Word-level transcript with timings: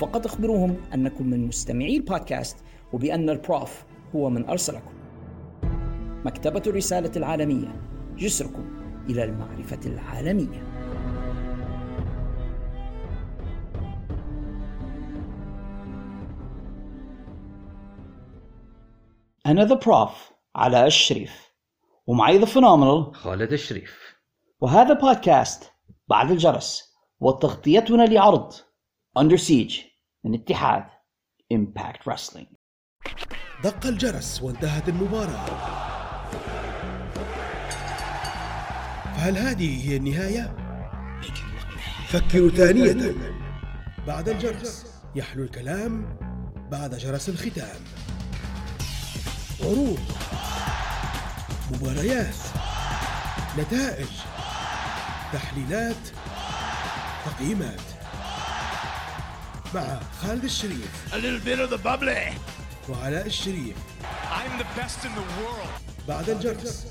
فقط 0.00 0.26
اخبروهم 0.26 0.76
أنكم 0.94 1.26
من 1.26 1.46
مستمعي 1.46 1.96
البودكاست 1.96 2.56
وبأن 2.92 3.30
ال 3.30 3.41
Prof 3.41 3.84
هو 4.16 4.30
من 4.30 4.48
أرسلكم. 4.48 4.92
مكتبة 6.24 6.62
الرسالة 6.66 7.10
العالمية 7.16 7.82
جسركم 8.16 8.64
إلى 9.08 9.24
المعرفة 9.24 9.80
العالمية. 9.86 10.62
أنا 19.46 19.64
The 19.64 19.74
Prof 19.74 20.32
علاء 20.56 20.86
الشريف 20.86 21.52
ومعي 22.06 22.38
The 22.38 22.44
Phenomenal 22.44 23.14
خالد 23.14 23.52
الشريف. 23.52 24.16
وهذا 24.60 24.92
بودكاست 24.92 25.72
بعد 26.08 26.30
الجرس 26.30 26.94
وتغطيتنا 27.20 28.02
لعرض 28.02 28.52
Under 29.18 29.36
Siege 29.36 29.89
من 30.24 30.34
اتحاد 30.34 30.84
Impact 31.52 32.08
Wrestling 32.08 32.48
دق 33.64 33.86
الجرس 33.86 34.42
وانتهت 34.42 34.88
المباراة. 34.88 35.46
فهل 39.16 39.38
هذه 39.38 39.88
هي 39.88 39.96
النهاية؟ 39.96 40.56
فكروا 42.08 42.50
ثانية. 42.50 43.14
بعد 44.06 44.28
الجرس 44.28 44.86
يحلو 45.14 45.42
الكلام 45.42 46.18
بعد 46.70 46.94
جرس 46.94 47.28
الختام. 47.28 47.80
عروض 49.60 50.00
مباريات 51.72 52.36
نتائج 53.58 54.08
تحليلات 55.32 56.08
تقييمات. 57.24 57.89
مع 59.74 60.00
خالد 60.22 60.44
الشريف 60.44 60.88
A 61.12 61.16
little 61.16 61.40
bit 61.46 61.58
of 61.60 61.70
the 61.70 61.78
bubbly. 61.78 62.32
وعلاء 62.88 63.26
الشريف 63.26 63.76
I'm 64.30 64.58
the 64.58 64.80
best 64.80 65.04
in 65.04 65.10
the 65.14 65.42
world. 65.42 65.68
بعد 66.08 66.30
الجرس 66.30 66.86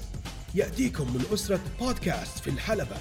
يأتيكم 0.55 1.03
من 1.13 1.25
أسرة 1.33 1.59
بودكاست 1.79 2.39
في 2.39 2.49
الحلبة 2.49 2.95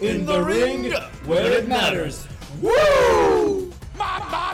In 0.00 0.26
the 0.26 0.42
ring 0.42 0.92
where 1.26 1.52
it 1.58 1.68
matters. 1.68 2.16
Woo! 2.62 3.70
Mamma 3.98 4.46
Mia! 4.50 4.51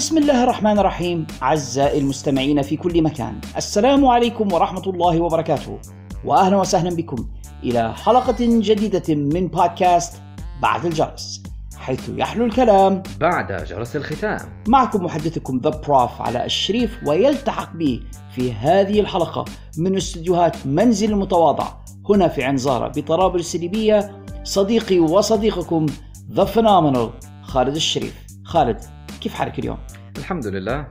بسم 0.00 0.18
الله 0.18 0.44
الرحمن 0.44 0.78
الرحيم 0.78 1.26
أعزائي 1.42 1.98
المستمعين 1.98 2.62
في 2.62 2.76
كل 2.76 3.02
مكان. 3.02 3.40
السلام 3.56 4.06
عليكم 4.06 4.52
ورحمة 4.52 4.82
الله 4.86 5.20
وبركاته. 5.20 5.78
وأهلا 6.24 6.56
وسهلا 6.56 6.96
بكم 6.96 7.28
إلى 7.62 7.94
حلقة 7.94 8.36
جديدة 8.40 9.14
من 9.14 9.48
بودكاست 9.48 10.22
بعد 10.62 10.86
الجرس 10.86 11.42
حيث 11.76 12.10
يحلو 12.16 12.44
الكلام. 12.44 13.02
بعد 13.20 13.64
جرس 13.64 13.96
الختام. 13.96 14.38
معكم 14.68 15.04
محدثكم 15.04 15.60
The 15.64 15.70
Prof 15.70 16.22
علاء 16.22 16.44
الشريف 16.44 16.98
ويلتحق 17.06 17.76
بي 17.76 18.02
في 18.34 18.52
هذه 18.52 19.00
الحلقة 19.00 19.44
من 19.78 19.96
استديوهات 19.96 20.56
منزل 20.66 21.12
المتواضع. 21.12 21.68
هنا 22.08 22.28
في 22.28 22.44
عنزارة 22.44 22.88
بطرابلس 22.88 23.54
الليبية 23.54 24.22
صديقي 24.44 24.98
وصديقكم 24.98 25.86
The 26.32 26.44
Phenomenal 26.44 27.10
خالد 27.42 27.74
الشريف. 27.74 28.14
خالد 28.44 28.80
كيف 29.20 29.34
حالك 29.34 29.58
اليوم؟ 29.58 29.78
الحمد 30.18 30.46
لله 30.46 30.86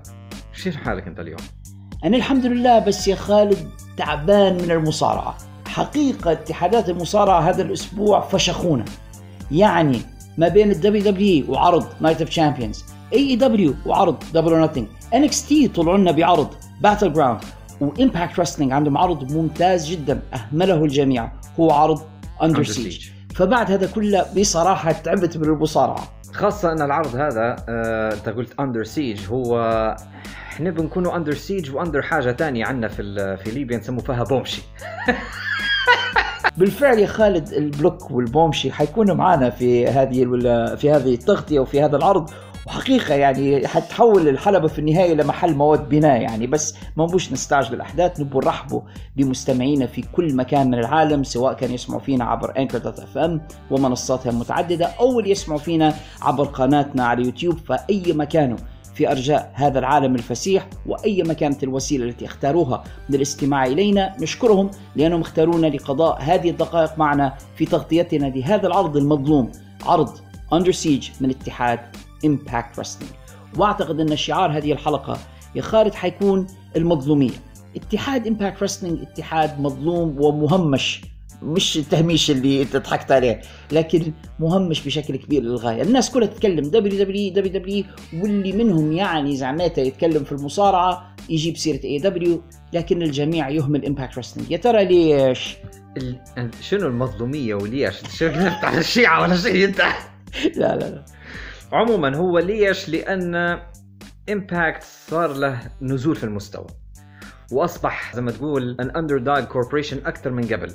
كيف 0.64 0.76
حالك 0.76 1.08
أنت 1.08 1.20
اليوم؟ 1.20 1.40
أنا 2.06 2.18
الحمد 2.18 2.46
لله 2.46 2.80
بس 2.80 3.08
يا 3.08 3.16
خالد 3.16 3.70
تعبان 3.98 4.54
من 4.54 4.72
المصارعة 4.72 5.38
حقيقة 5.68 6.32
اتحادات 6.32 6.90
المصارعة 6.90 7.40
هذا 7.42 7.62
الأسبوع 7.62 8.22
فشخونا 8.22 8.86
يعني 9.52 10.02
ما 10.38 10.48
بين 10.48 10.72
ال 10.72 11.04
WWE 11.04 11.52
وعرض 11.52 11.88
Night 12.02 12.22
of 12.22 12.30
Champions 12.30 12.84
AEW 13.14 13.74
وعرض 13.86 14.24
Double 14.34 14.54
or 14.54 14.72
Nothing 15.14 15.24
NXT 15.24 15.68
طلعوا 15.68 15.98
لنا 15.98 16.12
بعرض 16.12 16.50
Battleground 16.82 17.14
و 17.14 17.42
Impact 17.82 18.40
Wrestling 18.40 18.72
عندهم 18.72 18.98
عرض 18.98 19.32
ممتاز 19.32 19.90
جدا 19.90 20.22
أهمله 20.34 20.84
الجميع 20.84 21.32
هو 21.60 21.72
عرض 21.72 22.02
Under 22.44 22.64
Siege. 22.64 23.10
فبعد 23.36 23.72
هذا 23.72 23.88
كله 23.88 24.26
بصراحة 24.38 24.92
تعبت 24.92 25.38
من 25.38 25.44
المصارعة 25.44 26.19
خاصة 26.40 26.72
أن 26.72 26.82
العرض 26.82 27.16
هذا 27.16 27.56
آه، 27.70 28.14
أنت 28.14 28.30
قلت 28.30 28.60
Under 28.60 28.84
Siege 28.84 29.28
هو 29.30 29.60
إحنا 30.52 30.70
بنكونوا 30.70 31.16
Under 31.16 31.34
Siege 31.34 31.76
و 31.76 31.80
under 31.80 32.02
حاجة 32.02 32.32
تانية 32.32 32.66
عندنا 32.66 32.88
في 32.88 33.38
في 33.44 33.52
ليبيا 33.52 33.78
نسموا 33.78 34.02
فيها 34.02 34.24
بومشي. 34.24 34.62
بالفعل 36.58 37.00
يا 37.00 37.08
خالد 37.08 37.54
البلوك 37.54 38.12
والبومشي 38.12 38.72
حيكونوا 38.72 39.16
معنا 39.16 39.50
في 39.50 39.88
هذه 39.88 40.26
في 40.76 40.92
هذه 40.92 41.14
التغطية 41.14 41.60
وفي 41.60 41.82
هذا 41.82 41.98
العرض. 41.98 42.30
وحقيقه 42.70 43.16
يعني 43.16 43.68
حتحول 43.68 44.28
الحلبة 44.28 44.68
في 44.68 44.80
النهاية 44.80 45.14
لمحل 45.14 45.56
مواد 45.56 45.90
بناء 45.90 46.22
يعني. 46.22 46.48
بس 46.48 46.76
ما 46.98 47.04
نبوش 47.04 47.32
نستعجل 47.32 47.74
الأحداث 47.74 48.20
نبو 48.20 48.40
نرحبوا 48.40 48.82
بمستمعينا 49.18 49.86
في 49.86 50.02
كل 50.02 50.36
مكان 50.36 50.68
من 50.68 50.80
العالم 50.80 51.24
سواء 51.24 51.54
كان 51.54 51.72
يسمعوا 51.72 52.02
فينا 52.02 52.26
عبر 52.26 52.58
Anchor 52.58 52.78
dot 52.78 53.00
FM 53.00 53.42
ومنصاتها 53.72 54.30
المتعددة 54.30 54.86
أو 54.86 55.20
اللي 55.20 55.32
يسمعوا 55.32 55.60
فينا 55.60 55.96
عبر 56.22 56.44
قناتنا 56.44 57.06
على 57.06 57.26
يوتيوب. 57.26 57.58
فأي 57.58 58.14
مكان 58.14 58.56
في 58.96 59.12
أرجاء 59.12 59.52
هذا 59.54 59.80
العالم 59.80 60.16
الفسيح 60.16 60.68
وأي 60.86 61.24
ما 61.24 61.34
كانت 61.34 61.64
الوسيلة 61.64 62.06
التي 62.06 62.26
اختاروها 62.26 62.84
للاستماع 63.10 63.66
إلينا 63.66 64.16
نشكرهم 64.22 64.72
لأنهم 64.96 65.22
اختارونا 65.22 65.68
لقضاء 65.68 66.22
هذه 66.22 66.50
الدقائق 66.50 66.98
معنا 66.98 67.34
في 67.56 67.66
تغطيتنا 67.66 68.26
لهذا 68.26 68.68
العرض 68.68 68.98
المظلوم 68.98 69.52
عرض 69.86 70.10
Under 70.54 70.72
Siege 70.72 71.10
من 71.22 71.30
اتحاد 71.30 71.80
Impact 72.26 72.80
Wrestling 72.80 73.12
وأعتقد 73.58 74.00
أن 74.00 74.16
شعار 74.16 74.58
هذه 74.58 74.72
الحلقة 74.72 75.18
يا 75.56 75.62
خالد 75.62 75.94
حيكون 75.94 76.48
المظلومية. 76.76 77.32
اتحاد 77.76 78.28
Impact 78.28 78.64
Wrestling 78.64 79.02
اتحاد 79.02 79.60
مظلوم 79.60 80.16
ومهمش 80.22 81.02
مش 81.44 81.78
التهميش 81.78 82.32
اللي 82.32 82.62
أنت 82.62 82.78
ضحكت 82.78 83.12
عليه 83.12 83.42
لكن 83.72 84.12
مهمش 84.40 84.86
بشكل 84.86 85.16
كبير 85.16 85.44
للغاية. 85.44 85.82
الناس 85.82 86.12
كلها 86.12 86.28
تتكلم 86.28 86.70
دبليو 86.70 87.04
دبليو 87.04 87.34
دبليو 87.34 87.54
دبليو 87.54 87.84
واللي 88.14 88.52
منهم 88.52 88.92
يعني 88.92 89.36
زعمته 89.36 89.80
يتكلم 89.82 90.24
في 90.24 90.32
المصارعة 90.32 91.16
يجيب 91.30 91.58
سيرة 91.58 91.84
AEW 91.84 92.42
لكن 92.74 93.02
الجميع 93.02 93.50
يهمل 93.50 93.86
Impact 93.86 94.18
Wrestling 94.18 94.52
يا 94.52 94.58
ترى 94.58 94.86
ليش؟ 94.86 95.56
ال... 95.98 96.20
شنو 96.62 96.88
المظلومية 96.88 97.56
وليش؟ 97.56 97.96
شنو 98.18 98.32
نفتح 98.32 98.74
الشيعة 98.74 99.22
ولا 99.22 99.38
شيء؟ 99.38 99.66
انت؟ 99.66 99.80
لا 100.60 100.76
لا 100.76 100.90
لا. 100.90 101.06
عموما 101.72 102.16
هو 102.18 102.40
ليش؟ 102.40 102.90
لأن 102.90 103.60
Impact 104.30 104.84
صار 104.84 105.34
له 105.34 105.60
نزول 105.82 106.16
في 106.16 106.24
المستوى. 106.24 106.68
وأصبح 107.52 108.16
زي 108.16 108.22
ما 108.22 108.32
تقول 108.32 108.78
an 108.80 108.90
underdog 108.90 109.42
corporation 109.44 109.98
أكثر 110.06 110.32
من 110.32 110.44
قبل. 110.44 110.72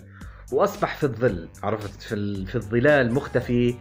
وأصبح 0.52 0.96
في 0.96 1.04
الظل 1.04 1.48
عرفت؟ 1.62 2.02
في 2.02 2.14
ال... 2.14 2.46
في 2.46 2.54
الظلال 2.56 3.14
مختفي 3.14 3.74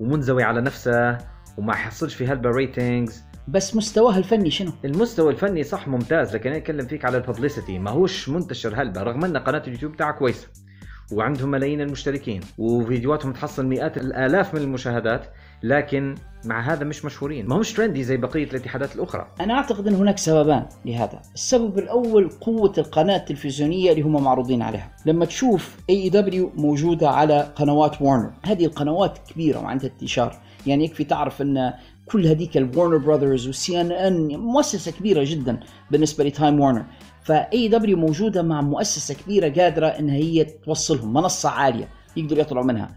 ومنزوي 0.00 0.42
على 0.42 0.60
نفسه 0.60 1.18
وما 1.58 1.72
يحصلش 1.72 2.14
في 2.14 2.26
هلبة 2.26 2.50
ratings 2.50 3.22
بس 3.48 3.76
مستواه 3.76 4.18
الفني 4.18 4.50
شنو؟ 4.50 4.72
المستوى 4.84 5.32
الفني 5.32 5.62
صح 5.62 5.88
ممتاز 5.88 6.34
لكن 6.34 6.50
أنا 6.50 6.58
أتكلم 6.58 6.86
فيك 6.86 7.04
على 7.04 7.16
ال 7.16 7.22
publicity 7.22 7.78
ما 7.78 7.90
هوش 7.90 8.28
منتشر 8.28 8.82
هلبة 8.82 9.02
رغم 9.02 9.24
أن 9.24 9.36
قناة 9.36 9.62
اليوتيوب 9.66 9.96
تاعها 9.96 10.12
كويسة. 10.12 10.48
وعندهم 11.12 11.50
ملايين 11.50 11.80
المشتركين 11.80 12.40
وفيديوهاتهم 12.58 13.32
تحصل 13.32 13.66
مئات 13.66 13.96
الآلاف 13.96 14.54
من 14.54 14.60
المشاهدات 14.60 15.26
لكن 15.62 16.14
مع 16.44 16.72
هذا 16.72 16.84
مش 16.84 17.04
مشهورين. 17.04 17.46
ما 17.46 17.56
همش 17.56 17.72
trendy 17.72 18.04
زي 18.04 18.16
بقية 18.16 18.44
الاتحادات 18.44 18.96
الأخرى. 18.96 19.26
أنا 19.40 19.54
أعتقد 19.54 19.86
إن 19.86 19.94
هناك 19.94 20.18
سببان 20.18 20.66
لهذا. 20.84 21.22
السبب 21.34 21.78
الأول 21.78 22.30
قوة 22.40 22.72
القناة 22.78 23.16
التلفزيونية 23.16 23.90
اللي 23.90 24.02
هم 24.02 24.24
معروضين 24.24 24.62
عليها. 24.62 24.90
لما 25.06 25.24
تشوف 25.24 25.76
AEW 25.90 26.52
موجودة 26.56 27.08
على 27.08 27.52
قنوات 27.56 28.02
وارنر 28.02 28.30
هذه 28.44 28.66
القنوات 28.66 29.18
كبيرة 29.18 29.58
وعندها 29.58 29.90
انتشار. 29.90 30.38
يعني 30.66 30.84
يكفي 30.84 31.04
تعرف 31.04 31.42
إن 31.42 31.72
كل 32.06 32.26
هذيك 32.26 32.56
ال 32.56 32.96
Warner 32.96 33.48
Brothers 33.48 33.80
و 33.80 33.92
CNN 33.92 34.36
مؤسسة 34.36 34.92
كبيرة 34.92 35.24
جدا 35.26 35.60
بالنسبة 35.90 36.24
ل 36.24 36.31
Time 36.31 36.60
Warner 36.60 36.84
ف 37.22 37.68
AEW 37.68 37.96
موجودة 37.96 38.42
مع 38.42 38.60
مؤسسة 38.60 39.14
كبيرة 39.14 39.62
قادرة 39.62 39.86
إن 39.86 40.08
هي 40.08 40.44
توصلهم 40.44 41.12
منصة 41.12 41.48
عالية 41.48 41.88
يقدروا 42.16 42.40
يطلعوا 42.40 42.64
منها. 42.64 42.88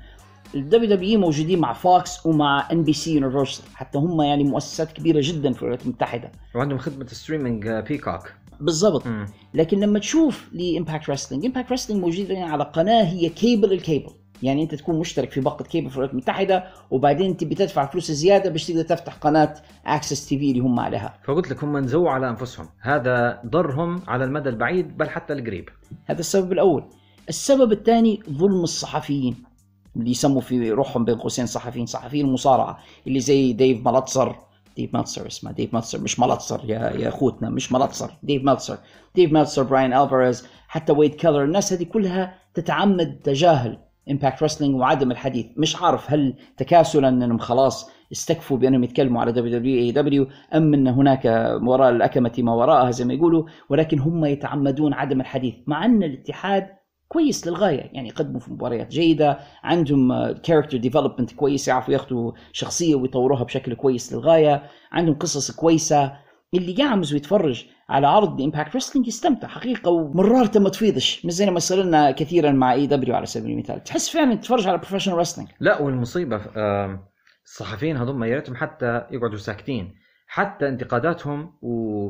ال 0.55 0.89
WWE 0.89 1.19
موجودين 1.19 1.59
مع 1.59 1.73
Fox 1.73 2.25
ومع 2.25 2.71
NBC 2.71 3.15
Universal 3.15 3.65
حتى 3.75 3.97
هم 3.97 4.21
يعني 4.21 4.43
مؤسسات 4.43 4.91
كبيرة 4.91 5.19
جدا 5.23 5.53
في 5.53 5.61
الولايات 5.61 5.85
المتحدة. 5.85 6.31
وعندهم 6.55 6.77
خدمة 6.77 7.07
streaming 7.07 7.67
Peacock 7.67 8.33
بالضبط. 8.59 9.03
لكن 9.53 9.79
لما 9.79 9.99
تشوف 9.99 10.49
ل 10.53 10.61
Impact 10.61 11.09
Wrestling 11.09 11.45
Impact 11.45 11.71
Wrestling 11.71 12.03
موجود 12.03 12.31
على 12.31 12.63
قناة 12.63 13.03
هي 13.03 13.29
cable 13.29 13.73
ال 13.73 13.79
cable. 13.79 14.11
يعني 14.43 14.63
أنت 14.63 14.75
تكون 14.75 14.99
مشترك 14.99 15.31
في 15.31 15.41
باقة 15.41 15.63
كيبل 15.63 15.89
في 15.89 15.95
الولايات 15.95 16.13
المتحدة 16.13 16.63
وبعدين 16.91 17.37
تبي 17.37 17.55
تدفع 17.55 17.85
فلوس 17.85 18.11
زيادة 18.11 18.49
باش 18.49 18.67
تقدر 18.67 18.81
تفتح 18.81 19.13
قناة 19.13 19.53
AXS 19.85 20.27
TV 20.27 20.51
اللي 20.51 20.59
هم 20.59 20.79
عليها. 20.79 21.13
فقلت 21.23 21.51
لك 21.51 21.63
هم 21.63 21.77
انزووا 21.77 22.09
على 22.09 22.29
أنفسهم. 22.29 22.67
هذا 22.79 23.41
ضرهم 23.45 24.01
على 24.07 24.23
المدى 24.23 24.49
البعيد 24.49 24.97
بل 24.97 25.09
حتى 25.09 25.33
القريب. 25.33 25.69
هذا 26.05 26.19
السبب 26.19 26.51
الأول. 26.51 26.83
السبب 27.29 27.71
الثاني 27.71 28.19
ظلم 28.29 28.63
الصحفيين. 28.63 29.50
اللي 29.95 30.11
يسموا 30.11 30.41
في 30.41 30.71
روحهم 30.71 31.05
بين 31.05 31.15
قوسين 31.15 31.45
صحفيين 31.45 31.85
صحفيين 31.85 32.25
المصارعه 32.25 32.77
اللي 33.07 33.19
زي 33.19 33.53
ديف 33.53 33.85
مالتسر 33.85 34.35
ديف 34.77 34.93
مالتسر 34.93 35.27
اسمه 35.27 35.51
ديف 35.51 35.73
مالتسر 35.73 36.01
مش 36.01 36.19
مالتسر 36.19 36.61
يا 36.65 36.79
يا 36.89 37.07
أخوتنا 37.09 37.49
مش 37.49 37.71
مالتسر 37.71 38.11
ديف 38.23 38.43
مالتسر 38.43 38.77
ديف 39.15 39.31
مالتسر 39.31 39.63
براين 39.63 39.93
ألفاريز 39.93 40.47
حتى 40.67 40.91
ويد 40.93 41.15
كيلر 41.15 41.43
الناس 41.43 41.73
هذه 41.73 41.83
كلها 41.83 42.35
تتعمد 42.53 43.19
تجاهل 43.23 43.77
Impact 44.11 44.43
Wrestling 44.43 44.75
وعدم 44.75 45.11
الحديث. 45.11 45.45
مش 45.57 45.81
عارف 45.81 46.11
هل 46.11 46.33
تكاسلا 46.57 47.09
إنهم 47.09 47.37
خلاص 47.37 47.89
استكفوا 48.11 48.57
بأنهم 48.57 48.83
يتكلموا 48.83 49.21
على 49.21 49.31
دبليو 49.31 49.59
دبليو 49.59 49.77
إي 49.77 49.91
دبليو 49.91 50.27
أم 50.55 50.73
إن 50.73 50.87
هناك 50.87 51.25
وراء 51.63 51.89
الأكمة 51.89 52.31
ما 52.37 52.53
وراءها 52.53 52.91
زي 52.91 53.05
ما 53.05 53.13
يقولوا 53.13 53.43
ولكن 53.69 53.99
هم 53.99 54.25
يتعمدون 54.25 54.93
عدم 54.93 55.21
الحديث 55.21 55.55
مع 55.67 55.85
إن 55.85 56.03
الاتحاد 56.03 56.67
كويس 57.11 57.47
للغاية. 57.47 57.89
يعني 57.93 58.09
يقدموا 58.09 58.39
في 58.39 58.51
مباريات 58.51 58.87
جيدة 58.87 59.39
عندهم 59.63 60.31
character 60.31 60.77
development 60.77 61.31
كويس 61.31 61.67
يعرفوا 61.67 61.93
ياخذوا 61.93 62.31
شخصية 62.51 62.95
ويطوروها 62.95 63.43
بشكل 63.43 63.73
كويس 63.73 64.13
للغاية. 64.13 64.63
عندهم 64.91 65.15
قصص 65.15 65.51
كويسة. 65.51 66.13
اللي 66.53 66.75
يقعمز 66.79 67.13
ويتفرج 67.13 67.65
على 67.89 68.07
عرض 68.07 68.41
Impact 68.41 68.73
Wrestling 68.73 69.07
يستمتع 69.07 69.47
حقيقة 69.47 69.91
ومرارته 69.91 70.59
ما 70.59 70.69
تفيضش. 70.69 71.25
مش 71.25 71.33
زي 71.33 71.45
ما 71.45 71.57
يصير 71.57 71.83
لنا 71.83 72.11
كثيرا 72.11 72.51
مع 72.51 72.73
AEW 72.73 73.15
على 73.15 73.25
سبيل 73.25 73.51
المثال. 73.51 73.83
تحس 73.83 74.09
فعلا 74.09 74.35
تتفرج 74.35 74.67
على 74.67 74.77
professional 74.77 75.17
wrestling 75.17 75.49
لا 75.59 75.81
والمصيبة 75.81 76.41
الصحفيين 77.45 77.97
هذول 77.97 78.27
يا 78.27 78.35
ريتهم 78.35 78.55
حتى 78.55 79.01
يقعدوا 79.11 79.37
ساكتين. 79.37 79.93
حتى 80.27 80.67
انتقاداتهم 80.67 81.53
و... 81.61 82.09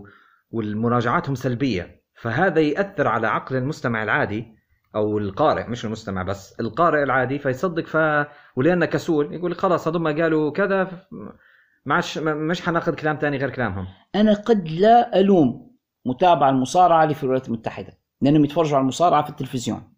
والمراجعاتهم 0.52 1.36
سلبية. 1.36 2.02
فهذا 2.22 2.60
يأثر 2.60 3.08
على 3.08 3.28
عقل 3.28 3.56
المستمع 3.56 4.04
العادي. 4.04 4.61
أو 4.96 5.18
القارئ 5.18 5.68
مش 5.70 5.86
المستمع 5.86 6.24
بس 6.24 6.60
القارئ 6.60 7.04
العادي 7.04 7.40
فيصدق 7.40 7.86
ف 7.86 7.98
ولأنه 8.56 8.86
كسول 8.86 9.34
يقول 9.34 9.56
خلاص 9.56 9.88
هذول 9.88 10.22
قالوا 10.22 10.52
كذا 10.52 11.08
ما 11.86 11.96
عادش 11.96 12.18
مش 12.18 12.62
حناخذ 12.62 12.96
كلام 12.96 13.16
ثاني 13.16 13.38
غير 13.38 13.50
كلامهم. 13.50 13.88
أنا 14.16 14.34
قد 14.34 14.68
لا 14.68 15.20
ألوم 15.20 15.72
متابع 16.06 16.50
المصارعة 16.50 17.04
اللي 17.04 17.16
في 17.16 17.24
الولايات 17.24 17.48
المتحدة 17.48 17.98
لأنهم 18.22 18.46
يتفرجوا 18.46 18.76
على 18.78 18.82
المصارعة 18.82 19.24
في 19.24 19.30
التلفزيون. 19.30 19.92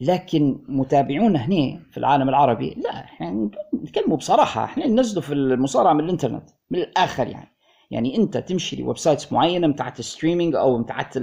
لكن 0.00 0.64
متابعونا 0.68 1.38
هنا 1.38 1.80
في 1.90 1.96
العالم 1.96 2.28
العربي 2.28 2.74
لا 2.84 2.90
إحنا 2.90 3.50
نتكلموا 3.74 4.16
بصراحة 4.16 4.64
إحنا 4.64 4.86
ننزلوا 4.86 5.22
في 5.22 5.34
المصارعة 5.34 5.92
من 5.92 6.04
الإنترنت 6.04 6.50
من 6.70 6.78
الآخر 6.78 7.26
يعني. 7.26 7.48
يعني 7.90 8.16
أنت 8.16 8.36
تمشي 8.36 8.76
ل 8.76 8.98
websites 8.98 9.32
معينة 9.32 9.72
بتاعت 9.72 9.98
ال 9.98 10.04
streaming 10.04 10.54
أو 10.54 10.82
بتاعت 10.82 11.16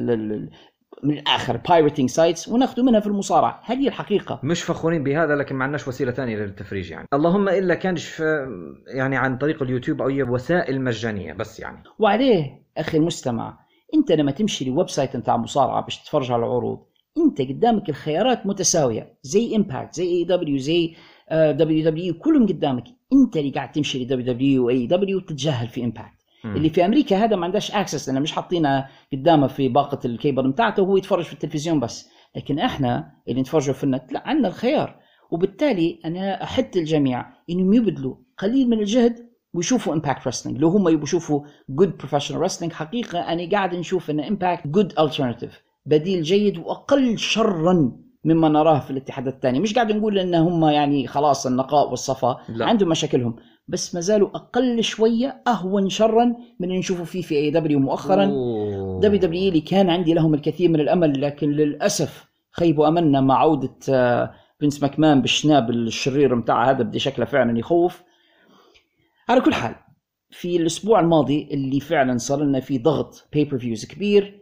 من 1.04 1.18
الآخر 1.18 1.58
pirating 1.58 2.10
sites 2.10 2.48
وناخذ 2.48 2.82
منها 2.82 3.00
في 3.00 3.08
المصارعة. 3.08 3.62
هذه 3.66 3.88
الحقيقة. 3.88 4.40
مش 4.44 4.64
فخورين 4.64 5.04
بهذا 5.04 5.36
لكن 5.36 5.56
ما 5.56 5.64
عندناش 5.64 5.88
وسيلة 5.88 6.12
ثانية 6.12 6.36
للتفريج 6.36 6.92
يعني. 6.92 7.08
اللهم 7.14 7.50
إلا 7.50 7.76
كانش 7.76 8.20
يعني 8.88 9.18
عن 9.18 9.38
طريق 9.38 9.64
اليوتيوب 9.64 10.02
أو 10.02 10.34
وسائل 10.34 10.82
مجانية 10.82 11.34
بس 11.34 11.60
يعني. 11.60 11.84
وعليه 12.00 12.64
أخي 12.78 12.98
المستمع 12.98 13.60
أنت 13.94 14.12
لما 14.12 14.32
تمشي 14.32 14.66
ل 14.66 14.90
website 14.90 15.18
بتاع 15.18 15.38
مصارعة 15.38 15.82
باش 15.82 15.98
تتفرج 16.04 16.32
على 16.32 16.46
العروض 16.46 16.80
أنت 17.18 17.42
قدامك 17.42 17.90
الخيارات 17.90 18.46
متساوية. 18.46 19.18
زي 19.24 19.56
Impact 19.56 19.94
زي 19.94 20.08
اي 20.08 20.24
دبليو 20.24 20.58
زي 20.58 20.96
دبليو 21.32 21.90
دبليو 21.90 22.14
كلهم 22.14 22.48
قدامك. 22.48 22.84
أنت 23.14 23.38
اللي 23.38 23.52
قاعد 23.52 23.72
تمشي 23.72 24.04
لدبليو 24.04 24.34
دبليو 24.34 24.66
واي 24.66 24.88
دبليو 24.88 25.20
تتجاهل 25.20 25.68
في 25.68 25.84
امباكت 25.84 26.19
اللي 26.46 26.70
في 26.70 26.86
أمريكا 26.86 27.18
هذا 27.26 27.36
ما 27.36 27.46
عندهاش 27.46 27.72
access 27.72 28.10
لأن 28.10 28.22
مش 28.22 28.32
حاطينه 28.32 28.88
قدامه 29.14 29.48
في 29.48 29.70
باقة 29.70 30.00
الكيبل 30.06 30.52
بتاعته 30.52 30.84
وهو 30.84 30.98
يتفرج 30.98 31.24
في 31.24 31.34
التلفزيون 31.34 31.80
بس. 31.80 32.10
لكن 32.36 32.60
إحنا 32.60 33.12
اللي 33.28 33.42
نتفرجوا 33.42 33.74
في 33.74 33.84
النت 33.84 34.14
لا 34.14 34.24
عندنا 34.26 34.48
الخيار. 34.48 35.00
وبالتالي 35.32 36.00
أنا 36.06 36.44
أحث 36.44 36.78
الجميع 36.78 37.26
إنهم 37.50 37.74
يبذلوا 37.74 38.16
قليل 38.38 38.70
من 38.70 38.80
الجهد 38.80 39.30
ويشوفوا 39.54 39.94
Impact 39.94 40.28
Wrestling 40.28 40.58
لو 40.60 40.70
هم 40.70 40.90
يبغوا 40.90 41.04
يشوفوا 41.04 41.42
good 41.70 41.98
professional 41.98 42.42
wrestling 42.42 42.74
حقيقة 42.74 43.20
أنا 43.20 43.50
قاعد 43.52 43.76
نشوف 43.76 44.10
إن 44.10 44.20
Impact 44.20 44.68
good 44.68 44.94
alternative 45.00 45.62
بديل 45.86 46.22
جيد 46.22 46.58
وأقل 46.58 47.18
شرا 47.18 47.92
مما 48.24 48.50
نراه 48.50 48.80
في 48.80 48.92
الاتحادات 48.92 49.34
الثانية. 49.34 49.60
مش 49.60 49.74
قاعد 49.74 49.92
نقول 49.92 50.20
إن 50.20 50.36
هم 50.36 50.66
يعني 50.66 51.08
خلاص 51.08 51.46
النقاء 51.46 51.90
والصفاء. 51.90 52.42
لا. 52.50 52.66
عندهم 52.66 52.90
مشاكلهم. 52.90 53.36
بس 53.70 53.96
ما 53.96 54.02
زالوا 54.02 54.30
أقل 54.36 54.84
شوية 54.84 55.42
أهون 55.48 55.90
شرا 55.90 56.26
من 56.60 56.68
اللي 56.68 56.80
نشوفه 56.80 57.04
فيه 57.04 57.22
في 57.22 57.36
AEW 57.36 57.80
مؤخرا. 57.80 58.26
WWE 59.02 59.50
اللي 59.50 59.62
كان 59.62 59.90
عندي 59.90 60.14
لهم 60.14 60.34
الكثير 60.34 60.70
من 60.70 60.80
الأمل 60.80 61.22
لكن 61.22 61.52
للأسف 61.52 62.26
خيبوا 62.52 62.88
املنا 62.88 63.22
مع 63.22 63.38
عودة 63.40 64.32
بنس 64.62 64.82
ماكمان 64.82 65.22
بالشناب 65.22 65.70
الشرير 65.70 66.36
متاع 66.36 66.70
هذا 66.70 66.84
بدي 66.84 67.00
شكله 67.00 67.26
فعلا 67.26 67.60
يخوف. 67.60 68.04
على 69.30 69.42
كل 69.42 69.54
حال 69.54 69.76
في 70.32 70.56
الأسبوع 70.58 71.00
الماضي 71.00 71.48
اللي 71.52 71.80
فعلا 71.80 72.18
صار 72.18 72.44
لنا 72.44 72.60
فيه 72.60 72.84
ضغط 72.84 73.28
pay-per-views 73.34 73.86
كبير 73.86 74.40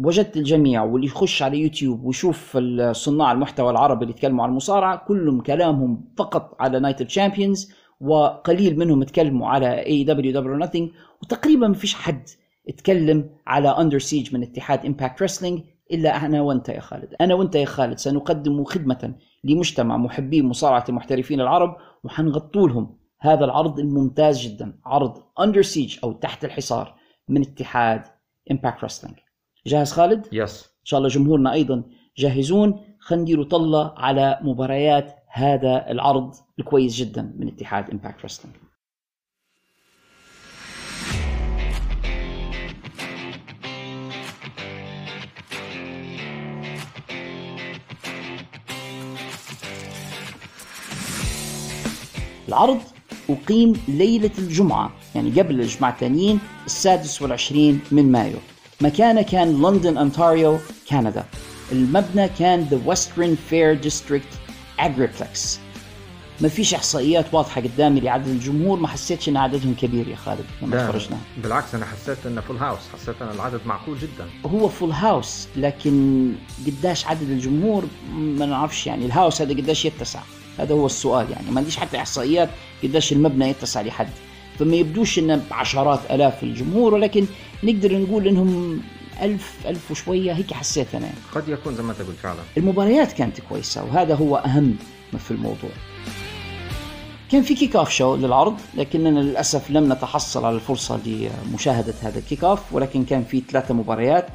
وجدت 0.00 0.36
الجميع 0.36 0.82
واللي 0.82 1.06
يخش 1.06 1.42
على 1.42 1.58
يوتيوب 1.58 2.04
ويشوف 2.04 2.58
صناع 2.92 3.32
المحتوى 3.32 3.70
العربي 3.70 4.04
اللي 4.04 4.14
يتكلموا 4.14 4.44
عن 4.44 4.50
المصارعة 4.50 4.96
كلهم 5.08 5.40
كلامهم 5.40 6.04
فقط 6.16 6.56
على 6.60 6.80
Night 6.80 7.02
of 7.02 7.15
Champions 7.15 7.72
وقليل 8.00 8.78
منهم 8.78 9.02
تكلموا 9.02 9.48
على 9.48 9.86
AEW 9.86 10.04
Double 10.04 10.32
or 10.32 10.56
Nothing 10.56 10.90
وتقريبا 11.22 11.68
ما 11.68 11.74
فيش 11.74 11.94
حد 11.94 12.28
اتكلم 12.68 13.30
على 13.46 13.68
Under 13.68 13.98
Siege 13.98 14.34
من 14.34 14.42
اتحاد 14.42 14.86
Impact 14.86 15.22
Wrestling 15.22 15.62
إلا 15.92 16.26
أنا 16.26 16.40
وأنت 16.40 16.68
يا 16.68 16.80
خالد. 16.80 17.14
أنا 17.20 17.34
وأنت 17.34 17.54
يا 17.54 17.64
خالد 17.64 17.98
سنقدم 17.98 18.64
خدمة 18.64 19.14
لمجتمع 19.44 19.96
محبي 19.96 20.42
مصارعة 20.42 20.84
المحترفين 20.88 21.40
العرب 21.40 21.76
وحنغطوا 22.04 22.68
لهم 22.68 22.98
هذا 23.20 23.44
العرض 23.44 23.78
الممتاز 23.78 24.40
جدا 24.40 24.78
عرض 24.84 25.22
Under 25.40 25.62
Siege 25.62 25.98
أو 26.04 26.12
تحت 26.12 26.44
الحصار 26.44 26.94
من 27.28 27.40
اتحاد 27.42 28.02
Impact 28.50 28.84
Wrestling 28.84 29.16
جاهز 29.66 29.92
خالد؟ 29.92 30.26
yes 30.32 30.64
إن 30.64 30.84
شاء 30.84 30.98
الله 30.98 31.08
جمهورنا 31.08 31.52
أيضا 31.52 31.82
جاهزون. 32.18 32.80
خلينا 33.00 33.22
نديروا 33.22 33.44
طلة 33.44 33.94
على 33.96 34.38
مباريات 34.42 35.14
هذا 35.36 35.90
العرض 35.90 36.34
الكويس 36.58 36.94
جدا 36.94 37.34
من 37.38 37.48
اتحاد 37.48 37.90
Impact 37.90 38.24
Wrestling 38.24 38.56
العرض 52.48 52.80
أقيم 53.30 53.72
ليلة 53.88 54.30
الجمعة 54.38 54.92
يعني 55.14 55.40
قبل 55.40 55.60
الجمعة 55.60 55.90
الثانيين 55.90 56.40
السادس 56.66 57.22
والعشرين 57.22 57.80
من 57.92 58.12
مايو. 58.12 58.38
مكانه 58.80 59.22
كان 59.22 59.62
لندن 59.62 59.96
أونتاريو 59.96 60.58
كندا 60.88 61.24
المبنى 61.72 62.28
كان 62.28 62.66
The 62.68 62.90
Western 62.90 63.36
Fair 63.50 63.86
District 63.86 64.43
ما 66.40 66.48
فيش 66.48 66.74
احصائيات 66.74 67.34
واضحة 67.34 67.60
قدامي 67.60 68.00
لعدد 68.00 68.26
الجمهور 68.28 68.78
ما 68.78 68.88
حسيتش 68.88 69.28
إن 69.28 69.36
عددهم 69.36 69.74
كبير 69.74 70.08
يا 70.08 70.16
خالد 70.16 70.44
لما 70.62 70.88
تفرجنا. 70.88 71.18
بالعكس 71.42 71.74
أنا 71.74 71.86
حسيت 71.86 72.26
إنه 72.26 72.40
full 72.40 72.56
house 72.56 72.80
حسيت 72.92 73.22
إن 73.22 73.28
العدد 73.28 73.60
معقول 73.66 73.98
جدا. 73.98 74.26
هو 74.46 74.68
full 74.68 74.90
house 74.92 75.48
لكن 75.56 76.32
قداش 76.66 77.06
عدد 77.06 77.30
الجمهور 77.30 77.84
ما 78.12 78.46
نعرفش 78.46 78.86
يعني. 78.86 79.06
ال 79.06 79.12
house 79.12 79.42
هذا 79.42 79.54
قداش 79.54 79.84
يتسع؟ 79.84 80.20
هذا 80.58 80.74
هو 80.74 80.86
السؤال 80.86 81.30
يعني. 81.30 81.50
ما 81.50 81.58
عنديش 81.58 81.76
حتى 81.76 81.96
إحصائيات 81.96 82.50
قداش 82.82 83.12
المبنى 83.12 83.48
يتسع 83.50 83.80
لحد. 83.80 84.08
فما 84.58 84.76
يبدوش 84.76 85.18
انه 85.18 85.42
بعشرات 85.50 86.00
آلاف 86.10 86.42
الجمهور 86.42 86.94
ولكن 86.94 87.26
نقدر 87.64 87.98
نقول 87.98 88.28
إنهم 88.28 88.80
ألف 89.22 89.54
ألف 89.66 89.90
وشوية 89.90 90.32
هيك 90.32 90.52
حسيت 90.52 90.94
أنا. 90.94 91.10
قد 91.34 91.48
يكون 91.48 91.74
زي 91.74 91.82
ما 91.82 91.92
أنت 91.92 92.02
قلت 92.02 92.16
فعلا. 92.22 92.38
المباريات 92.56 93.12
كانت 93.12 93.40
كويسة 93.40 93.84
وهذا 93.84 94.14
هو 94.14 94.36
أهم 94.36 94.76
ما 95.12 95.18
في 95.18 95.30
الموضوع. 95.30 95.70
كان 97.32 97.42
في 97.42 97.54
kickoff 97.54 97.90
show 97.90 98.16
للعرض 98.16 98.60
لكننا 98.74 99.18
للأسف 99.18 99.70
لم 99.70 99.92
نتحصل 99.92 100.44
على 100.44 100.54
الفرصة 100.54 101.00
لمشاهدة 101.06 101.94
هذا 102.02 102.18
ال 102.18 102.44
kickoff 102.44 102.72
ولكن 102.72 103.04
كان 103.04 103.24
في 103.24 103.42
ثلاثة 103.50 103.74
مباريات. 103.74 104.26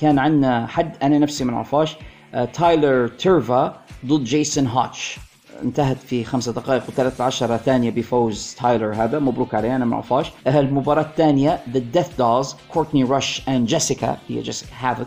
كان 0.00 0.18
عندنا 0.18 0.66
حد 0.66 0.96
أنا 1.02 1.18
نفسي 1.18 1.44
ما 1.44 1.52
نعرفهاش 1.52 1.96
آه، 2.34 2.44
تايلر 2.44 3.08
تيرفا 3.08 3.80
ضد 4.06 4.24
جيسون 4.24 4.66
هاتش. 4.66 5.18
انتهت 5.62 5.96
في 5.98 6.24
خمسة 6.24 6.52
دقائق 6.52 6.82
و13 6.86 7.30
ثانية 7.64 7.90
بفوز 7.90 8.56
تايلر 8.60 8.94
هذا. 8.94 9.18
مبروك 9.18 9.54
عليه 9.54 9.76
أنا 9.76 9.84
ما 9.84 9.94
أعرفهاش. 9.94 10.26
المباراة 10.46 11.02
الثانية 11.02 11.60
The 11.74 11.98
Death 11.98 12.18
Dolls 12.20 12.54
كورتني 12.72 13.04
رش 13.04 13.42
and 13.46 13.50
جيسيكا 13.50 14.16
هي 14.28 14.42
جيسيكا 14.42 14.72
هافك 14.80 15.06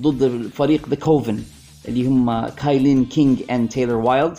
ضد 0.00 0.22
الفريق 0.22 0.88
The 0.88 0.94
Coven 0.96 1.42
اللي 1.88 2.06
هم 2.06 2.46
كايلين 2.46 3.04
كينج 3.04 3.42
and 3.50 3.68
تايلر 3.68 3.94
وايلد 3.94 4.38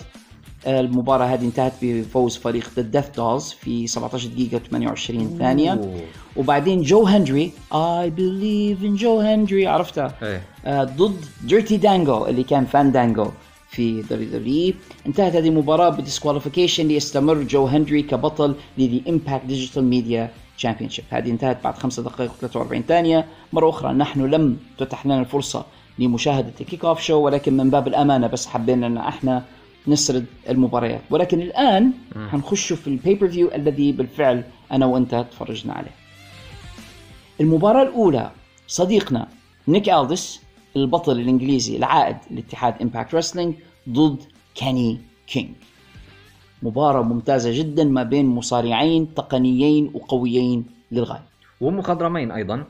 المباراة 0.67 1.25
هذه 1.25 1.45
انتهت 1.45 1.73
بفوز 1.81 2.37
فريق 2.37 2.69
The 2.75 2.81
Death 2.81 3.09
Dolls 3.09 3.51
في 3.51 3.87
17 3.87 4.29
دقيقة 4.29 4.57
28 4.57 5.37
ثانية. 5.39 5.73
أوه. 5.73 6.01
وبعدين 6.35 6.81
جو 6.81 7.05
هنري 7.05 7.51
I 7.73 8.09
believe 8.19 8.83
in 8.83 8.99
جو 9.01 9.19
هنري 9.19 9.67
عرفتها؟ 9.67 10.13
إيه. 10.23 10.41
آه، 10.65 10.83
ضد 10.83 11.25
ديرتي 11.43 11.77
دانجو 11.77 12.25
اللي 12.25 12.43
كان 12.43 12.65
فان 12.65 12.91
دانجو 12.91 13.27
في 13.69 14.01
WW 14.01 14.73
انتهت 15.05 15.35
هذه 15.35 15.47
المباراة 15.47 15.89
ب 15.89 15.95
disqualification 15.95 16.87
ليستمر 16.87 17.43
جو 17.43 17.65
هنري 17.65 18.01
كبطل 18.01 18.55
ل 18.77 18.84
The 18.84 19.03
Impact 19.09 19.45
Digital 19.45 19.83
Media 19.83 20.31
Championship 20.57 21.05
هذه 21.09 21.29
انتهت 21.29 21.63
بعد 21.63 21.77
5 21.77 22.03
دقائق 22.03 22.31
و43 22.31 22.81
ثانية. 22.87 23.25
مرة 23.53 23.69
أخرى 23.69 23.93
نحن 23.93 24.21
لم 24.21 24.57
تتح 24.77 25.05
لنا 25.05 25.19
الفرصة 25.19 25.65
لمشاهدة 25.99 26.53
ال 26.61 26.85
kickoff 26.85 27.01
show 27.01 27.19
ولكن 27.19 27.57
من 27.57 27.69
باب 27.69 27.87
الأمانة 27.87 28.27
بس 28.27 28.47
حبينا 28.47 28.87
أن 28.87 28.97
إحنا 28.97 29.43
نسرد 29.87 30.25
المباريات. 30.49 31.01
ولكن 31.09 31.41
الآن 31.41 31.91
حنخش 32.31 32.73
في 32.73 32.87
ال 32.87 33.27
pay-per-view 33.27 33.51
الذي 33.55 33.91
بالفعل 33.91 34.43
أنا 34.71 34.85
وأنت 34.85 35.25
تفرجنا 35.31 35.73
عليه. 35.73 35.95
المباراة 37.41 37.83
الأولى 37.83 38.31
صديقنا 38.67 39.27
نيك 39.67 39.89
ألدس 39.89 40.41
البطل 40.77 41.19
الإنجليزي 41.19 41.77
العائد 41.77 42.17
لاتحاد 42.31 42.81
Impact 42.81 43.15
Wrestling 43.15 43.55
ضد 43.89 44.23
كيني 44.55 45.01
كينج 45.27 45.49
مباراة 46.63 47.01
ممتازة 47.01 47.59
جدا 47.59 47.83
ما 47.83 48.03
بين 48.03 48.25
مصارعين 48.25 49.13
تقنيين 49.13 49.91
وقويين 49.93 50.65
للغاية. 50.91 51.23
ومخضرمين 51.61 52.31
أيضا. 52.31 52.63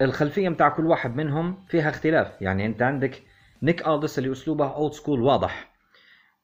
الخلفية 0.00 0.48
متاع 0.48 0.68
كل 0.68 0.86
واحد 0.86 1.16
منهم 1.16 1.56
فيها 1.68 1.90
اختلاف. 1.90 2.32
يعني 2.40 2.66
أنت 2.66 2.82
عندك 2.82 3.22
نيك 3.62 3.88
الدس 3.88 4.18
اللي 4.18 4.32
أسلوبه 4.32 4.66
old 4.66 4.92
school 4.92 5.22
واضح. 5.22 5.73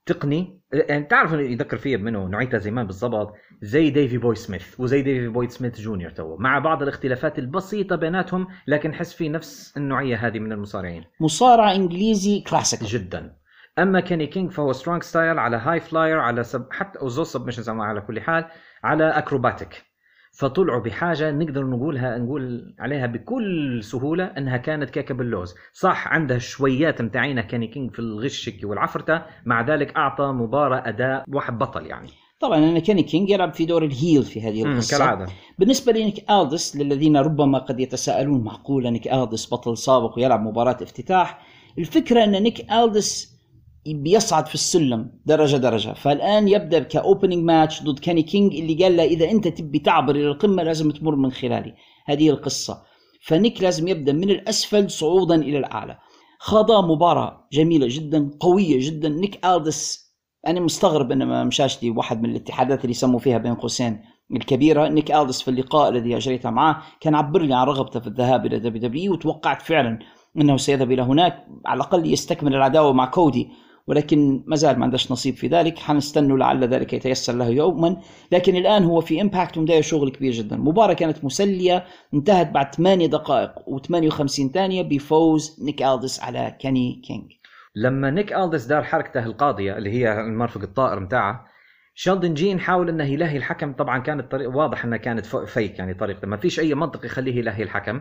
تقني. 0.07 0.61
يعني 0.73 1.05
تعرف 1.05 1.33
يذكر 1.33 1.77
فيه 1.77 1.97
منه 1.97 2.27
نوعيته 2.27 2.59
زمان 2.59 2.87
بالضبط 2.87 3.35
زي 3.63 3.91
ديفي 3.91 4.19
بوي 4.19 4.35
سميث 4.35 4.81
وزي 4.81 5.03
ديفي 5.03 5.29
بوي 5.29 5.49
سميث 5.49 5.81
جونيور 5.81 6.11
too. 6.11 6.37
مع 6.37 6.59
بعض 6.59 6.83
الاختلافات 6.83 7.39
البسيطة 7.39 7.97
بيناتهم 7.97 8.47
لكن 8.67 8.95
حس 8.95 9.15
في 9.15 9.29
نفس 9.29 9.77
النوعية 9.77 10.17
هذه 10.17 10.39
من 10.39 10.53
المصارعين. 10.53 11.05
مصارع 11.21 11.73
إنجليزي 11.73 12.41
كلاسيك 12.41 12.83
جدا. 12.83 13.37
أما 13.79 14.01
كيني 14.01 14.27
كينج 14.27 14.51
فهو 14.51 14.73
strong 14.73 15.03
style 15.03 15.39
على 15.39 15.57
high 15.57 15.81
flyer 15.81 16.19
على 16.19 16.45
sub 16.45 16.67
حتى 16.73 16.99
also 17.01 17.25
submissions 17.25 17.69
على 17.69 18.01
كل 18.01 18.21
حال 18.21 18.45
على 18.85 19.09
acrobatic 19.09 19.90
فطلعوا 20.33 20.81
بحاجة 20.83 21.31
نقدر 21.31 21.65
نقولها 21.67 22.19
نقول 22.19 22.75
عليها 22.79 23.07
بكل 23.07 23.81
سهولة 23.85 24.25
أنها 24.25 24.57
كانت 24.57 24.91
كيكة 24.91 25.15
باللوز. 25.15 25.55
صح 25.73 26.09
عندها 26.09 26.39
شويات 26.39 27.03
متاعينه 27.03 27.41
كيني 27.43 27.67
كينج 27.67 27.91
في 27.93 27.99
الغش 27.99 28.51
والعفرتة 28.65 29.23
مع 29.47 29.61
ذلك 29.63 29.97
أعطى 29.97 30.25
مباراة 30.25 30.89
أداء 30.89 31.25
واحد 31.29 31.59
بطل 31.59 31.87
يعني. 31.87 32.09
طبعا 32.41 32.59
أنا 32.59 32.79
كيني 32.79 33.03
كينج 33.03 33.31
يلعب 33.31 33.55
في 33.55 33.65
دور 33.67 33.85
ال 33.85 33.92
heel 33.92 34.23
في 34.23 34.41
هذه 34.41 34.65
مم، 34.65 34.73
القصة. 34.73 34.99
كالعادة. 34.99 35.27
بالنسبة 35.59 35.93
لنيك 35.93 36.31
ألدس 36.31 36.77
للذين 36.77 37.17
ربما 37.17 37.59
قد 37.59 37.81
يتساءلون 37.81 38.45
معقولة 38.45 38.91
نيك 38.91 39.09
ألدس 39.09 39.53
بطل 39.55 39.77
سابق 39.79 40.19
ويلعب 40.19 40.41
مباراة 40.43 40.77
افتتاح 40.83 41.41
الفكرة 41.79 42.25
أن 42.25 42.43
نيك 42.43 42.73
ألدس 42.73 43.40
بيصعد 43.87 44.47
في 44.47 44.55
السلم 44.55 45.11
درجة 45.27 45.57
درجة. 45.57 45.93
فالآن 45.93 46.49
يبدأ 46.49 46.79
ك 46.79 46.87
opening 46.87 47.45
match 47.45 47.83
ضد 47.83 47.99
كيني 47.99 48.23
كينج 48.23 48.55
اللي 48.55 48.85
قال 48.85 48.97
له 48.97 49.05
إذا 49.05 49.31
أنت 49.31 49.49
تبي 49.49 49.79
تعبر 49.79 50.15
إلى 50.15 50.29
القمة 50.29 50.63
لازم 50.63 50.91
تمر 50.91 51.17
من 51.17 51.33
خلالي. 51.33 51.75
هذه 52.07 52.31
القصة. 52.31 52.83
فنيك 53.27 53.63
لازم 53.63 53.89
يبدأ 53.89 54.13
من 54.13 54.31
الأسفل 54.31 54.91
صعودا 54.91 55.35
إلى 55.35 55.59
الأعلى. 55.59 55.99
خاض 56.39 56.73
مباراة 56.73 57.49
جميلة 57.53 57.87
جدا 57.91 58.31
قوية 58.41 58.79
جدا. 58.81 59.09
نيك 59.09 59.47
ألدس 59.47 60.11
أنا 60.47 60.61
مستغرب 60.61 61.13
أنه 61.13 61.25
ما 61.25 61.45
مشاش 61.45 61.83
لي 61.83 61.91
واحد 61.91 62.23
من 62.23 62.31
الاتحادات 62.31 62.81
اللي 62.81 62.91
يسموا 62.91 63.19
فيها 63.19 63.39
بين 63.39 63.55
قوسين 63.55 64.03
الكبيرة. 64.37 64.89
نيك 64.89 65.13
ألدس 65.13 65.43
في 65.43 65.49
اللقاء 65.49 65.89
الذي 65.89 66.17
أجريته 66.17 66.51
معه 66.51 66.83
كان 67.01 67.15
عبر 67.15 67.43
لي 67.43 67.55
عن 67.55 67.67
رغبته 67.67 68.01
في 68.01 68.07
الذهاب 68.07 68.47
إلى 68.47 68.59
WW 68.59 69.13
وتوقعت 69.13 69.63
فعلا 69.63 69.99
أنه 70.37 70.57
سيذهب 70.57 70.93
إلى 70.93 71.03
هناك 71.03 71.47
على 71.67 71.77
الأقل 71.77 72.13
يستكمل 72.13 72.55
العداوة 72.55 72.93
مع 72.93 73.07
كودي. 73.07 73.49
ولكن 73.91 74.45
ما 74.47 74.57
زال 74.57 74.79
ما 74.79 74.85
عندش 74.85 75.13
نصيب 75.13 75.35
في 75.35 75.47
ذلك. 75.47 75.79
حنستنوا 75.79 76.39
لعل 76.39 76.65
ذلك 76.65 76.93
يتيسر 76.93 77.33
له 77.33 77.49
يوما. 77.49 77.97
لكن 78.33 78.57
الآن 78.57 78.85
هو 78.85 79.01
في 79.01 79.21
Impact 79.21 79.59
ومداير 79.59 79.83
شغل 79.83 80.11
كبير 80.11 80.33
جدا. 80.33 80.57
المباراة 80.57 80.95
كانت 80.95 81.25
مسلية 81.25 81.85
انتهت 82.15 82.51
بعد 82.51 82.75
8 82.75 83.07
دقائق 83.07 83.53
و58 83.59 84.53
ثانية 84.55 84.83
بفوز 84.83 85.63
نيك 85.65 85.83
ألدس 85.83 86.21
على 86.21 86.57
كيني 86.61 87.03
كينج 87.07 87.33
لما 87.77 88.11
نيك 88.11 88.33
الدس 88.33 88.65
دار 88.65 88.83
حركته 88.83 89.27
القاضية 89.27 89.79
اللي 89.79 89.91
هي 89.91 90.21
المرفق 90.21 90.63
الطائر 90.63 91.01
متاعه 91.01 91.47
شيلدن 91.95 92.35
جين 92.35 92.61
حاول 92.61 92.89
أنه 92.89 93.05
يلهي 93.05 93.37
الحكم. 93.37 93.73
طبعا 93.73 93.99
كانت 93.99 94.33
طريق 94.33 94.57
واضح 94.57 94.85
أنها 94.85 94.99
كانت 94.99 95.27
fake 95.27 95.79
يعني 95.79 95.95
طريقته. 95.95 96.29
ما 96.29 96.37
فيش 96.37 96.61
أي 96.61 96.75
منطق 96.75 97.07
يخليه 97.07 97.37
يلهي 97.37 97.63
الحكم. 97.63 98.01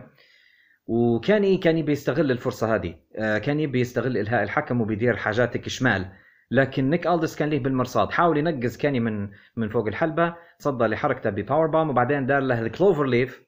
وكيني 0.90 1.56
كان 1.56 1.82
بيستغل 1.82 2.30
الفرصة 2.30 2.74
هذه. 2.74 2.94
آه، 3.16 3.38
كان 3.38 3.60
يبي 3.60 3.80
يستغل 3.80 4.18
الهاء 4.18 4.42
الحكم 4.42 4.80
وبيدير 4.80 5.16
حاجاتك 5.16 5.68
شمال. 5.68 6.12
لكن 6.50 6.90
نيك 6.90 7.06
ألدس 7.06 7.36
كان 7.36 7.48
ليه 7.48 7.62
بالمرصاد. 7.62 8.10
حاول 8.10 8.38
ينقز 8.38 8.76
كيني 8.76 9.00
من 9.00 9.28
من 9.56 9.68
فوق 9.68 9.86
الحلبة 9.86 10.34
صدى 10.58 10.84
لحركته 10.84 11.30
ب 11.30 11.36
power 11.36 11.66
bomb 11.66 11.90
وبعدين 11.90 12.26
دار 12.26 12.40
له 12.40 12.60
ال 12.60 13.04
cloverleaf 13.04 13.42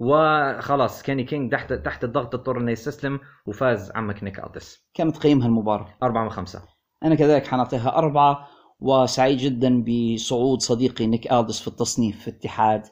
وخلاص 0.00 1.02
كيني 1.02 1.24
كينج 1.24 1.52
تحت 1.52 1.72
تحت 1.72 2.04
الضغط 2.04 2.34
اضطر 2.34 2.58
انه 2.58 2.72
يستسلم 2.72 3.20
وفاز 3.46 3.92
عمك 3.94 4.24
نيك 4.24 4.38
ألدس. 4.38 4.88
كم 4.94 5.10
تقيمها 5.10 5.46
المباراة؟ 5.46 5.94
أربعة 6.02 6.24
من 6.24 6.30
خمسة. 6.30 6.62
أنا 7.04 7.14
كذلك 7.14 7.46
حنعطيها 7.46 7.98
أربعة 7.98 8.48
وسعيد 8.80 9.38
جدا 9.38 9.84
بصعود 9.84 10.60
صديقي 10.60 11.06
نيك 11.06 11.32
ألدس 11.32 11.60
في 11.60 11.68
التصنيف 11.68 12.22
في 12.22 12.30
اتحاد 12.30 12.82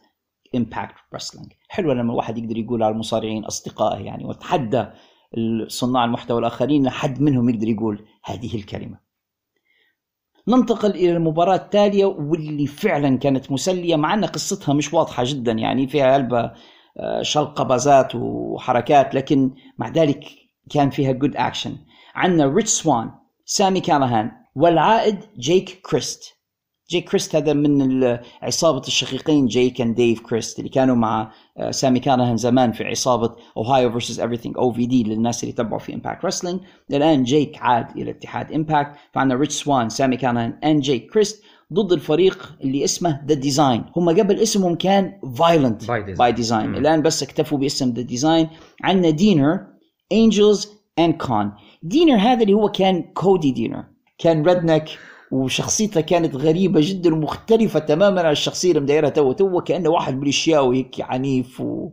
Impact 0.55 0.95
Wrestling 1.15 1.53
حلوة 1.69 1.95
لما 1.95 2.13
الواحد 2.13 2.39
يقدر 2.39 2.57
يقول 2.57 2.83
على 2.83 2.93
المصارعين 2.93 3.45
أصدقائه 3.45 4.05
يعني 4.05 4.25
وتحدى 4.25 4.87
صناع 5.67 6.05
المحتوى 6.05 6.39
الآخرين 6.39 6.85
لحد 6.85 7.21
منهم 7.21 7.49
يقدر 7.51 7.69
يقول 7.69 8.05
هذه 8.25 8.57
الكلمة. 8.57 8.99
ننتقل 10.49 10.91
إلى 10.91 11.13
المباراة 11.13 11.55
التالية 11.55 12.05
واللي 12.05 12.67
فعلا 12.67 13.19
كانت 13.19 13.53
مسلية 13.53 13.97
مع 13.97 14.15
أن 14.15 14.25
قصتها 14.25 14.73
مش 14.73 14.95
واضحة 14.95 15.23
جدا 15.27 15.53
يعني 15.53 15.89
فيها 15.89 16.13
علبة 16.13 16.53
آه، 16.97 17.23
شلقبازات 17.23 18.15
وحركات 18.15 19.15
لكن 19.15 19.55
مع 19.79 19.89
ذلك 19.89 20.25
كان 20.71 20.91
فيها 20.91 21.13
good 21.13 21.37
action 21.37 21.77
عندنا 22.15 22.47
ريتش 22.47 22.71
سوان 22.71 23.11
سامي 23.45 23.81
كالهان 23.81 24.33
والعائد 24.55 25.19
جيك 25.39 25.81
كريست. 25.91 26.42
جيك 26.93 27.09
كريست 27.09 27.37
هذا 27.37 27.53
من 27.53 28.19
عصابة 28.43 28.83
الشقيقين 28.87 29.47
جيك 29.47 29.81
and 29.81 29.95
ديف 29.95 30.21
كريست 30.21 30.59
اللي 30.59 30.71
كانوا 30.71 30.97
مع 30.97 31.33
آه، 31.59 31.71
سامي 31.71 32.01
كالهان 32.01 32.37
زمان 32.37 32.73
في 32.73 32.85
عصابة 32.85 33.35
اوهايو 33.57 33.91
versus 33.91 34.21
everything 34.21 34.57
OVE 34.57 35.05
للناس 35.05 35.43
اللي 35.43 35.55
تبعوا 35.55 35.79
في 35.79 35.95
Impact 35.95 36.25
Wrestling 36.25 36.61
الآن 36.91 37.23
جيك 37.23 37.59
عاد 37.59 37.97
إلى 37.97 38.11
اتحاد 38.11 38.53
Impact 38.53 38.97
فعندنا 39.13 39.39
ريتش 39.39 39.55
سوان 39.55 39.89
سامي 39.89 40.17
كالهان 40.17 40.59
and 40.65 40.83
جيك 40.83 41.11
كريست 41.13 41.43
ضد 41.73 41.93
الفريق 41.93 42.55
اللي 42.65 42.85
اسمه 42.85 43.21
The 43.27 43.35
Design 43.35 43.85
هم 43.97 44.09
قبل 44.09 44.39
اسمهم 44.39 44.75
كان 44.75 45.21
Violent. 45.37 45.85
By 46.19 46.33
Design. 46.33 46.77
الآن 46.77 47.03
بس 47.03 47.23
اكتفوا 47.23 47.59
باسم 47.59 47.91
The 47.91 48.03
Design 48.03 48.49
عندنا 48.83 49.11
دينر 49.11 49.61
انجلز 50.13 50.73
and 50.99 51.15
كون 51.15 51.53
دينر 51.83 52.17
هذا 52.17 52.43
اللي 52.43 52.53
هو 52.53 52.69
كان 52.69 53.03
كودي 53.03 53.51
دينر 53.51 53.85
كان 54.19 54.43
redneck 54.43 54.89
وشخصيته 55.33 56.01
كانت 56.01 56.37
غريبة 56.37 56.81
جدا 56.83 57.15
ومختلفة 57.15 57.79
تماما 57.79 58.21
عن 58.23 58.33
الشخصية 58.33 58.69
اللي 58.69 58.81
مدايرها 58.81 59.09
تو. 59.09 59.33
تو 59.33 59.61
كأنه 59.61 59.91
واحد 59.91 60.19
ميليشياوي 60.19 60.77
هيك 60.79 61.01
عنيف 61.01 61.61
و... 61.61 61.91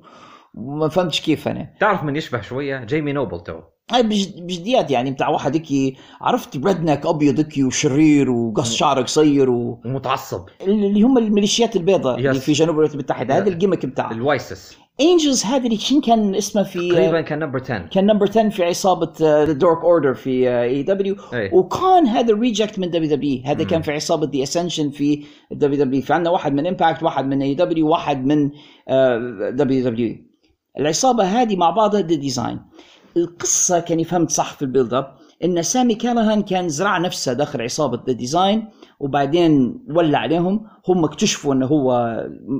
وما 0.54 0.90
فهمتش 0.90 1.22
كيف 1.22 1.48
أنا. 1.48 1.74
تعرف 1.80 2.04
من 2.04 2.16
يشبه 2.16 2.42
شوية؟ 2.42 2.84
جيمي 2.84 3.14
نوبل 3.14 3.40
تو. 3.40 3.60
هاي 3.92 4.04
بج- 4.04 4.42
بجديات 4.42 4.92
يعني 4.92 5.12
بتاع 5.12 5.30
واحد 5.30 5.56
هيك 5.56 5.98
عرفت 6.22 6.58
redneck 6.66 7.06
أبيض 7.06 7.40
هيك 7.40 7.54
وشرير 7.68 8.32
وقص 8.32 8.74
شعر 8.76 9.02
قصير 9.02 9.50
و... 9.50 9.82
ومتعصب. 9.86 10.46
اللي 10.62 11.02
هم 11.02 11.18
الميليشيات 11.18 11.76
البيضاء 11.76 12.18
اللي. 12.20 12.40
في 12.40 12.52
جنوب 12.52 12.70
الولايات 12.72 12.94
المتحدة. 12.94 13.38
هذا 13.38 13.50
ال 13.50 13.54
gimmick 13.54 13.86
بتاعه. 13.86 14.12
الوايسس. 14.12 14.78
انجلز 15.02 15.46
هذا 15.46 15.66
اللي 15.66 16.02
كان 16.06 16.36
اسمه 16.36 16.64
في 16.64 16.90
تقريبا 16.90 17.22
كان 17.22 17.40
number 17.40 17.62
10 17.62 17.78
كان 17.78 18.06
number 18.06 18.30
10 18.30 18.50
في 18.50 18.64
عصابة 18.64 19.12
The 19.22 19.54
Dark 19.54 19.84
Order 19.84 20.14
في 20.14 20.62
AEW. 20.62 21.16
وكان 21.54 22.08
هذا 22.08 22.34
reject 22.34 22.80
من 22.80 22.90
WWE 22.90 23.42
هذا 23.46 23.64
مم. 23.64 23.70
كان 23.70 23.82
في 23.82 23.92
عصابة 23.92 24.30
The 24.34 24.44
Ascension 24.44 24.90
في 24.90 25.24
WWE 25.52 26.02
في 26.02 26.14
عندنا 26.14 26.30
واحد 26.30 26.54
من 26.54 26.68
Impact 26.68 27.04
واحد 27.04 27.26
من 27.26 27.42
AEW 27.42 27.88
واحد 27.88 28.26
من 28.26 28.50
WWE 29.52 30.16
العصابة 30.80 31.24
هذه 31.24 31.56
مع 31.56 31.70
بعضها 31.70 32.02
The 32.02 32.16
Design 32.16 32.60
القصة 33.18 33.80
كان 33.80 34.04
فهمت 34.04 34.30
صح 34.30 34.54
في 34.54 34.62
ال 34.62 34.67
build 34.67 34.94
up 34.94 35.16
إن 35.44 35.62
سامي 35.62 35.96
كالهان 35.96 36.42
كان 36.42 36.70
زرع 36.70 36.98
نفسه 36.98 37.34
داخل 37.34 37.62
عصابة 37.62 38.04
The 38.08 38.14
Design 38.14 38.68
وبعدين 39.00 39.84
ولع 39.90 40.20
عليهم. 40.20 40.68
هم 40.88 41.04
اكتشفوا 41.04 41.54
إنه 41.54 41.66
هو 41.66 42.18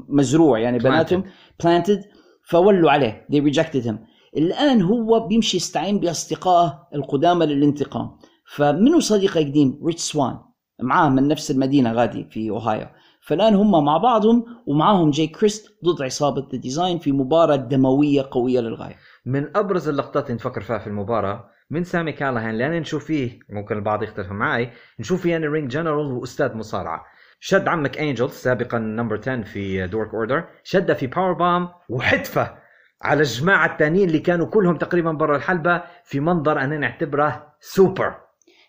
مزروع 0.10 0.60
يعني 0.60 0.78
بناتهم. 0.78 1.24
Planted. 1.64 2.19
فولوا 2.50 2.92
عليه. 2.92 3.28
They 3.32 3.54
rejected 3.54 3.84
him. 3.86 3.96
الآن 4.38 4.82
هو 4.82 5.28
بيمشي 5.28 5.58
يستعين 5.58 6.00
باصدقائه 6.00 6.88
القدامى 6.96 7.46
للانتقام. 7.46 8.12
فمنو 8.56 9.00
صديقه 9.00 9.40
قديم؟ 9.40 9.80
ريتش 9.86 10.02
سوان 10.02 10.40
معاه 10.82 11.10
من 11.10 11.28
نفس 11.28 11.52
المدينة 11.52 11.94
غادي 11.94 12.28
في 12.32 12.50
أوهايو. 12.50 12.88
فالآن 13.22 13.56
هم 13.56 13.86
مع 13.86 13.98
بعضهم 13.98 14.46
ومعاهم 14.68 15.10
جاي 15.10 15.28
كريست 15.28 15.78
ضد 15.86 16.02
عصابة 16.02 16.48
The 16.52 16.58
Design 16.58 17.00
في 17.00 17.12
مباراة 17.12 17.56
دموية 17.56 18.28
قوية 18.32 18.60
للغاية. 18.60 18.96
من 19.26 19.58
أبرز 19.58 19.90
اللقطات 19.90 20.26
اللي 20.26 20.36
نفكر 20.36 20.62
فيها 20.62 20.78
في 20.78 20.88
المباراة 20.88 21.50
من 21.70 21.84
سامي 21.84 22.12
كالهان. 22.12 22.58
لأن 22.58 22.72
نشوف 22.72 23.06
فيه 23.06 23.40
ممكن 23.50 23.76
البعض 23.76 24.04
يختلف 24.04 24.32
معي 24.32 24.72
نشوف 25.00 25.22
فيه 25.22 25.32
يعني 25.32 25.48
ring 25.48 25.72
general 25.72 26.12
وأستاذ 26.12 26.58
مصارعة. 26.58 27.06
شد 27.40 27.68
عمك 27.68 27.98
انجل 27.98 28.30
سابقا 28.30 28.78
number 28.80 29.20
10 29.20 29.44
في 29.44 29.88
Dark 29.88 30.14
Order 30.14 30.44
شده 30.64 30.94
في 30.94 31.08
باور 31.08 31.34
بام 31.34 31.70
وحتفه 31.90 32.56
على 33.02 33.22
الجماعة 33.22 33.72
الثانيين 33.74 34.08
اللي 34.08 34.20
كانوا 34.20 34.46
كلهم 34.46 34.78
تقريبا 34.78 35.12
برا 35.12 35.38
الحلبة 35.38 35.84
في 36.04 36.20
منظر 36.20 36.60
أنا 36.60 36.78
نعتبره 36.78 37.54
سوبر 37.60 38.16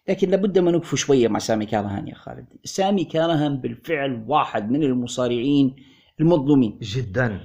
لكن 0.09 0.31
لابد 0.31 0.59
ما 0.59 0.71
نوقفوا 0.71 0.99
شوية 0.99 1.29
مع 1.29 1.39
سامي 1.39 1.67
كالهان 1.67 2.09
يا 2.09 2.15
خالد. 2.15 2.47
سامي 2.65 3.05
كالهان 3.05 3.57
بالفعل 3.61 4.25
واحد 4.29 4.71
من 4.71 4.83
المصارعين 4.83 5.77
المظلومين. 6.21 6.79
جدا. 6.83 7.41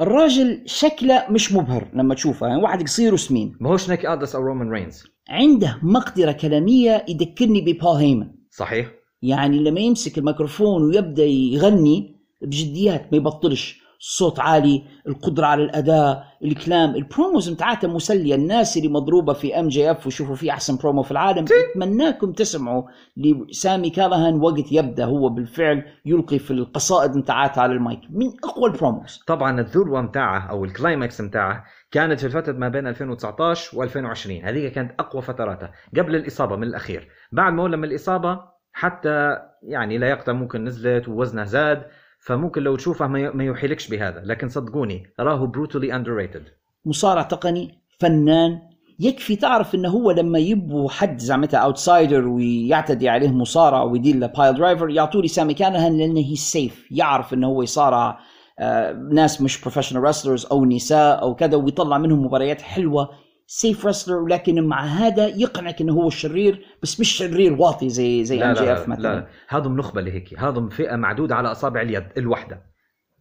الراجل 0.00 0.62
شكله 0.66 1.26
مش 1.30 1.52
مبهر 1.52 1.88
لما 1.94 2.14
تشوفه. 2.14 2.46
يعني 2.46 2.62
واحد 2.62 2.82
قصير 2.82 3.14
وسمين. 3.14 3.56
ما 3.60 3.70
هوش 3.70 3.90
نيك 3.90 4.06
الديس 4.06 4.34
أو 4.34 4.42
رومان 4.42 4.70
رينز 4.70 5.06
عنده 5.28 5.78
مقدرة 5.82 6.32
كلامية 6.32 7.04
يذكرني 7.08 7.60
ببول 7.60 7.96
هيمن. 7.96 8.30
صحيح. 8.50 8.88
يعني 9.24 9.58
لما 9.58 9.80
يمسك 9.80 10.18
الميكروفون 10.18 10.82
ويبدأ 10.82 11.24
يغني 11.24 12.16
بجديات 12.42 13.12
ما 13.12 13.16
يبطلش. 13.16 13.84
صوت 13.98 14.40
عالي 14.40 14.82
القدرة 15.08 15.46
على 15.46 15.62
الأداء 15.62 16.24
الكلام 16.44 16.94
ال 16.94 17.02
promos 17.02 17.50
متاعته 17.50 17.88
مسلية. 17.88 18.34
الناس 18.34 18.76
اللي 18.76 18.88
مضروبة 18.88 19.32
في 19.32 19.60
MJF 19.60 20.06
ويشوفوا 20.06 20.34
فيه 20.34 20.50
أحسن 20.50 20.76
برومو 20.76 21.02
في 21.02 21.10
العالم 21.10 21.44
أتمناكم 21.70 22.32
تسمعوا 22.32 22.82
لسامي 23.16 23.90
كالهان 23.90 24.40
وقت 24.40 24.72
يبدأ 24.72 25.04
هو 25.04 25.28
بالفعل 25.28 25.84
يلقي 26.06 26.38
في 26.38 26.50
القصائد 26.50 27.16
متاعته 27.16 27.60
على 27.62 27.72
المايك. 27.72 28.00
من 28.10 28.26
أقوى 28.44 28.70
ال 28.70 28.76
promos. 28.76 29.22
طبعا 29.26 29.60
الذروة 29.60 30.00
متاعه 30.00 30.50
أو 30.50 30.64
ال 30.64 30.72
climax 30.72 31.20
متاعه 31.20 31.64
كانت 31.90 32.20
في 32.20 32.26
الفترة 32.26 32.52
ما 32.52 32.68
بين 32.68 32.86
2019 32.86 33.76
و2020 33.76 34.44
هذه 34.44 34.68
كانت 34.68 34.92
أقوى 35.00 35.22
فتراته 35.22 35.68
قبل 35.96 36.16
الإصابة 36.16 36.56
من 36.56 36.64
الأخير. 36.64 37.08
بعد 37.32 37.52
ما 37.52 37.62
ولى 37.62 37.76
من 37.76 37.84
الإصابة 37.84 38.53
حتى 38.74 39.38
يعني 39.62 39.98
لياقته 39.98 40.32
ممكن 40.32 40.64
نزلت 40.64 41.08
ووزنه 41.08 41.44
زاد 41.44 41.82
فممكن 42.20 42.62
لو 42.62 42.76
تشوفه 42.76 43.06
ما 43.06 43.44
يوحيلكش 43.44 43.88
بهذا. 43.88 44.22
لكن 44.24 44.48
صدقوني 44.48 45.06
راه 45.20 45.46
brutally 45.46 45.96
underrated 45.96 46.44
مصارع 46.84 47.22
تقني 47.22 47.84
فنان 48.00 48.60
يكفي 49.00 49.36
تعرف 49.36 49.74
إنه 49.74 49.88
هو 49.88 50.10
لما 50.10 50.38
يبوا 50.38 50.90
حد 50.90 51.18
زعمتها 51.18 51.58
outsider 51.58 52.28
ويعتدي 52.28 53.08
عليه 53.08 53.28
مصارع 53.28 53.82
ويدير 53.82 54.16
له 54.16 54.26
piledriver 54.26 54.90
يعطوا 54.90 55.22
لسامي 55.22 55.54
كالهان 55.54 55.98
لأنه 55.98 56.20
he's 56.20 56.36
safe 56.36 56.86
يعرف 56.90 57.34
إنه 57.34 57.46
هو 57.46 57.62
يصارع 57.62 58.18
آه، 58.58 58.92
ناس 58.92 59.40
مش 59.40 59.60
professional 59.60 60.02
wrestlers 60.02 60.46
أو 60.46 60.64
نساء 60.64 61.22
أو 61.22 61.34
كذا 61.34 61.56
ويطلع 61.56 61.98
منهم 61.98 62.24
مباريات 62.24 62.60
حلوة 62.60 63.10
safe 63.46 63.86
wrestler 63.86 64.16
ولكن 64.16 64.66
مع 64.66 64.84
هذا 64.84 65.26
يقنعك 65.26 65.80
إنه 65.80 65.92
هو 65.92 66.08
الشرير 66.08 66.66
بس 66.82 67.00
مش 67.00 67.08
شرير 67.08 67.52
واطي 67.52 67.88
زي 67.88 68.24
زي 68.24 68.38
لا 68.38 68.50
MJF 68.50 68.64
لا, 68.64 68.86
مثلا. 68.88 69.02
لا 69.02 69.26
هذم 69.48 69.76
نخبه 69.76 70.00
اللي 70.00 70.12
هيك 70.12 70.38
هذم 70.38 70.68
فئة 70.68 70.96
معدودة 70.96 71.34
على 71.34 71.52
أصابع 71.52 71.80
اليد 71.80 72.06
الوحدة. 72.16 72.62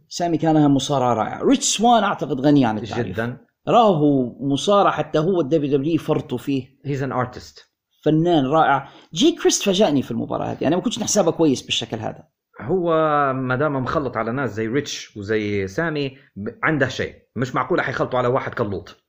سامي 0.07 0.37
كالهان 0.37 0.71
مصارع 0.71 1.13
رائع 1.13 1.41
ريتش 1.41 1.65
سوان 1.65 2.03
أعتقد 2.03 2.41
غني 2.41 2.65
عن 2.65 2.77
التعريف. 2.77 3.07
جدا. 3.07 3.37
راهو 3.67 4.37
مصارع 4.47 4.91
حتى 4.91 5.19
هو 5.19 5.41
ال 5.41 5.77
WWE 5.77 5.97
فرطوا 5.97 6.37
فيه. 6.37 6.67
he's 6.85 7.03
an 7.03 7.11
artist 7.11 7.73
فنان 8.05 8.45
رائع. 8.45 8.89
جي 9.13 9.31
كريست 9.31 9.63
فاجأني 9.63 10.01
في 10.01 10.11
المباراة 10.11 10.45
هذه. 10.45 10.67
أنا 10.67 10.75
ما 10.75 10.81
كنتش 10.81 10.99
نحسبها 10.99 11.31
كويس 11.31 11.61
بالشكل 11.61 11.97
هذا. 11.97 12.23
هو 12.61 12.93
ما 13.33 13.55
دام 13.55 13.75
مخلط 13.75 14.17
على 14.17 14.31
ناس 14.31 14.53
زي 14.53 14.67
ريتش 14.67 15.17
وزي 15.17 15.67
سامي 15.67 16.17
عنده 16.63 16.87
شيء. 16.87 17.15
مش 17.35 17.55
معقوله 17.55 17.83
حيخلطوا 17.83 18.19
على 18.19 18.27
واحد 18.27 18.53
كلوط 18.53 19.02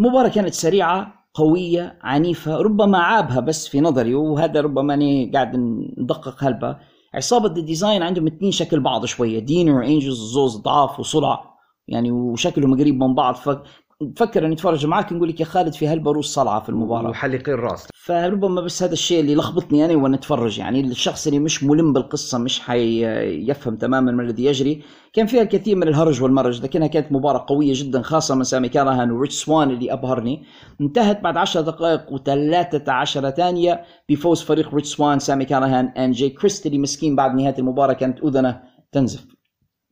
المباراة 0.00 0.28
كانت 0.28 0.54
سريعة 0.54 1.14
قوية 1.34 1.98
عنيفة 2.02 2.56
ربما 2.56 2.98
عابها 2.98 3.40
بس 3.40 3.68
في 3.68 3.80
نظري 3.80 4.14
وهذا 4.14 4.60
ربما 4.60 4.94
أنا 4.94 5.32
قاعد 5.34 5.56
ندقق 5.98 6.44
هلبة. 6.44 6.76
عصابة 7.14 7.46
ال 7.46 7.54
Design 7.54 8.02
عندهم 8.02 8.26
اثنين 8.26 8.50
شكل 8.50 8.80
بعض 8.80 9.04
شوية 9.04 9.38
دينر 9.38 9.72
وانجلز 9.72 10.32
زوز 10.32 10.56
ضعاف 10.56 11.00
وصلع 11.00 11.50
يعني 11.88 12.10
وشكلهم 12.10 12.80
قريب 12.80 13.02
من 13.02 13.14
بعض 13.14 13.34
ففكر 14.00 14.46
اني 14.46 14.54
اتفرج 14.54 14.86
معاك 14.86 15.12
نقول 15.12 15.28
لك 15.28 15.40
يا 15.40 15.44
خالد 15.44 15.72
في 15.74 15.86
هلبا 15.86 16.10
روس 16.10 16.34
صلعة 16.34 16.60
في 16.62 16.68
المباراة. 16.68 17.10
وحلقين 17.10 17.54
راس. 17.54 17.86
فربما 17.94 18.60
بس 18.60 18.82
هذا 18.82 18.92
الشيء 18.92 19.20
اللي 19.20 19.34
لخبطني 19.34 19.84
أنا 19.84 20.02
وأنا 20.02 20.16
أتفرج 20.16 20.58
يعني 20.58 20.80
الشخص 20.80 21.26
اللي 21.26 21.38
مش 21.38 21.64
ملم 21.64 21.92
بالقصة 21.92 22.38
مش 22.38 22.60
حيفهم 22.60 23.76
تماما 23.76 24.12
ما 24.12 24.22
الذي 24.22 24.44
يجري 24.44 24.82
كان 25.12 25.26
فيها 25.26 25.42
الكثير 25.42 25.76
من 25.76 25.88
الهرج 25.88 26.22
والمرج 26.22 26.62
لكنها 26.62 26.86
كانت 26.86 27.12
مباراة 27.12 27.44
قوية 27.48 27.72
جدا 27.76 28.02
خاصة 28.02 28.34
من 28.34 28.44
سامي 28.44 28.68
كالهان 28.68 29.10
وريتش 29.10 29.34
سوان 29.44 29.70
اللي 29.70 29.92
أبهرني. 29.92 30.42
انتهت 30.80 31.20
بعد 31.20 31.36
10 31.36 31.60
دقائق 31.60 32.16
و13 32.16 33.28
ثانية 33.36 33.84
بفوز 34.08 34.42
فريق 34.42 34.74
ريتش 34.74 34.88
سوان 34.96 35.18
سامي 35.18 35.44
كالهان 35.44 35.86
and 35.86 36.10
جي 36.12 36.28
كريست 36.30 36.66
اللي 36.66 36.78
مسكين 36.78 37.16
بعد 37.16 37.34
نهاية 37.34 37.58
المباراة 37.58 37.92
كانت 37.92 38.24
أذنه 38.24 38.62
تنزف. 38.92 39.39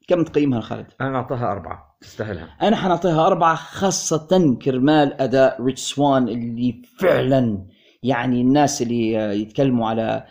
كم 0.09 0.25
تقيمها 0.25 0.61
خالد؟ 0.61 0.87
أنا 1.01 1.17
أعطاها 1.17 1.53
أربعة. 1.53 1.99
تستاهلها. 2.01 2.57
أنا 2.63 2.77
حنعطيها 2.77 3.27
أربعة 3.27 3.55
خاصة 3.55 4.57
كرمال 4.63 5.21
أداء 5.21 5.63
ريتش 5.63 5.81
سوان 5.81 6.29
اللي 6.29 6.83
فعلا 6.99 7.67
يعني 8.03 8.41
الناس 8.41 8.83
اللي 8.83 9.13
يتكلموا 9.13 9.89
على 9.89 10.25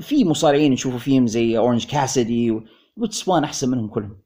في 0.00 0.24
مصارعين 0.24 0.72
نشوفوا 0.72 0.98
فيهم 0.98 1.26
زي 1.26 1.58
أورنج 1.58 1.86
كاسيدي 1.86 2.60
ريتش 3.00 3.22
سوان 3.22 3.44
أحسن 3.44 3.70
منهم 3.70 3.88
كلهم. 3.88 4.18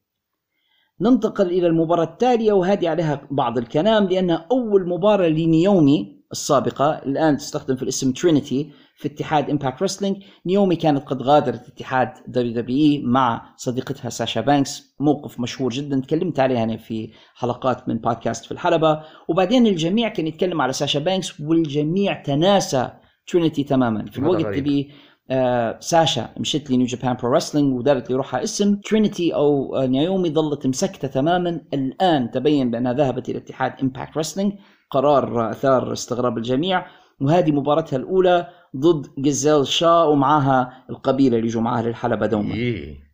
ننتقل 1.00 1.46
إلى 1.46 1.66
المباراة 1.66 2.04
التالية 2.04 2.52
وهذه 2.52 2.88
عليها 2.88 3.28
بعض 3.30 3.58
الكلام 3.58 4.04
لأنها 4.04 4.46
أول 4.50 4.88
مباراة 4.88 5.28
لنيومي 5.28 6.22
السابقة 6.32 6.90
الآن 6.98 7.36
تستخدم 7.36 7.76
في 7.76 7.82
الاسم 7.82 8.12
ترينيتي 8.12 8.72
في 9.02 9.08
اتحاد 9.08 9.50
Impact 9.50 9.82
Wrestling 9.82 10.16
نيومي 10.46 10.76
كانت 10.76 11.04
قد 11.04 11.22
غادرت 11.22 11.68
اتحاد 11.68 12.12
WWE 12.26 13.02
مع 13.04 13.54
صديقتها 13.56 14.10
ساشا 14.10 14.40
بانكس. 14.40 14.94
موقف 15.00 15.40
مشهور 15.40 15.70
جدا 15.70 16.00
تكلمت 16.00 16.40
عليه 16.40 16.62
أنا 16.62 16.76
في 16.76 17.10
حلقات 17.34 17.88
من 17.88 17.98
بودكاست 17.98 18.44
في 18.44 18.52
الحلبة. 18.52 19.00
وبعدين 19.28 19.66
الجميع 19.66 20.08
كان 20.08 20.26
يتكلم 20.26 20.60
على 20.60 20.72
ساشا 20.72 20.98
بانكس 20.98 21.40
والجميع 21.40 22.22
تناسى 22.22 22.90
ترينيتي 23.26 23.64
تماما. 23.64 24.04
في 24.04 24.18
الوقت. 24.18 24.44
اللي 24.44 24.90
آه 25.30 25.78
ساشا 25.80 26.28
مشت 26.36 26.70
ل 26.70 26.76
New 26.76 26.86
Japan 26.86 27.16
Pro 27.16 27.32
Wrestling 27.32 27.78
ودارت 27.78 28.10
لروحها 28.10 28.42
اسم. 28.42 28.76
ترينيتي 28.76 29.34
أو 29.34 29.76
آه، 29.76 29.86
نايومي 29.86 30.30
ظلت 30.30 30.66
مسكتة 30.66 31.08
تماما. 31.08 31.60
الآن 31.74 32.30
تبين 32.30 32.70
بأنها 32.70 32.92
ذهبت 32.92 33.28
إلى 33.28 33.38
اتحاد 33.38 33.72
Impact 33.82 34.18
Wrestling 34.18 34.52
قرار 34.90 35.50
آثار 35.50 35.92
استغراب 35.92 36.38
الجميع. 36.38 36.86
وهذه 37.20 37.52
مباراتها 37.52 37.96
الأولى 37.96 38.48
ضد 38.76 39.06
جيزيل 39.18 39.66
شا 39.66 40.02
ومعاها 40.02 40.84
القبيلة 40.90 41.36
اللي 41.36 41.48
يجوا 41.48 41.62
معاها 41.62 41.82
للحلبة 41.82 42.26
دوما. 42.26 42.54
إيه. 42.54 43.12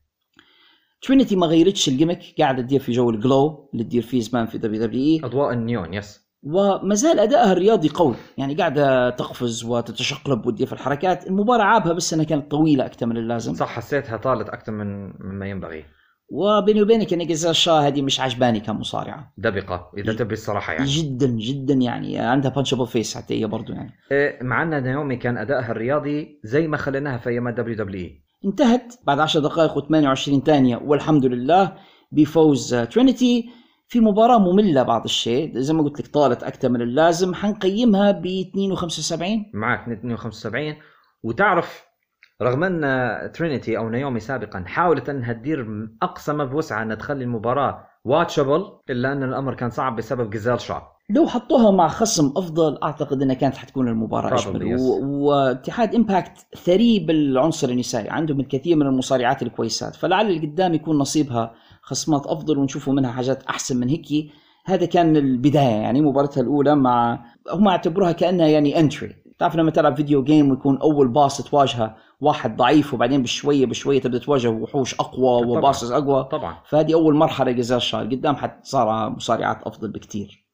ترينيتي 1.02 1.36
ما 1.36 1.46
غيرتش 1.46 1.88
ال 1.88 1.92
gimmick؟ 1.92 2.20
قاعدة 2.38 2.62
تدير 2.62 2.80
في 2.80 2.92
جو 2.92 3.10
ال 3.10 3.22
glow 3.22 3.70
اللي 3.72 3.84
تدير 3.84 4.02
فيه 4.02 4.20
زمان 4.20 4.46
في 4.46 4.58
WWE. 4.58 5.20
أضواء 5.24 5.52
النيون 5.52 5.94
yes. 5.94 6.28
وما 6.42 6.94
زال 6.94 7.18
أدائها 7.18 7.52
الرياضي 7.52 7.88
قوي 7.88 8.14
يعني 8.38 8.54
قاعدة 8.54 9.10
تقفز 9.10 9.64
وتتشقلب 9.64 10.46
وتدير 10.46 10.66
في 10.66 10.72
الحركات. 10.72 11.26
المباراة 11.26 11.64
عابها 11.64 11.92
بس 11.92 12.14
إنها 12.14 12.24
كانت 12.24 12.50
طويلة 12.50 12.86
أكثر 12.86 13.06
من 13.06 13.16
اللازم. 13.16 13.54
صح 13.54 13.68
حسيتها 13.68 14.16
طالت 14.16 14.48
أكثر 14.48 14.72
من 14.72 15.12
مما 15.20 15.46
ينبغي. 15.46 15.84
وبيني 16.30 16.82
وبينك 16.82 17.12
ان 17.12 17.26
جيزيل 17.26 17.56
شا 17.56 17.72
هذه 17.72 18.02
مش 18.02 18.20
عجباني 18.20 18.60
كمصارعة. 18.60 19.32
دبقه 19.38 19.90
إذا 19.98 20.12
تبي 20.12 20.32
الصراحة 20.32 20.72
يعني. 20.72 20.86
جدا 20.86 21.26
جدا 21.26 21.74
يعني. 21.74 22.18
عندها 22.18 22.50
بانشبل 22.50 22.86
فيس 22.86 23.16
حتى 23.16 23.40
هي 23.40 23.46
برضو 23.46 23.72
يعني. 23.72 23.92
إيه، 24.12 24.42
مع 24.42 24.62
أن 24.62 24.82
نايومي 24.82 25.16
كان 25.16 25.38
أدائها 25.38 25.70
الرياضي 25.70 26.40
زي 26.44 26.68
ما 26.68 26.76
خليناها 26.76 27.18
في 27.18 27.30
أيام 27.30 27.50
دبليو 27.50 27.76
دبليو 27.76 28.10
انتهت. 28.44 28.94
بعد 29.06 29.18
10 29.18 29.40
دقائق 29.40 29.78
و28 29.78 30.44
ثانية 30.44 30.76
والحمد 30.76 31.26
لله 31.26 31.72
بفوز 32.12 32.74
ترينيتي 32.74 33.50
في 33.88 34.00
مباراة 34.00 34.38
مملة 34.38 34.82
بعض 34.82 35.04
الشيء. 35.04 35.58
زي 35.58 35.72
ما 35.74 35.82
قلت 35.82 36.00
لك 36.00 36.06
طالت 36.06 36.42
أكثر 36.42 36.68
من 36.68 36.82
اللازم. 36.82 37.34
حنقيمها 37.34 38.10
ب 38.10 38.26
2.75 38.26 39.50
معك 39.54 39.88
72 39.88 40.74
وتعرف 41.22 41.87
رغم 42.42 42.64
أن 42.64 43.32
ترينيتي 43.32 43.78
أو 43.78 43.88
نايومي 43.88 44.20
سابقا 44.20 44.64
حاولت 44.66 45.08
انها 45.08 45.32
تدير 45.32 45.66
أقصى 46.02 46.32
ما 46.32 46.44
بوسعها 46.44 46.82
انها 46.82 46.96
تخلي 46.96 47.24
المباراة 47.24 47.84
واتشبل 48.04 48.64
إلا 48.90 49.12
أن 49.12 49.22
الأمر 49.22 49.54
كان 49.54 49.70
صعب 49.70 49.96
بسبب 49.96 50.30
جزال 50.30 50.60
شا 50.60 50.82
لو 51.10 51.26
حطوها 51.26 51.70
مع 51.70 51.88
خصم 51.88 52.32
أفضل 52.36 52.78
أعتقد 52.82 53.22
إنها 53.22 53.34
كانت 53.34 53.56
حتكون 53.56 53.88
المباراة. 53.88 54.30
و- 54.80 55.28
واتحاد 55.28 55.94
امباكت 55.94 56.32
ثري 56.64 56.98
بالعنصر 56.98 57.68
النسائي 57.68 58.10
عندهم 58.10 58.40
الكثير 58.40 58.76
من 58.76 58.86
المصارعات 58.86 59.42
الكويسات. 59.42 59.96
فلعل 59.96 60.26
اللي 60.30 60.46
قدام 60.46 60.74
يكون 60.74 60.98
نصيبها 60.98 61.54
خصمات 61.82 62.26
أفضل 62.26 62.58
ونشوفوا 62.58 62.92
منها 62.92 63.12
حاجات 63.12 63.42
أحسن 63.42 63.76
من 63.76 63.88
هيك 63.88 64.06
هذا 64.66 64.86
كان 64.86 65.16
البداية 65.16 65.82
يعني 65.82 66.00
مباراتها 66.00 66.40
الأولى 66.40 66.76
مع 66.76 67.24
هم 67.52 67.68
اعتبروها 67.68 68.12
كأنها 68.12 68.46
يعني 68.46 68.80
انتري 68.80 69.16
تعرف 69.38 69.56
لما 69.56 69.70
تلعب 69.70 69.96
فيديو 69.96 70.24
جيم 70.24 70.50
ويكون 70.50 70.78
أول 70.78 71.08
باص 71.08 71.42
تواجهه 71.42 71.96
واحد 72.20 72.56
ضعيف 72.56 72.94
وبعدين 72.94 73.22
بشوية 73.22 73.66
بشوية 73.66 74.00
تبدأ 74.00 74.18
تواجه 74.18 74.48
وحوش 74.48 74.94
أقوى. 74.94 75.46
وباسز 75.46 75.92
أقوى 75.92 76.24
طبعا. 76.24 76.56
فهذه 76.68 76.94
أول 76.94 77.14
مرحلة 77.14 77.52
جزال 77.52 77.82
شا 77.82 77.98
قدام 77.98 78.36
حتصارع 78.36 79.08
مصارعات 79.08 79.62
أفضل 79.62 79.88
بكثير 79.90 80.44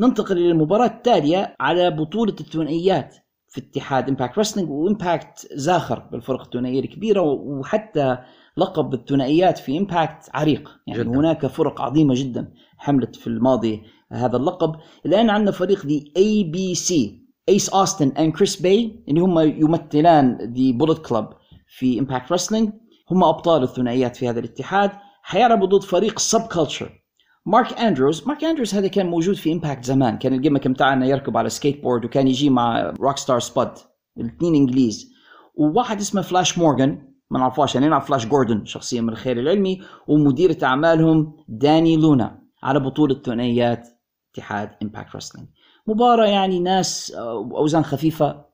ننتقل 0.00 0.36
للمباراة 0.36 0.86
التالية 0.86 1.56
على 1.60 1.90
بطولة 1.90 2.34
الثنائيات 2.40 3.16
في 3.48 3.60
اتحاد 3.60 4.08
امباكت 4.08 4.38
رسلينج 4.38 4.70
وامباكت 4.70 5.48
زاخر 5.54 5.98
بالفرق 5.98 6.40
الثنائية 6.40 6.80
الكبيرة 6.80 7.20
وحتى 7.20 8.18
لقب 8.56 8.94
الثنائيات 8.94 9.58
في 9.58 9.78
امباكت 9.78 10.30
عريق. 10.34 10.80
يعني 10.86 11.00
جداً. 11.00 11.10
هناك 11.10 11.46
فرق 11.46 11.80
عظيمة 11.80 12.14
جدا 12.16 12.52
حملت 12.76 13.16
في 13.16 13.26
الماضي 13.26 13.82
هذا 14.12 14.36
اللقب. 14.36 14.74
الآن 15.06 15.30
عندنا 15.30 15.50
فريق 15.50 15.86
the 15.86 16.12
ABC 16.16 17.27
ايس 17.48 17.68
اوستن 17.68 18.08
and 18.08 18.32
كريس 18.32 18.62
باي 18.62 19.04
اللي 19.08 19.20
هم 19.20 19.38
يمثلان 19.38 20.52
the 20.52 20.72
Bullet 20.72 21.06
Club 21.06 21.26
في 21.66 21.98
امباكت 21.98 22.32
رسلينج 22.32 22.72
هم 23.10 23.24
أبطال 23.24 23.62
الثنائيات 23.62 24.16
في 24.16 24.28
هذا 24.28 24.40
الاتحاد. 24.40 24.90
حيلعبوا 25.22 25.66
ضد 25.66 25.82
فريق 25.82 26.18
سب 26.18 26.40
كلتشر 26.40 27.02
مارك 27.46 27.72
أندروز 27.72 28.28
مارك 28.28 28.44
أندروز 28.44 28.74
هذا 28.74 28.88
كان 28.88 29.06
موجود 29.06 29.36
في 29.36 29.52
امباكت 29.52 29.84
زمان. 29.84 30.18
كان 30.18 30.32
ال 30.32 30.37
gimmick 30.37 30.68
بتاعنا 30.68 31.06
يركب 31.06 31.36
على 31.36 31.48
سكيت 31.48 31.82
بورد 31.82 32.04
وكان 32.04 32.28
يجي 32.28 32.50
مع 32.50 32.94
روكستار 33.00 33.40
سبود 33.40 33.70
الاثنين 34.18 34.54
إنجليز. 34.54 35.12
وواحد 35.54 36.00
اسمه 36.00 36.22
فلاش 36.22 36.58
مورغان 36.58 37.08
ما 37.30 37.38
نعرفوش 37.38 37.74
يعني 37.74 37.88
نعرف 37.88 38.06
فلاش 38.06 38.26
جوردن 38.26 38.64
شخصيه 38.64 39.00
من 39.00 39.08
الخير 39.08 39.40
العلمي. 39.40 39.82
ومديرة 40.08 40.58
أعمالهم 40.62 41.32
داني 41.48 41.96
لونا 41.96 42.42
على 42.62 42.80
بطولة 42.80 43.14
ثنائيات 43.14 43.88
اتحاد 44.34 44.70
امباكت 44.82 45.16
رسلينج 45.16 45.48
مباراة 45.88 46.26
يعني 46.26 46.60
ناس 46.60 47.12
آه، 47.16 47.50
أوزان 47.52 47.84
خفيفة 47.84 48.44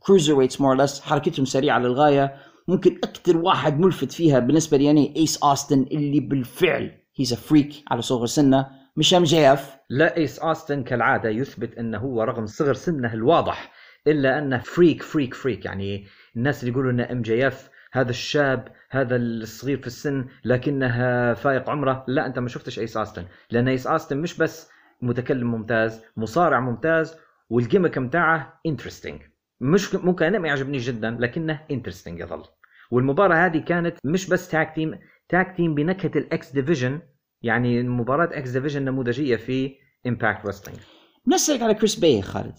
cruiserweights 0.00 0.34
more 0.34 0.60
or 0.60 0.76
less 0.76 1.00
حركتهم 1.00 1.44
سريعة 1.44 1.78
للغاية. 1.78 2.36
ممكن 2.68 2.98
أكثر 3.04 3.36
واحد 3.36 3.80
ملفت 3.80 4.12
فيها 4.12 4.38
بالنسبة 4.38 4.76
لي 4.76 4.84
يعني 4.84 5.16
ايس 5.16 5.42
اوستن 5.42 5.82
اللي 5.82 6.20
بالفعل 6.20 6.90
he's 7.16 7.34
freak 7.34 7.72
على 7.90 8.02
صغر 8.02 8.26
سنه. 8.26 8.66
مش 8.96 9.14
ام 9.14 9.22
جي 9.22 9.52
اف 9.52 9.76
لا 9.90 10.16
ايس 10.16 10.38
اوستن 10.38 10.84
كالعادة 10.84 11.28
يثبت 11.28 11.78
إنه 11.78 11.98
هو 11.98 12.22
رغم 12.22 12.46
صغر 12.46 12.74
سنه 12.74 13.14
الواضح 13.14 13.72
إلا 14.06 14.38
أنه 14.38 14.58
freak 14.58 15.02
freak 15.02 15.34
freak 15.34 15.64
يعني 15.64 16.06
الناس 16.36 16.60
اللي 16.60 16.72
يقولوا 16.72 16.90
إنه 16.90 17.12
ام 17.12 17.22
جي 17.22 17.46
اف 17.46 17.70
هذا 17.92 18.10
الشاب 18.10 18.68
هذا 18.90 19.16
الصغير 19.16 19.78
في 19.78 19.86
السن 19.86 20.26
لكنه 20.44 20.88
فايق 21.34 21.70
عمره. 21.70 22.04
لا 22.08 22.26
أنت 22.26 22.38
ما 22.38 22.48
شفتش 22.48 22.78
ايس 22.78 22.96
اوستن 22.96 23.24
لأن 23.50 23.68
ايس 23.68 23.86
اوستن 23.86 24.18
مش 24.18 24.38
بس 24.38 24.71
متكلم 25.02 25.50
ممتاز 25.50 26.00
مصارع 26.16 26.60
ممتاز 26.60 27.16
وال 27.50 27.61
gimmick 27.61 27.98
بتاعه 27.98 28.60
interesting 28.66 29.20
مش 29.60 29.94
ممكن 29.94 30.24
أنا 30.24 30.38
ما 30.38 30.48
يعجبني 30.48 30.78
جدا 30.78 31.16
لكنه 31.20 31.60
interesting 31.70 32.20
يظل. 32.20 32.42
والمباراة 32.90 33.46
هذه 33.46 33.58
كانت 33.58 33.96
مش 34.04 34.28
بس 34.28 34.48
tag 34.48 34.74
team 34.74 34.98
tag 35.28 35.56
team 35.56 35.74
بنكهة 35.74 36.18
ال 36.18 36.35
X 36.35 36.52
Division 36.52 37.00
يعني 37.42 37.82
مباراة 37.82 38.28
X 38.32 38.50
Division 38.50 38.84
نموذجية 38.84 39.36
في 39.36 39.76
امباكت 40.06 40.46
ريسلينج 40.46 40.78
بنسألك 41.26 41.62
على 41.62 41.74
كريس 41.74 41.94
باي 41.94 42.22
خالد. 42.22 42.54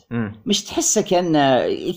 مش 0.45 0.63
تحسه 0.63 1.01
كان 1.01 1.35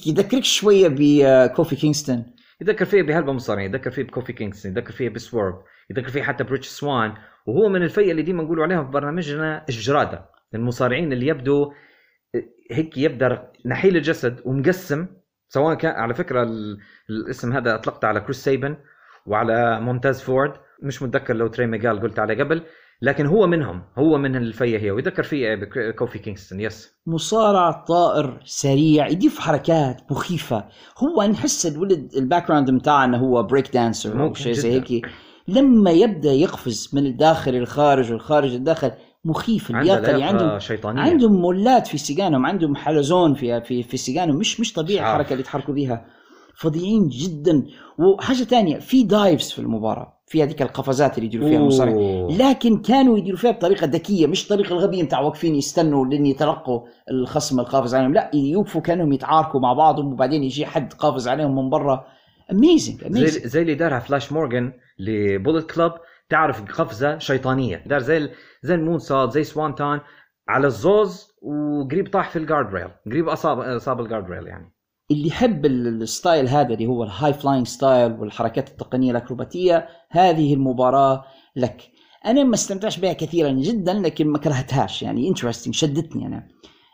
يذكرك 0.06 0.44
شوية 0.44 0.88
بكوفي 0.88 1.76
كينغستون 1.76 2.24
يذكر 2.60 2.84
فيه 2.84 3.02
بهلبة 3.02 3.32
مصارعين 3.32 3.74
يذكر 3.74 3.90
فيه 3.90 4.02
بكوفي 4.02 4.32
كينغستون 4.32 4.72
يذكر 4.72 4.92
فيه 4.92 5.08
بسورف 5.08 5.62
يذكر 5.90 6.08
فيه 6.08 6.22
حتى 6.22 6.44
بريتش 6.44 6.68
سوان 6.68 7.14
وهو 7.46 7.68
من 7.68 7.82
الفئة 7.82 8.10
اللي 8.10 8.22
ديما 8.22 8.42
نقولوا 8.42 8.64
عليهم 8.64 8.84
في 8.84 8.90
برنامجنا 8.90 9.64
الجرادة. 9.68 10.35
المصارعين 10.54 11.12
اللي 11.12 11.26
يبدو 11.26 11.72
هيك 12.70 12.98
يبدأ 12.98 13.52
نحيل 13.66 13.96
الجسد 13.96 14.40
ومقسم 14.44 15.06
سواء 15.48 15.74
كان 15.74 15.92
على 15.94 16.14
فكرة 16.14 16.42
ال- 16.42 16.78
الاسم 17.10 17.52
هذا 17.52 17.74
أطلقت 17.74 18.04
على 18.04 18.20
كريس 18.20 18.44
سيبن 18.44 18.76
وعلى 19.26 19.80
مونتيز 19.80 20.20
فورد 20.22 20.52
مش 20.82 21.02
متذكر 21.02 21.34
لو 21.34 21.46
تري 21.46 21.66
ميغال 21.66 22.00
قلت 22.00 22.18
عليه 22.18 22.44
قبل 22.44 22.62
لكن 23.02 23.26
هو 23.26 23.46
منهم 23.46 23.82
هو 23.98 24.18
من 24.18 24.36
الفئه 24.36 24.78
هي 24.78 24.90
ويذكر 24.90 25.22
فيه 25.22 25.54
بكوفي 25.54 26.18
كينغستون 26.18 26.60
yes. 26.60 26.94
مصارع 27.06 27.70
طائر 27.70 28.40
سريع 28.44 29.08
يضيف 29.08 29.38
حركات 29.38 30.12
مخيفة. 30.12 30.64
هو 30.98 31.22
نحس 31.22 31.66
الولد 31.66 32.12
ال 32.16 32.48
background 32.48 32.70
بتاعه 32.70 33.04
انه 33.04 33.18
هو 33.18 33.42
break 33.42 33.72
dancer 33.72 34.22
أو 34.22 34.34
شيء 34.34 34.52
زي. 34.52 34.72
هيك. 34.72 35.06
لما 35.48 35.90
يبدأ 35.90 36.32
يقفز 36.32 36.90
من 36.92 37.06
الداخل 37.06 37.52
للخارج 37.52 38.12
والخارج 38.12 38.52
للداخل 38.54 38.92
مخيف 39.26 39.70
اللياقه 39.70 40.24
عندهم 40.24 40.58
شيطانية. 40.58 41.02
عندهم 41.02 41.32
مولات 41.32 41.86
في 41.86 41.98
سيقانهم 41.98 42.46
عندهم 42.46 42.76
حلزون 42.76 43.34
في 43.34 43.60
في 43.60 43.82
في 43.82 43.96
سيقانهم. 43.96 44.36
مش 44.36 44.60
مش 44.60 44.72
طبيعي 44.72 44.98
شعار. 44.98 45.10
الحركة 45.10 45.32
اللي 45.32 45.40
يتحركوا 45.40 45.74
بيها. 45.74 46.06
فظيعين 46.54 47.08
جدا. 47.08 47.66
وحاجة 47.98 48.42
تانية 48.44 48.78
في 48.78 49.02
dives 49.02 49.50
في 49.50 49.58
المباراة 49.58 50.16
في 50.26 50.42
هذيك 50.42 50.62
القفزات 50.62 51.18
اللي 51.18 51.26
يديروا 51.26 51.48
فيها 51.48 51.58
المصارعين. 51.58 52.38
لكن 52.38 52.78
كانوا 52.82 53.18
يديروا 53.18 53.38
فيها 53.38 53.50
بطريقة 53.50 53.86
ذكية 53.86 54.26
مش 54.26 54.48
طريقة 54.48 54.72
الغبية 54.72 55.04
بتاع 55.04 55.20
واقفين 55.20 55.54
يستنوا 55.54 56.06
لين 56.06 56.26
يتلقوا 56.26 56.80
الخصم 57.10 57.60
القافز 57.60 57.94
عليهم. 57.94 58.14
لا 58.14 58.30
يوقفوا 58.34 58.80
كأنهم 58.80 59.12
يتعاركوا 59.12 59.60
مع 59.60 59.72
بعضهم 59.72 60.12
وبعدين 60.12 60.44
يجي 60.44 60.66
حد 60.66 60.92
قافز 60.92 61.28
عليهم 61.28 61.56
من 61.56 61.70
برا. 61.70 62.04
amazing 62.52 63.12
زي 63.12 63.48
زي 63.48 63.62
اللي 63.62 63.74
دارها 63.74 63.98
فلاش 63.98 64.32
مورغان 64.32 64.72
ل 64.98 65.09
Bullet 65.09 65.70
Club. 65.70 65.92
تعرف 66.28 66.62
قفزة 66.72 67.18
شيطانية. 67.18 67.82
دار 67.86 68.00
زي 68.00 68.30
زي 68.62 68.74
ال 68.74 68.98
moonsault 68.98 69.32
زي 69.32 69.44
swanton 69.44 70.00
على 70.48 70.66
الزوز 70.66 71.28
وقريب 71.42 72.10
طاح 72.12 72.30
في 72.30 72.38
ال 72.38 72.44
guard 72.44 72.74
rail 72.74 72.88
قريب 73.06 73.28
اصاب 73.28 73.60
أصاب 73.60 74.00
ال 74.00 74.05
guard 74.05 74.30
rail 74.30 74.46
يعني. 74.46 74.72
اللي 75.10 75.26
يحب 75.28 75.66
ال- 75.66 76.02
ال 76.02 76.10
style 76.10 76.48
هذا 76.48 76.74
اللي 76.74 76.86
هو 76.86 77.04
ال 77.04 77.32
high 77.32 77.46
flying 77.46 77.66
style 77.66 78.12
والحركات 78.12 78.68
التقنية 78.68 79.10
الأكروباتية 79.10 79.88
هذه 80.10 80.54
المباراة 80.54 81.24
لك. 81.56 81.82
أنا 82.26 82.44
ما 82.44 82.54
استمتعش 82.54 82.98
بها 82.98 83.12
كثيرا 83.12 83.50
جدا 83.50 83.92
لكن 83.94 84.26
ما 84.28 84.38
كرهتهاش 84.38 85.02
يعني. 85.02 85.28
interesting 85.28 85.74
شدتني 85.74 86.26
أنا. 86.26 86.48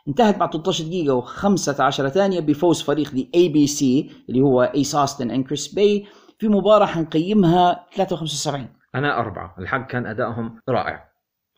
انتهت 0.07 0.37
بعد 0.37 0.51
13 0.53 0.83
دقيقة 0.83 1.21
و15 1.21 1.89
ثانية 2.07 2.39
بفوز 2.39 2.81
فريق 2.81 3.11
the 3.11 3.31
ABC 3.35 4.09
اللي 4.29 4.41
هو 4.41 4.61
ايس 4.63 4.95
اوستن 4.95 5.43
كريس 5.43 5.67
باي 5.73 6.05
في 6.39 6.47
مباراة 6.47 6.85
حنقيمها 6.85 7.85
3.75 7.95 8.82
أنا 8.95 9.19
أربعة. 9.19 9.55
الحق 9.59 9.87
كان 9.87 10.05
أدائهم 10.05 10.59
رائع. 10.69 11.09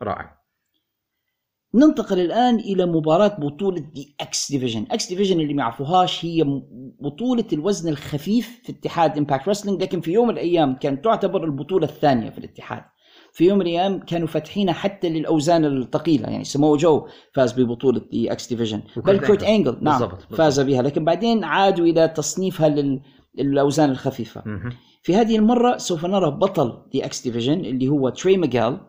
رائع. 0.01 0.35
ننتقل 1.73 2.19
الآن 2.19 2.55
إلى 2.55 2.85
مباراة 2.85 3.37
بطولة 3.39 3.79
the 3.79 4.15
X 4.21 4.51
Division 4.51 4.85
X 4.91 5.09
Division 5.09 5.39
اللي 5.39 5.53
ما 5.53 5.61
يعرفوهاش 5.61 6.25
هي 6.25 6.43
بطولة 6.99 7.45
الوزن 7.53 7.89
الخفيف 7.89 8.61
في 8.63 8.71
اتحاد 8.71 9.17
امباكت 9.17 9.47
رسلينج 9.47 9.81
لكن 9.81 10.01
في 10.01 10.11
يوم 10.11 10.27
من 10.27 10.33
الأيام 10.33 10.75
كانت 10.75 11.03
تعتبر 11.05 11.43
البطولة 11.43 11.85
الثانية 11.87 12.29
في 12.29 12.37
الاتحاد. 12.37 12.83
في 13.33 13.45
يوم 13.45 13.57
من 13.57 13.61
الأيام 13.61 13.99
كانوا 13.99 14.27
فاتحينها 14.27 14.73
حتى 14.73 15.09
للأوزان 15.09 15.65
الثقيلة 15.65 16.29
يعني 16.29 16.43
سمو 16.43 16.75
جو 16.75 17.07
فاز 17.33 17.59
ببطولة 17.59 18.01
the 18.11 18.31
X 18.31 18.47
Division 18.47 18.81
بل 18.97 19.27
كورت 19.27 19.43
انجل 19.43 19.77
نعم 19.81 19.99
بالضبط، 19.99 20.15
بالضبط. 20.15 20.35
فاز 20.35 20.59
بها. 20.59 20.81
لكن 20.81 21.05
بعدين 21.05 21.43
عادوا 21.43 21.85
إلى 21.85 22.07
تصنيفها 22.07 22.99
للأوزان 23.35 23.89
الخفيفة. 23.89 24.43
في 25.05 25.15
هذه 25.15 25.35
المرة 25.35 25.77
سوف 25.77 26.05
نرى 26.05 26.31
بطل 26.31 26.81
the 26.91 27.05
X 27.05 27.21
Division 27.21 27.65
اللي 27.65 27.87
هو 27.87 28.09
تري 28.09 28.37
ميغال 28.37 28.79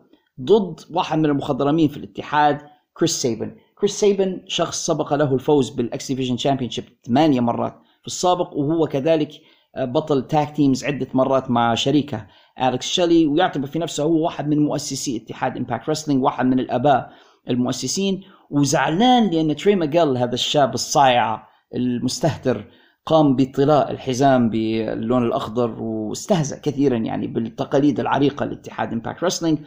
ضد 0.41 0.79
واحد 0.91 1.17
من 1.17 1.25
المخضرمين 1.25 1.87
في 1.87 1.97
الاتحاد 1.97 2.61
كريس 2.93 3.21
سيبن 3.21 3.55
كريس 3.75 3.99
سيبن 3.99 4.41
شخص 4.47 4.85
سبق 4.85 5.13
له 5.13 5.33
الفوز 5.33 5.69
بال 5.69 5.94
X 5.94 6.07
Division 6.07 6.35
Championship 6.35 6.83
ثمانية 7.07 7.39
مرات 7.39 7.73
في 8.01 8.07
السابق 8.07 8.53
وهو 8.53 8.87
كذلك 8.87 9.31
آه، 9.75 9.85
بطل 9.85 10.27
tag 10.27 10.55
teams 10.55 10.85
عدة 10.85 11.07
مرات 11.13 11.51
مع 11.51 11.75
شريكه 11.75 12.27
أليكس 12.61 12.87
شيلي 12.87 13.27
ويعتبر 13.27 13.67
في 13.67 13.79
نفسه 13.79 14.03
هو 14.03 14.23
واحد 14.23 14.47
من 14.47 14.59
مؤسسي 14.59 15.17
اتحاد 15.17 15.57
امباكت 15.57 15.89
رسلينج 15.89 16.23
واحد 16.23 16.45
من 16.45 16.59
الآباء 16.59 17.11
المؤسسين. 17.49 18.23
وزعلان 18.49 19.29
لأن 19.29 19.55
تري 19.55 19.75
ميغال 19.75 20.17
هذا 20.17 20.33
الشاب 20.33 20.73
الصايع 20.73 21.47
المستهتر 21.75 22.67
قام 23.07 23.35
بطلاء 23.35 23.91
الحزام 23.91 24.49
باللون 24.49 25.23
الأخضر 25.25 25.81
واستهزأ 25.81 26.59
كثيرا 26.59 26.97
يعني 26.97 27.27
بالتقاليد 27.27 27.99
العريقة 27.99 28.45
لاتحاد 28.45 28.93
امباكت 28.93 29.23
رسلينج 29.23 29.59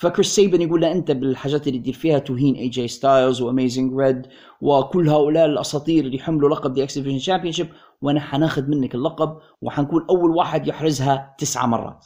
فكريس 0.00 0.26
سيبن 0.34 0.62
يقول 0.62 0.80
له 0.80 0.92
أنت 0.92 1.10
بالحاجات 1.10 1.68
اللي 1.68 1.78
تدير 1.78 1.94
فيها 1.94 2.18
تهين 2.18 2.54
اي 2.54 2.68
جي 2.68 2.88
ستايلز 2.88 3.40
واميزنج 3.42 3.92
ريد 4.00 4.26
وكل 4.60 5.08
هؤلاء 5.08 5.46
الأساطير 5.46 6.04
اللي 6.04 6.18
حملوا 6.18 6.48
لقب 6.50 6.72
the 6.72 6.82
X 6.82 6.98
Division 6.98 7.18
Championship 7.18 7.68
وأنا 8.02 8.20
حناخذ 8.20 8.62
منك 8.68 8.94
اللقب 8.94 9.38
وحنكون 9.62 10.06
أول 10.10 10.30
واحد 10.30 10.66
يحرزها 10.66 11.34
تسعة 11.38 11.66
مرات. 11.66 12.04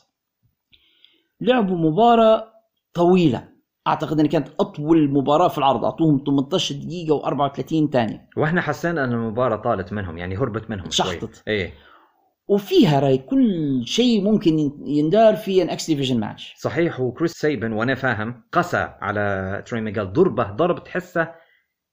لعبوا 1.40 1.76
مباراة 1.76 2.44
طويلة 2.94 3.48
أعتقد 3.87 4.21
إن 4.21 4.27
كانت 4.27 4.49
أطول 4.61 5.11
مباراة 5.11 5.49
في 5.49 5.59
العرض. 5.59 5.85
أعطوهم 5.85 6.23
18 6.27 6.75
دقيقة 6.75 7.21
و34 7.21 7.90
ثانية. 7.93 8.29
وإحنا 8.37 8.61
حسينا 8.61 9.05
أن 9.05 9.12
المباراة 9.12 9.57
طالت 9.57 9.93
منهم 9.93 10.19
يعني 10.19 10.38
هربت 10.38 10.71
منهم 10.71 10.90
شوي. 10.90 11.07
شحطت. 11.07 11.43
إيه. 11.49 11.73
وفيها 12.49 13.01
رأي 13.01 13.19
كل 13.19 13.83
شيء 13.85 14.25
ممكن 14.25 14.59
يندار 14.87 15.37
في 15.37 15.62
an 15.62 15.71
X 15.71 15.87
Division 15.87 16.21
match 16.21 16.55
صحيح 16.59 17.01
وكريس 17.01 17.33
سيبن 17.33 17.73
وأنا 17.73 17.95
فاهم 17.95 18.43
قسى 18.53 18.88
على 19.01 19.62
تري 19.66 19.81
ميغال 19.81 20.12
ضربة 20.12 20.51
ضرب 20.51 20.85
تحسه 20.85 21.29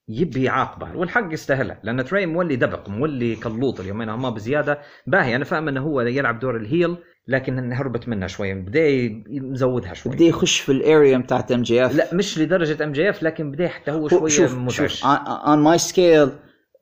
يبي 0.10 0.44
يعاقبه 0.44 0.98
والحق 0.98 1.34
يستاهلها 1.34 1.80
لأن 1.84 2.06
تري 2.06 2.26
مولي 2.26 2.56
دبق 2.56 2.90
مولي 2.90 3.36
كلوط 3.36 3.80
اليومين 3.80 4.10
هما 4.10 4.30
بزيادة 4.30 4.80
باهي. 5.08 5.36
أنا 5.36 5.46
فاهم 5.46 5.68
إنه 5.68 5.82
هو 5.82 6.02
يلعب 6.02 6.40
دور 6.40 6.58
ال 6.58 6.66
heel 6.66 6.98
لكن 7.28 7.74
هربت 7.74 8.08
منه 8.08 8.28
شوي 8.28 8.54
بدأ 8.54 8.88
مزودها 9.30 9.94
شوي. 9.94 10.12
بدأ 10.12 10.26
يخش 10.26 10.60
في 10.60 10.72
ال 10.72 10.81
area 10.81 11.18
بتاعت 11.18 11.52
ام 11.52 11.62
جي 11.62 11.86
اف 11.86 11.96
لا 11.96 12.14
مش 12.14 12.40
لدرجة 12.40 12.84
ام 12.84 12.92
جي 12.92 13.10
اف 13.10 13.24
لكن 13.24 13.52
بدأ 13.52 13.68
حتى 13.68 13.92
هو 13.92 14.08
شوية 14.08 14.30
شوف 14.30 14.70
شوف 14.70 15.06
on 15.06 15.60
my 15.60 15.78
scale 15.78 16.30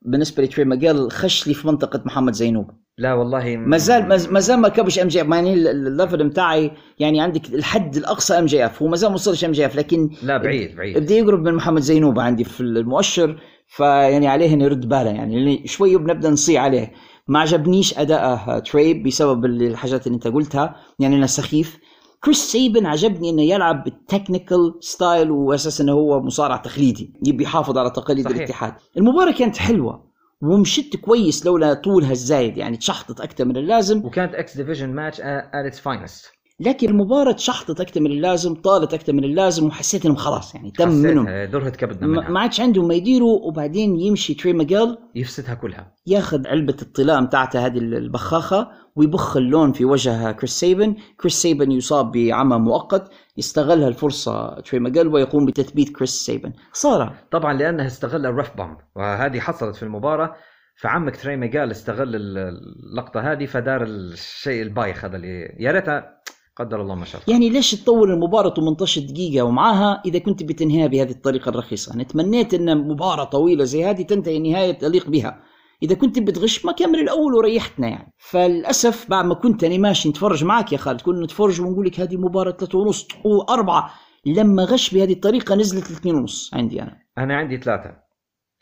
بالنسبة 0.02 0.42
لتري 0.42 0.64
ماجيل 0.64 1.10
خش 1.10 1.48
لي 1.48 1.54
في 1.54 1.66
منطقة 1.66 2.02
محمد 2.06 2.32
زينوب. 2.32 2.70
لا 2.98 3.14
والله 3.14 3.56
ما 3.56 3.76
زال 3.76 4.08
ما 4.08 4.40
زال 4.40 4.60
ما 4.60 4.68
كبش 4.68 4.98
ام 4.98 5.08
جي 5.08 5.20
اف 5.20 5.28
يعني 5.28 5.54
ال 5.54 5.66
level 5.66 6.28
بتاعي 6.28 6.70
يعني 6.98 7.20
عندك 7.20 7.54
الحد 7.54 7.96
الأقصى 7.96 8.34
ام 8.38 8.46
جي 8.46 8.66
اف 8.66 8.82
هو 8.82 8.88
ما 8.88 8.96
زال 8.96 9.08
ما 9.10 9.14
وصلش 9.14 9.44
ام 9.44 9.52
جي 9.52 9.66
اف 9.66 9.76
لكن 9.76 10.10
لا 10.22 10.36
بعيد 10.36 10.76
بعيد. 10.76 10.98
بدأ 10.98 11.14
يقرب 11.14 11.42
من 11.42 11.54
محمد 11.54 11.80
زينوب 11.80 12.18
عندي 12.18 12.44
في 12.44 12.60
المؤشر 12.60 13.40
فيعني 13.66 14.28
عليه 14.28 14.54
إنه 14.54 14.64
يرد 14.64 14.88
باله 14.88 15.10
يعني 15.10 15.66
شوي 15.66 15.96
بنبدأ 15.96 16.30
نصيع 16.30 16.62
عليه. 16.62 16.92
ما 17.28 17.38
عجبنيش 17.38 17.98
اداءه 17.98 18.58
تري 18.58 19.02
بسبب 19.06 19.44
الحاجات 19.44 20.06
اللي 20.06 20.16
أنت 20.16 20.26
قلتها. 20.28 20.76
يعني 20.98 21.16
انه 21.16 21.26
سخيف. 21.26 21.78
كريس 22.24 22.38
سيبن 22.38 22.86
عجبني 22.86 23.30
إنه 23.30 23.42
يلعب 23.42 23.84
بال 23.84 24.00
technical 24.00 24.74
style 24.80 25.30
وأساس 25.30 25.80
إنه 25.80 25.92
هو 25.92 26.20
مصارع 26.22 26.56
تقليدي 26.56 27.12
يبي 27.26 27.44
يحافظ 27.44 27.78
على 27.78 27.90
تقاليد 27.90 28.24
صحيح. 28.24 28.36
الاتحاد. 28.36 28.74
المباراة 28.96 29.32
كانت 29.32 29.56
حلوة 29.56 30.06
ومشت 30.42 30.96
كويس 30.96 31.46
لولا 31.46 31.74
طولها 31.74 32.12
الزايد 32.12 32.56
يعني 32.56 32.76
تشحطت 32.76 33.20
أكثر 33.20 33.44
من 33.44 33.56
اللازم. 33.56 34.04
وكانت 34.04 34.34
X 34.34 34.56
Division 34.56 34.88
match 34.94 35.20
at 35.20 35.50
its 35.54 35.80
finest 35.80 36.35
لكن 36.60 36.88
المباراة 36.88 37.32
تشحطت 37.32 37.80
أكثر 37.80 38.00
من 38.00 38.10
اللازم 38.10 38.54
طالت 38.54 38.94
أكثر 38.94 39.12
من 39.12 39.24
اللازم 39.24 39.66
وحسيت 39.66 40.04
إنهم 40.04 40.16
خلاص 40.16 40.54
يعني 40.54 40.70
تم 40.70 40.88
منهم. 40.88 41.26
درهت 41.26 41.76
كبدنا 41.76 42.06
ما 42.06 42.20
منها. 42.20 42.30
ما 42.30 42.40
عادش 42.40 42.60
عندهم 42.60 42.88
ما 42.88 42.94
يديروا 42.94 43.40
وبعدين 43.42 44.00
يمشي 44.00 44.34
تري 44.34 44.52
ماجيل 44.52 44.96
يفسدها 45.14 45.54
كلها. 45.54 45.92
ياخذ 46.06 46.46
علبة 46.46 46.76
الطلاء 46.82 47.24
بتاعته 47.24 47.66
هذه 47.66 47.78
البخاخة 47.78 48.68
ويبخ 48.96 49.36
اللون 49.36 49.72
في 49.72 49.84
وجه 49.84 50.32
كريس 50.32 50.50
سيبن. 50.50 50.96
كريس 51.20 51.34
سيبن 51.34 51.72
يصاب 51.72 52.12
بعمى 52.12 52.56
مؤقت 52.56 53.10
يستغل 53.36 53.82
هالفرصة 53.82 54.60
تري 54.60 54.80
ماجيل 54.80 55.08
ويقوم 55.08 55.46
بتثبيت 55.46 55.96
كريس 55.96 56.10
سيبن. 56.10 56.52
خسارة. 56.72 57.14
طبعا 57.30 57.52
لأنه 57.52 57.86
استغل 57.86 58.26
ال 58.26 58.34
ref 58.34 58.56
bump 58.56 58.76
وهذه 58.96 59.40
حصلت 59.40 59.76
في 59.76 59.82
المباراة 59.82 60.36
فعمك 60.76 61.16
تري 61.16 61.36
ميغال 61.36 61.70
استغل 61.70 62.16
اللقطة 62.16 63.32
هذه 63.32 63.46
فدار 63.46 63.82
الشيء 63.82 64.62
البايخ 64.62 65.04
هذا 65.04 65.16
اللي 65.16 65.56
يا 65.58 65.72
ريتها 65.72 66.16
قدر 66.56 66.82
الله 66.82 66.94
ما 66.94 67.04
شاء 67.04 67.20
الله. 67.20 67.34
يعني 67.34 67.48
ليش 67.50 67.70
تطول 67.70 68.10
المباراة 68.10 68.54
18 68.54 69.00
دقيقة؟ 69.00 69.44
ومعاها 69.44 70.02
إذا 70.06 70.18
كنت 70.18 70.42
بتنهيها 70.42 70.86
بهذه 70.86 71.10
الطريقة 71.10 71.48
الرخيصة. 71.48 71.94
أنا 71.94 72.02
تمنيت 72.02 72.54
أن 72.54 72.88
مباراة 72.88 73.24
طويلة 73.24 73.64
زي 73.64 73.84
هذه 73.84 74.02
تنتهي 74.02 74.38
نهاية 74.38 74.72
تليق 74.72 75.08
بها. 75.08 75.42
إذا 75.82 75.94
كنت 75.94 76.18
بتغش 76.18 76.64
ما 76.64 76.72
كمل 76.72 77.00
الأول 77.00 77.34
وريحتنا 77.34 77.88
يعني. 77.88 78.12
فللأسف 78.18 79.10
بعد 79.10 79.24
ما 79.24 79.34
كنت 79.34 79.64
أنا 79.64 79.78
ماشي 79.78 80.08
نتفرج 80.08 80.44
معك 80.44 80.72
يا 80.72 80.78
خالد 80.78 81.00
كنا 81.00 81.24
نتفرج 81.24 81.60
ونقول 81.60 81.86
لك 81.86 82.00
هذه 82.00 82.16
مباراة 82.16 82.52
ثلاثة 82.52 82.78
ونص 82.78 83.08
وأربعة. 83.24 83.90
لما 84.26 84.64
غش 84.64 84.94
بهذه 84.94 85.12
الطريقة 85.12 85.54
نزلت 85.54 85.90
الاثنين 85.90 86.14
ونص 86.14 86.50
عندي 86.54 86.82
أنا. 86.82 86.98
أنا 87.18 87.36
عندي 87.36 87.56
ثلاثة 87.56 87.96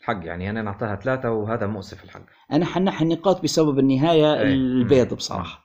حق 0.01 0.19
يعني. 0.23 0.49
أنا 0.49 0.61
نعطيها 0.61 0.95
ثلاثة 0.95 1.31
وهذا 1.31 1.67
مؤسف 1.67 2.03
الحق. 2.03 2.25
أنا 2.51 2.65
حننحي 2.65 3.01
النقاط 3.01 3.43
بسبب 3.43 3.79
النهاية 3.79 4.33
أي. 4.33 4.53
البيض 4.53 5.13
بصراحة. 5.13 5.64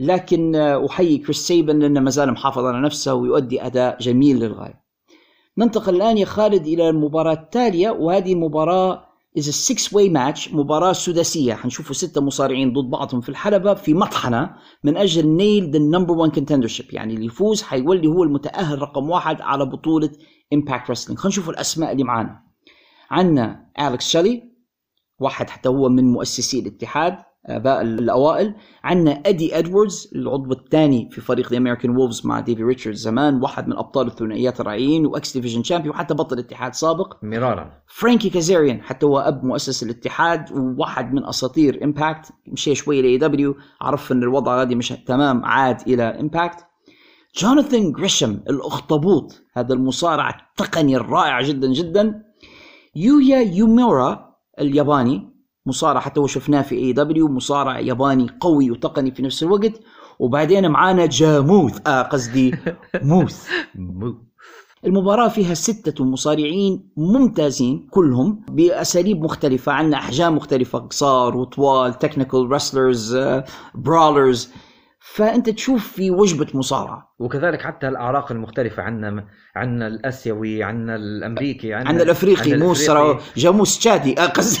لكن 0.00 0.54
آه، 0.54 0.86
أحيي 0.86 1.18
كريس 1.18 1.36
سيبن 1.36 1.78
لأنه 1.78 2.00
ما 2.00 2.10
زال 2.10 2.32
محافظ 2.32 2.64
على 2.64 2.80
نفسه 2.80 3.14
ويؤدي 3.14 3.66
أداء 3.66 3.98
جميل 3.98 4.36
للغاية. 4.36 4.86
ننتقل 5.58 5.96
الآن 5.96 6.18
يا 6.18 6.24
خالد 6.24 6.66
إلى 6.66 6.88
المباراة 6.88 7.32
التالية 7.32 7.90
وهذه 7.90 8.32
المباراه 8.32 9.06
a 9.38 9.42
six 9.42 9.92
way 9.92 10.08
match 10.08 10.54
مباراة 10.54 10.92
سداسية. 10.92 11.54
حنشوفوا 11.54 11.94
ستة 11.94 12.20
مصارعين 12.20 12.72
ضد 12.72 12.90
بعضهم 12.90 13.20
في 13.20 13.28
الحلبة 13.28 13.74
في 13.74 13.94
مطحنة 13.94 14.54
من 14.84 14.96
أجل 14.96 15.28
نيل 15.28 15.70
the 15.70 15.78
number 15.78 16.14
1 16.14 16.32
contendership 16.40 16.94
يعني 16.94 17.14
اللي 17.14 17.26
يفوز 17.26 17.62
حيولي 17.62 18.08
هو 18.08 18.24
المتأهل 18.24 18.82
رقم 18.82 19.10
واحد 19.10 19.40
على 19.40 19.64
بطولة 19.64 20.10
امباكت 20.52 20.90
رسلينج 20.90 21.18
خلينا 21.18 21.32
نشوف 21.32 21.50
الأسماء 21.50 21.92
اللي 21.92 22.04
معانا. 22.04 22.42
عندنا 23.10 23.70
أليكس 23.80 24.08
شيلي 24.08 24.42
واحد 25.18 25.50
حتى 25.50 25.68
هو 25.68 25.88
من 25.88 26.04
مؤسسي 26.12 26.58
الاتحاد. 26.58 27.18
آباء 27.46 27.82
الأوائل. 27.82 28.54
عندنا 28.84 29.22
أدي 29.26 29.58
إدواردز 29.58 30.10
العضو 30.14 30.52
الثاني 30.52 31.08
في 31.10 31.20
فريق 31.20 31.50
The 31.50 31.56
American 31.56 31.96
Wolves 31.96 32.26
مع 32.26 32.40
ديفي 32.40 32.62
ريتشاردز 32.62 33.00
زمان 33.00 33.42
واحد 33.42 33.68
من 33.68 33.76
أبطال 33.76 34.06
الثنائيات 34.06 34.60
الرائعين 34.60 35.06
و 35.06 35.19
X 35.19 35.32
Division 35.32 35.62
champion 35.62 35.94
وحتى 35.94 36.14
بطل 36.14 36.38
اتحاد 36.38 36.74
سابق. 36.74 37.14
مرارا. 37.22 37.72
فرانكي 37.86 38.30
كازاريان 38.30 38.82
حتى 38.82 39.06
هو 39.06 39.18
أب 39.18 39.44
مؤسس 39.44 39.82
الاتحاد 39.82 40.52
وواحد 40.52 41.14
من 41.14 41.24
أساطير 41.24 41.84
امباكت 41.84 42.32
مشي 42.46 42.74
شوي 42.74 43.02
لاي 43.02 43.18
دبليو 43.18 43.56
عرف 43.80 44.12
إن 44.12 44.22
الوضع 44.22 44.58
غادي 44.58 44.74
مش 44.74 44.88
تمام 44.88 45.44
عاد 45.44 45.80
إلى 45.86 46.02
امباكت 46.02 46.66
جوناثان 47.38 47.92
جريشم 47.92 48.40
الأخطبوط 48.50 49.42
هذا 49.52 49.74
المصارع 49.74 50.28
التقني 50.30 50.96
الرائع 50.96 51.42
جدا 51.42 51.72
جدا. 51.72 52.22
يويا 52.96 53.38
يوميورا 53.38 54.36
الياباني 54.60 55.35
مصارع 55.66 56.00
حتى 56.00 56.20
هو 56.20 56.26
شفناه 56.26 56.62
في 56.62 56.74
اي 56.74 56.92
دبليو 56.92 57.28
مصارع 57.28 57.80
ياباني 57.80 58.26
قوي 58.40 58.70
وتقني 58.70 59.10
في 59.10 59.22
نفس 59.22 59.42
الوقت. 59.42 59.72
وبعدين 60.18 60.70
معانا 60.70 61.06
جاموث. 61.06 61.78
آه 61.86 62.02
قصدي 62.02 62.54
موث. 63.02 63.48
المباراة 64.84 65.28
فيها 65.28 65.54
ستة 65.54 66.04
مصارعين 66.04 66.88
ممتازين 66.96 67.86
كلهم 67.90 68.40
بأساليب 68.50 69.22
مختلفة 69.22 69.72
عندنا 69.72 69.96
أحجام 69.96 70.36
مختلفة 70.36 70.78
قصار 70.78 71.36
وطوال 71.36 71.98
technical 71.98 72.50
wrestlers 72.52 73.18
brawlers 73.74 74.50
فأنت 75.14 75.50
تشوف 75.50 75.92
في 75.92 76.10
وجبة 76.10 76.46
مصارعة. 76.54 77.14
وكذلك 77.18 77.62
حتى 77.62 77.88
الأعراق 77.88 78.32
المختلفة 78.32 78.82
عندنا 78.82 79.26
عندنا 79.56 79.86
الأسيوي 79.86 80.62
عندنا 80.62 80.96
الأمريكي 80.96 81.74
عندنا 81.74 81.88
عندنا 81.88 82.04
الأفريقي 82.04 82.52
عندنا 82.52 82.66
موس. 82.66 82.90
جاموس 83.36 83.78
تشادي 83.78 84.20
آه 84.20 84.26
قصدي 84.26 84.60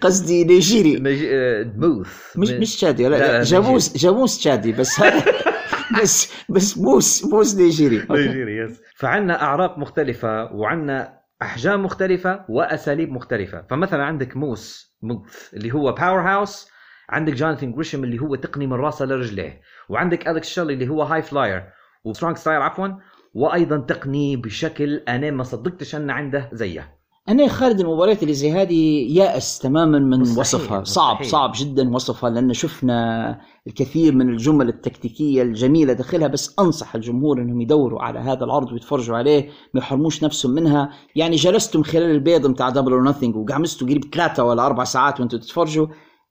قصدي 0.00 0.44
نيجيري. 0.44 0.96
نج- 1.00 1.24
آه، 1.32 1.62
دموث 1.62 2.36
مش 2.36 2.50
مش 2.50 2.76
تشادي 2.76 3.08
لا, 3.08 3.16
لا، 3.16 3.42
جاموس 3.42 3.96
جاموس 3.96 4.38
تشادي 4.38 4.72
بس 4.72 5.02
بس 6.02 6.32
بس 6.48 6.78
موس 6.78 7.24
موس 7.24 7.56
نيجيري. 7.56 8.06
نيجيري 8.10 8.56
yes 8.56 8.80
فعندنا 8.96 9.42
أعراق 9.42 9.78
مختلفة 9.78 10.52
وعندنا 10.52 11.18
أحجام 11.42 11.84
مختلفة 11.84 12.44
وأساليب 12.48 13.10
مختلفة. 13.12 13.62
فمثلا 13.70 14.04
عندك 14.04 14.36
موس 14.36 14.94
موث 15.02 15.54
اللي 15.54 15.72
هو 15.74 15.92
powerhouse 15.92 16.68
عندك 17.10 17.32
جوناثان 17.32 17.72
جريشم 17.72 18.04
اللي 18.04 18.18
هو 18.18 18.34
تقني 18.34 18.66
من 18.66 18.72
راسه 18.72 19.04
لرجليه. 19.04 19.60
وعندك 19.88 20.28
الكس 20.28 20.48
شيلي 20.48 20.74
اللي 20.74 20.88
هو 20.88 21.02
high 21.02 21.22
flyer 21.22 21.64
و 22.04 22.09
strong 22.09 22.36
style 22.36 22.62
عفوا 22.62 22.88
وأيضا 23.34 23.76
تقني 23.76 24.36
بشكل 24.36 24.94
أنا 25.08 25.30
ما 25.30 25.42
صدقتش 25.42 25.94
أن 25.94 26.10
عنده 26.10 26.50
زيه. 26.52 26.98
أنا 27.28 27.48
خالد 27.48 27.80
المباريات 27.80 28.22
اللي 28.22 28.34
زي 28.34 28.52
هذه 28.52 29.06
يائس 29.18 29.58
تماما 29.58 29.98
من 29.98 30.20
مستحيل، 30.20 30.40
وصفها. 30.40 30.84
صعب 30.84 31.12
مستحيل. 31.12 31.30
صعب 31.30 31.52
جدا 31.54 31.94
وصفها 31.94 32.30
لأن 32.30 32.52
شفنا 32.52 33.40
الكثير 33.66 34.14
من 34.14 34.28
الجمل 34.28 34.68
التكتيكية 34.68 35.42
الجميلة 35.42 35.92
داخلها 35.92 36.28
بس 36.28 36.54
أنصح 36.60 36.94
الجمهور 36.94 37.38
إنهم 37.38 37.60
يدوروا 37.60 38.02
على 38.02 38.18
هذا 38.18 38.44
العرض 38.44 38.72
ويتفرجوا 38.72 39.16
عليه 39.16 39.48
ما 39.74 39.80
يحرموش 39.80 40.24
نفسهم 40.24 40.52
منها. 40.52 40.90
يعني 41.16 41.36
جلستم 41.36 41.82
خلال 41.82 42.10
البيض 42.10 42.46
متاع 42.46 42.68
Double 42.68 42.92
or 42.92 43.02
Nothing 43.02 43.36
وقعمستوا 43.36 43.88
قريب 43.88 44.04
ثلاثة 44.14 44.44
ولا 44.44 44.66
أربع 44.66 44.84
ساعات 44.84 45.20
وأنتم 45.20 45.38
تتفرجوا. 45.38 45.86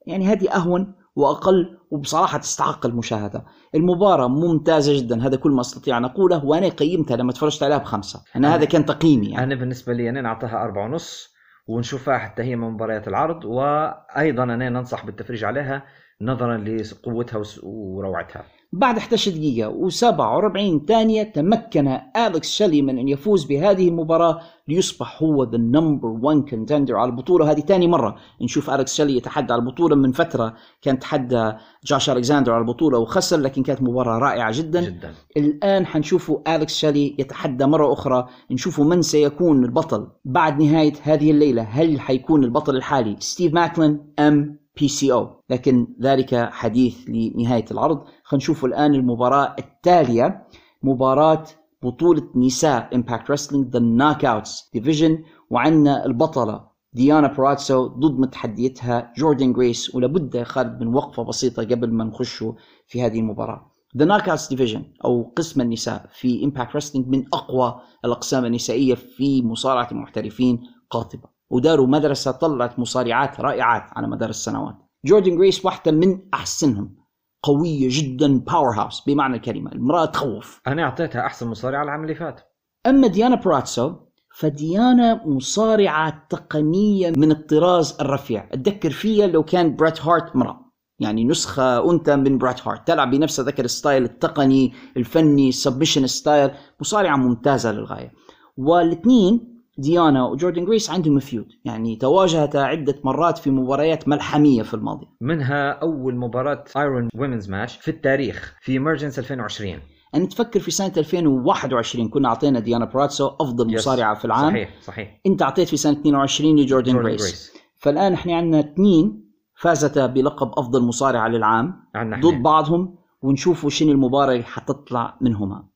يعني 0.07 0.27
هذه 0.27 0.49
أهون 0.55 0.95
وأقل 1.17 1.77
وبصراحة 1.91 2.37
تستحق 2.37 2.85
المشاهدة. 2.85 3.45
المباراة 3.75 4.27
ممتازة 4.27 4.97
جدا 4.97 5.27
هذا 5.27 5.35
كل 5.37 5.51
ما 5.51 5.61
أستطيع 5.61 5.97
أن 5.97 6.05
أقوله 6.05 6.45
وأنا 6.45 6.69
قيمتها 6.69 7.17
لما 7.17 7.31
تفرجت 7.31 7.63
عليها 7.63 7.77
بخمسة. 7.77 8.23
أنا 8.35 8.55
هذا 8.55 8.65
كان 8.65 8.85
تقييمي 8.85 9.29
يعني. 9.29 9.43
أنا 9.43 9.55
بالنسبة 9.55 9.93
لي 9.93 10.09
أنا 10.09 10.21
نعطيها 10.21 10.63
أربعة 10.63 10.85
ونص 10.85 11.33
ونشوفها 11.67 12.17
حتى 12.17 12.43
هي 12.43 12.55
من 12.55 12.69
مباريات 12.69 13.07
العرض 13.07 13.45
وأيضا 13.45 14.43
أنا 14.43 14.69
ننصح 14.69 15.05
بالتفريج 15.05 15.43
عليها 15.43 15.83
نظرا 16.21 16.57
لقوتها 16.57 17.43
وروعتها. 17.63 18.43
بعد 18.77 18.97
11 18.97 19.31
دقيقة 19.31 19.89
و47 19.89 20.87
ثانية 20.87 21.23
تمكن 21.23 21.99
أليكس 22.17 22.49
شيلي 22.49 22.81
من 22.81 22.99
أن 22.99 23.07
يفوز 23.07 23.43
بهذه 23.45 23.87
المباراة 23.87 24.39
ليصبح 24.67 25.23
هو 25.23 25.43
the 25.43 25.57
number 25.57 26.07
1 26.07 26.49
contender 26.49 26.95
على 26.95 27.09
البطولة. 27.09 27.51
هذه 27.51 27.59
ثاني 27.59 27.87
مرة 27.87 28.15
نشوف 28.41 28.69
أليكس 28.69 28.95
شيلي 28.95 29.17
يتحدى 29.17 29.53
على 29.53 29.59
البطولة 29.59 29.95
من 29.95 30.11
فترة. 30.11 30.53
كان 30.81 30.99
تحدى 30.99 31.53
جاش 31.85 32.09
ألكساندر 32.09 32.51
على 32.51 32.61
البطولة 32.61 32.97
وخسر 32.97 33.37
لكن 33.37 33.63
كانت 33.63 33.81
مباراة 33.81 34.19
رائعة 34.19 34.51
جدا. 34.57 34.81
جدا. 34.81 35.13
الآن 35.37 35.85
حنشوفه 35.85 36.43
أليكس 36.47 36.77
شالي 36.77 37.15
يتحدى 37.19 37.65
مرة 37.65 37.93
أخرى. 37.93 38.27
نشوفه 38.51 38.83
من 38.83 39.01
سيكون 39.01 39.65
البطل 39.65 40.07
بعد 40.25 40.61
نهاية 40.61 40.93
هذه 41.01 41.31
الليلة. 41.31 41.61
هل 41.61 41.99
حيكون 41.99 42.43
البطل 42.43 42.75
الحالي 42.75 43.15
ستيف 43.19 43.53
ماكلين 43.53 44.13
أم 44.19 44.67
بي 44.79 44.87
سي 44.87 45.11
أو 45.11 45.29
لكن 45.49 45.87
ذلك 46.01 46.49
حديث 46.51 46.95
لنهاية 47.07 47.65
العرض. 47.71 48.03
خلينا 48.27 48.43
نشوف 48.43 48.65
الآن 48.65 48.95
المباراة 48.95 49.55
التالية 49.59 50.47
مباراة 50.83 51.43
بطولة 51.83 52.29
نساء 52.35 52.95
امباكت 52.95 53.31
رسلينج 53.31 53.67
the 53.67 53.79
Knockouts 53.79 54.69
Division 54.73 55.23
وعندنا 55.49 56.05
البطلة 56.05 56.67
ديانا 56.93 57.27
براتسو 57.33 57.87
ضد 57.87 58.19
متحديتها 58.19 59.13
جوردن 59.17 59.53
جريس 59.53 59.95
ولابد 59.95 60.35
يا 60.35 60.43
خالد 60.43 60.81
من 60.81 60.95
وقفة 60.95 61.23
بسيطة 61.23 61.63
قبل 61.63 61.93
ما 61.93 62.03
نخش 62.03 62.43
في 62.87 63.01
هذه 63.01 63.19
المباراة. 63.19 63.71
the 63.97 64.05
Knockouts 64.05 64.49
division 64.49 64.83
أو 65.05 65.33
قسم 65.35 65.61
النساء 65.61 66.09
في 66.11 66.43
امباكت 66.43 66.75
رسلينج 66.75 67.07
من 67.07 67.25
أقوى 67.33 67.81
الأقسام 68.05 68.45
النسائية 68.45 68.95
في 68.95 69.41
مصارعة 69.41 69.87
المحترفين 69.91 70.61
قاطبة. 70.89 71.29
وداروا 71.49 71.87
مدرسة 71.87 72.31
طلعت 72.31 72.79
مصارعات 72.79 73.39
رائعات 73.39 73.83
على 73.91 74.07
مدار 74.07 74.29
السنوات. 74.29 74.75
جوردن 75.05 75.37
جريس 75.37 75.65
واحدة 75.65 75.91
من 75.91 76.19
أحسنهم. 76.33 77.06
قوية 77.43 77.87
جدا 77.91 78.39
powerhouse 78.39 79.03
بمعنى 79.07 79.35
الكلمة 79.35 79.71
المرأة 79.71 80.05
تخوف. 80.05 80.61
أنا 80.67 80.83
أعطيتها 80.83 81.25
أحسن 81.25 81.47
مصارع 81.47 81.83
العام 81.83 82.03
اللي 82.03 82.15
فات. 82.15 82.41
أما 82.87 83.07
ديانا 83.07 83.35
براتسو 83.35 83.95
فديانا 84.35 85.21
مصارعة 85.25 86.27
تقنية 86.29 87.09
من 87.09 87.31
الطراز 87.31 87.97
الرفيع. 88.01 88.49
أتذكر 88.51 88.89
فيها 88.89 89.27
لو 89.27 89.43
كان 89.43 89.75
بريت 89.75 90.01
هارت 90.01 90.35
امراه 90.35 90.71
يعني 90.99 91.23
نسخة 91.25 91.91
أنثى 91.91 92.15
من 92.15 92.37
بريت 92.37 92.67
هارت. 92.67 92.87
تلعب 92.87 93.11
بنفس 93.11 93.39
ذاك 93.39 93.59
ال 93.59 93.66
style 93.66 94.03
التقني 94.03 94.73
الفني 94.97 95.51
submission 95.51 96.07
style 96.07 96.51
مصارعة 96.79 97.15
ممتازة 97.15 97.71
للغاية. 97.71 98.13
والاثنين 98.57 99.56
ديانا 99.77 100.25
وجوردن 100.25 100.65
جريس 100.65 100.89
عندهم 100.89 101.19
feud. 101.19 101.47
يعني 101.65 101.95
تواجهتا 101.95 102.57
عدة 102.57 102.95
مرات 103.03 103.37
في 103.37 103.51
مباريات 103.51 104.07
ملحمية 104.07 104.61
في 104.63 104.73
الماضي. 104.73 105.07
منها 105.21 105.71
أول 105.71 106.15
مباراة 106.15 106.63
Iron 106.77 107.09
Women's 107.15 107.49
match 107.49 107.77
في 107.77 107.87
التاريخ 107.91 108.55
في 108.61 108.71
ايمرجنس 108.71 109.19
2020 109.19 109.79
أنا 110.15 110.25
تفكر 110.25 110.59
في 110.59 110.71
سنة 110.71 110.93
2021 110.97 112.09
كنا 112.09 112.29
أعطينا 112.29 112.59
ديانا 112.59 112.85
براتسو 112.85 113.27
أفضل 113.27 113.73
yes. 113.73 113.81
مصارعة 113.81 114.15
في 114.15 114.25
العام. 114.25 114.49
صحيح 114.49 114.69
صحيح. 114.81 115.21
أنت 115.25 115.41
أعطيت 115.41 115.67
في 115.67 115.77
سنة 115.77 115.93
22 115.93 116.59
لجوردن 116.59 116.91
جوردن 116.91 117.09
جريس 117.09 117.21
جريس 117.21 117.53
فالآن 117.77 118.13
إحنا 118.13 118.35
عندنا 118.35 118.59
اثنين 118.59 119.27
فازتا 119.55 120.05
بلقب 120.05 120.51
أفضل 120.57 120.83
مصارعة 120.83 121.27
للعام. 121.27 121.83
عندنا 121.95 122.21
ضد. 122.21 122.43
بعضهم. 122.43 122.95
ونشوفوا 123.21 123.69
شنو 123.69 123.91
المباراة 123.91 124.31
اللي 124.33 124.43
حتطلع 124.43 125.17
منهما. 125.21 125.67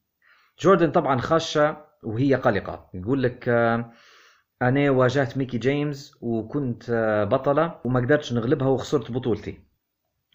جوردن 0.62 0.92
طبعا 0.92 1.18
خاشة 1.18 1.78
وهي 2.04 2.36
قلقة. 2.36 2.90
يقول 2.94 3.24
لك 3.24 3.50
آه، 3.50 3.92
أنا 4.62 4.90
واجهت 4.92 5.38
ميكي 5.38 5.58
جيمس 5.58 6.18
وكنت 6.22 6.90
آه، 6.90 7.24
بطلة 7.24 7.76
وما 7.86 8.00
قدرتش 8.00 8.34
نغلبها 8.34 8.68
وخسرت 8.68 9.12
بطولتي. 9.12 9.60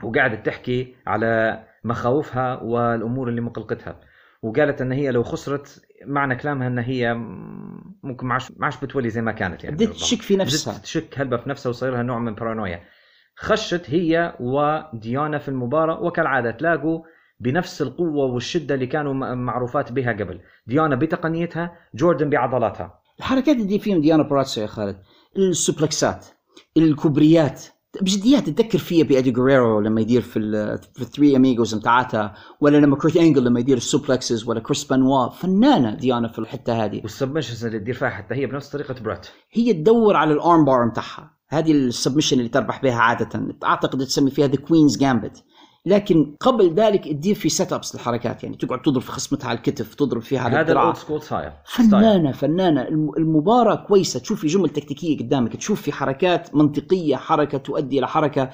وقعدت 0.02 0.46
تحكي 0.46 0.94
على 1.06 1.62
مخاوفها 1.84 2.62
والأمور 2.62 3.28
اللي 3.28 3.40
مقلقتها. 3.40 4.00
وقالت 4.42 4.80
إن 4.80 4.92
هي 4.92 5.10
لو 5.10 5.22
خسرت 5.22 5.82
معنى 6.06 6.36
كلامها 6.36 6.66
إن 6.68 6.78
هي 6.78 7.14
ممكن 8.02 8.26
ما 8.26 8.32
عادش 8.34 8.50
ما 8.56 8.64
عادش 8.64 8.84
بتولي 8.84 9.10
زي 9.10 9.22
ما 9.22 9.32
كانت 9.32 9.64
يعني. 9.64 9.76
بالضبط. 9.76 9.96
تشك 9.96 10.22
في 10.22 10.36
نفسها. 10.36 10.78
تشك 10.78 11.18
هلبة 11.18 11.36
في 11.36 11.48
نفسها 11.48 11.70
وصير 11.70 11.90
لها 11.92 12.02
نوع 12.02 12.18
من 12.18 12.34
بارانويا 12.34 12.80
خشت 13.36 13.90
هي 13.90 14.36
وديانا 14.40 15.38
في 15.38 15.48
المباراة 15.48 16.02
وكالعادة 16.02 16.50
تلاقوا 16.50 17.04
بنفس 17.40 17.82
القوة 17.82 18.26
والشدة 18.26 18.74
اللي 18.74 18.86
كانوا 18.86 19.34
معروفات 19.34 19.92
بها 19.92 20.12
قبل. 20.12 20.40
ديانا 20.66 20.96
بتقنيتها 20.96 21.72
جوردن 21.94 22.30
بعضلاتها. 22.30 23.00
الحركات 23.18 23.56
اللي 23.56 23.78
فيهم 23.78 24.00
ديانا 24.00 24.22
براتسو 24.22 24.60
يا 24.60 24.66
خالد 24.66 24.96
السوبلكسات 25.36 26.26
الكوبريات. 26.76 27.64
بجديات 28.00 28.48
تذكر 28.50 28.78
فيها 28.78 29.04
بإيدي 29.04 29.30
جوريرو 29.30 29.80
لما 29.80 30.00
يدير 30.00 30.20
في 30.20 30.38
ال 30.38 30.78
في 30.94 31.02
ال 31.02 31.08
three 31.08 31.36
amigos 31.36 31.74
بتاعتها 31.74 32.34
ولا 32.60 32.76
لما 32.76 32.96
كريت 32.96 33.16
إنجل 33.16 33.44
لما 33.44 33.60
يدير 33.60 33.76
ال 33.76 33.84
suplexes 33.84 34.48
ولا 34.48 34.60
كريس 34.60 34.84
بانوا. 34.84 35.28
فنانة 35.28 35.94
ديانا 35.94 36.28
في 36.28 36.38
الحتة 36.38 36.84
هذه. 36.84 37.00
وال 37.02 37.12
submissions 37.12 37.64
اللي 37.64 37.78
تدير 37.78 37.94
فيها 37.94 38.08
حتى 38.08 38.34
هي 38.34 38.46
بنفس 38.46 38.68
طريقة 38.68 38.94
بريت. 39.00 39.26
هي 39.52 39.72
تدور 39.72 40.16
على 40.16 40.32
ال 40.32 40.64
armbar 40.64 40.88
بتاعها 40.88 41.36
هذه 41.48 41.72
ال 41.72 41.78
submission 41.78 42.38
اللي 42.38 42.48
تربح 42.48 42.82
بها 42.82 42.94
عادة. 42.94 43.56
أعتقد 43.64 43.98
تسمي 43.98 44.30
فيها 44.30 44.46
the 44.46 44.56
Queen's 44.56 44.98
Gambit 44.98 45.44
لكن 45.86 46.36
قبل 46.40 46.74
ذلك 46.74 47.04
تدير 47.04 47.34
في 47.34 47.48
setups 47.48 47.94
للحركات 47.94 48.44
يعني 48.44 48.56
تقعد 48.56 48.82
تضرب 48.82 49.02
في 49.02 49.12
خصمتها 49.12 49.48
على 49.48 49.56
الكتف 49.58 49.94
تضرب 49.94 50.22
فيها 50.22 50.40
على 50.40 50.56
هذا 50.56 50.72
ال 50.72 50.78
old 50.78 50.96
school 50.96 51.22
style 51.22 51.52
فنانة 52.00 52.32
فنانة 52.32 52.82
الم- 52.82 53.12
المباراة 53.18 53.74
كويسة. 53.74 54.20
تشوف 54.20 54.40
في 54.40 54.46
جمل 54.46 54.68
تكتيكية 54.68 55.18
قدامك 55.18 55.56
تشوف 55.56 55.82
في 55.82 55.92
حركات 55.92 56.54
منطقية 56.54 57.16
حركة 57.16 57.58
تؤدي 57.58 57.98
إلى 57.98 58.08
حركة 58.08 58.50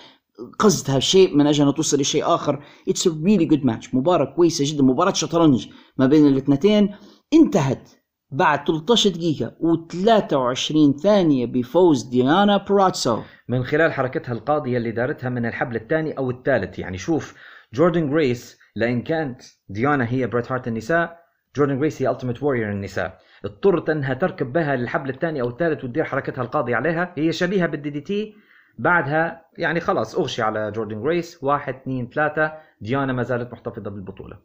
قصدها 0.58 0.98
شيء 1.00 1.36
من 1.36 1.46
أجل 1.46 1.68
أن 1.68 1.74
توصل 1.74 2.00
لشيء 2.00 2.24
آخر. 2.34 2.64
it's 2.88 3.08
really 3.08 3.44
good 3.44 3.64
match 3.64 3.94
مباراة 3.94 4.24
كويسة 4.36 4.64
جدا 4.68 4.82
مباراة 4.82 5.12
شطرنج 5.12 5.66
ما 5.96 6.06
بين 6.06 6.26
الاثنتين. 6.26 6.94
انتهت. 7.34 7.88
بعد 8.32 8.66
13 8.66 9.10
دقيقة 9.10 9.52
و23 9.60 11.00
ثانية 11.02 11.46
بفوز 11.46 12.02
ديانا 12.02 12.56
براتسو. 12.56 13.22
من 13.48 13.64
خلال 13.64 13.92
حركتها 13.92 14.32
القاضية 14.32 14.76
اللي 14.76 14.90
دارتها 14.90 15.30
من 15.30 15.46
الحبل 15.46 15.76
الثاني 15.76 16.12
أو 16.12 16.30
الثالث. 16.30 16.78
يعني 16.78 16.98
شوف 16.98 17.34
جوردن 17.74 18.10
جريس 18.10 18.58
لأن 18.76 19.02
كانت 19.02 19.42
ديانا 19.68 20.08
هي 20.08 20.26
بريت 20.26 20.52
هارت 20.52 20.68
النساء 20.68 21.22
جوردن 21.56 21.78
جريس 21.78 22.02
هي 22.02 22.10
التيمت 22.10 22.42
وورير 22.42 22.70
النساء. 22.70 23.18
اضطرت 23.44 23.90
إنها 23.90 24.14
تركب 24.14 24.52
بها 24.52 24.76
للحبل 24.76 25.10
الثاني 25.10 25.40
أو 25.40 25.48
الثالث 25.48 25.84
وتدير 25.84 26.04
حركتها 26.04 26.42
القاضية 26.42 26.76
عليها. 26.76 27.14
هي 27.16 27.32
شبيهة 27.32 27.66
بال 27.66 27.90
DDT 27.90 28.34
بعدها 28.78 29.44
يعني 29.58 29.80
خلاص 29.80 30.14
أغشي 30.14 30.42
على 30.42 30.70
جوردن 30.70 31.02
جريس 31.02 31.44
واحد 31.44 31.74
اثنين 31.74 32.10
ثلاثة. 32.14 32.52
ديانا 32.80 33.12
ما 33.12 33.22
زالت 33.22 33.52
محتفظة 33.52 33.90
بالبطولة. 33.90 34.38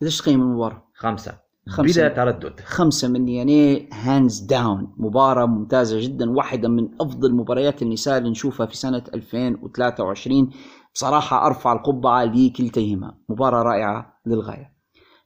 قديش 0.00 0.18
تقيم 0.18 0.40
المباراة؟ 0.40 0.88
خمسة. 0.94 1.45
خمسة. 1.68 2.00
بلا 2.00 2.08
تردد. 2.08 2.60
خمسة 2.60 3.08
من 3.08 3.28
يعني 3.28 3.88
hands 3.92 4.40
down 4.40 4.94
مباراة 4.96 5.46
ممتازة 5.46 6.00
جدا 6.00 6.30
واحدة 6.30 6.68
من 6.68 6.88
أفضل 7.00 7.34
مباريات 7.34 7.82
النساء 7.82 8.18
اللي 8.18 8.30
نشوفها 8.30 8.66
في 8.66 8.76
سنة 8.76 9.02
2023 9.14 10.50
بصراحة 10.94 11.46
أرفع 11.46 11.72
القبعة 11.72 12.24
لكلتيهما. 12.24 13.14
مباراة 13.28 13.62
رائعة 13.62 14.20
للغاية. 14.26 14.72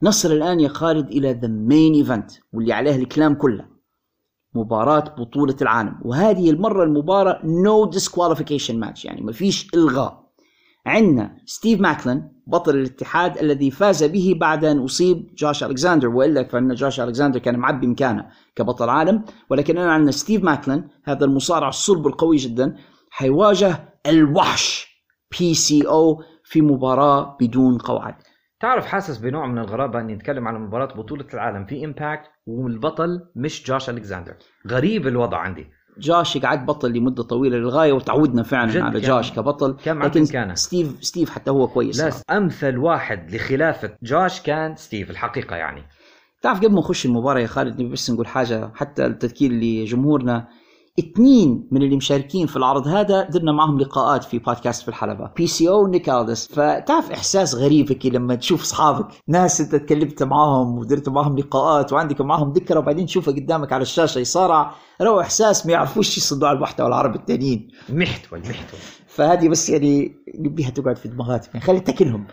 نصل 0.03 0.33
الآن 0.33 0.61
يا 0.61 0.69
خالد 0.69 1.09
إلى 1.09 1.33
the 1.33 1.49
main 1.49 1.95
event 1.95 2.31
واللي 2.53 2.73
عليه 2.73 2.97
الكلام 2.97 3.35
كله. 3.35 3.65
مباراة 4.55 5.05
بطولة 5.19 5.57
العالم. 5.63 6.01
وهذه 6.03 6.51
المرة 6.51 6.85
المباراة 6.85 7.41
no 7.45 7.91
disqualification 7.91 8.71
match 8.75 9.05
يعني 9.05 9.21
ما 9.21 9.33
فيش 9.33 9.69
إلغاء. 9.75 10.30
عندنا 10.87 11.37
ستيف 11.47 11.81
ماكلين 11.81 12.33
بطل 12.47 12.75
الاتحاد 12.75 13.39
الذي 13.39 13.71
فاز 13.71 14.05
به 14.05 14.35
بعد 14.41 14.65
أن 14.65 14.79
أصيب 14.79 15.35
جوش 15.35 15.65
الكساندر 15.65 16.09
وإلا 16.09 16.45
فإن 16.45 16.75
جوش 16.75 17.01
الكساندر 17.01 17.39
كان 17.39 17.59
معبي 17.59 17.87
مكانه 17.87 18.27
كبطل 18.57 18.89
عالم. 18.89 19.25
ولكن 19.51 19.79
أنا 19.79 19.93
عندنا 19.93 20.11
ستيف 20.11 20.45
ماكلين 20.45 20.89
هذا 21.05 21.25
المصارع 21.25 21.69
الصلب 21.69 22.07
القوي 22.07 22.37
جدا 22.37 22.77
حيواجه 23.11 23.95
الوحش 24.07 24.91
بي 25.39 25.55
سي 25.55 25.89
أو 25.89 26.23
في 26.45 26.61
مباراة 26.61 27.37
بدون 27.41 27.79
قواعد. 27.79 28.15
تعرف 28.61 28.87
حاسس 28.87 29.19
بنوع 29.19 29.47
من 29.47 29.59
الغرابة 29.59 30.01
أني 30.01 30.15
اتكلم 30.15 30.49
على 30.49 30.59
مباراة 30.59 30.95
بطولة 30.95 31.27
العالم 31.35 31.67
في 31.67 31.85
امباكت 31.85 32.31
والبطل 32.47 33.21
مش 33.37 33.65
جوش 33.65 33.91
الكساندر 33.91 34.35
غريب 34.69 35.07
الوضع 35.07 35.39
عندي. 35.39 35.67
جاش 36.01 36.39
قعد 36.39 36.67
بطل 36.67 36.93
لمدة 36.93 37.23
طويلة 37.23 37.57
للغاية 37.59 37.93
وتعودنا 37.93 38.43
فعلا 38.43 38.85
على 38.85 39.01
كان- 39.01 39.09
جاش 39.11 39.33
كبطل 39.33 39.77
كان 39.85 39.97
معبي 39.97 40.09
لكن 40.09 40.23
مكانه. 40.23 40.55
ستيف 40.55 40.97
ستيف 41.01 41.31
حتى 41.31 41.51
هو 41.51 41.67
كويس 41.69 42.01
لا 42.01 42.11
صراحة. 42.11 42.25
أمثل 42.39 42.79
واحد 42.79 43.35
لخلافة 43.35 43.91
جوش 44.03 44.41
كان 44.41 44.77
ستيف 44.77 45.11
الحقيقة 45.11 45.57
يعني 45.57 45.83
تعرف 46.43 46.59
قبل 46.59 46.73
ما 46.73 46.79
نخش 46.79 47.07
المباراة 47.07 47.41
يا 47.41 47.47
خالد 47.47 47.81
نبي 47.81 47.93
بس 47.93 48.11
نقول 48.11 48.27
حاجة 48.27 48.71
حتى 48.75 49.07
التذكير 49.07 49.53
لجمهورنا 49.53 50.49
اثنين 50.99 51.69
من 51.71 51.83
اللي 51.83 51.97
مشاركين 51.97 52.47
في 52.47 52.57
العرض 52.57 52.89
هذا 52.89 53.23
درنا 53.23 53.53
معهم 53.53 53.79
لقاءات 53.81 54.25
في 54.25 54.39
بودكاست 54.39 54.83
في 54.83 54.89
الحلبة. 54.89 55.31
بي 55.37 55.47
سي 55.47 55.69
أو 55.69 55.85
ونيك 55.85 56.09
ألدس 56.11 56.47
فتعرف 56.47 57.11
إحساس 57.11 57.55
غريب 57.55 57.89
هيك 57.89 58.07
لما 58.07 58.35
تشوف 58.35 58.63
أصحابك. 58.63 59.07
ناس 59.29 59.61
أنت 59.61 59.75
تكلمت 59.75 60.23
معاهم 60.23 60.79
ودرت 60.79 61.09
معاهم 61.09 61.39
لقاءات 61.39 61.93
وعندك 61.93 62.21
معاهم 62.21 62.53
ذكرى 62.53 62.79
وبعدين 62.79 63.07
تشوفها 63.07 63.35
قدامك 63.35 63.73
على 63.73 63.83
الشاشة 63.83 64.19
يصارع. 64.19 64.75
رو 65.03 65.21
إحساس 65.21 65.67
ما 65.67 65.73
يعرفوش 65.73 66.17
يصدوا 66.17 66.49
على 66.49 66.57
المحتوى 66.57 66.87
العربي 66.87 67.19
التانيين. 67.19 67.69
محتوى 67.89 68.39
المحتوى 68.39 68.81
فهذه 69.07 69.49
بس 69.49 69.71
يعني 69.71 70.17
نبيها 70.35 70.71
تقعد 70.71 70.97
في 70.97 71.09
دماغاتك 71.09 71.55
يعني 71.55 71.67
خلي 71.67 71.81
تاكلهم 71.81 72.27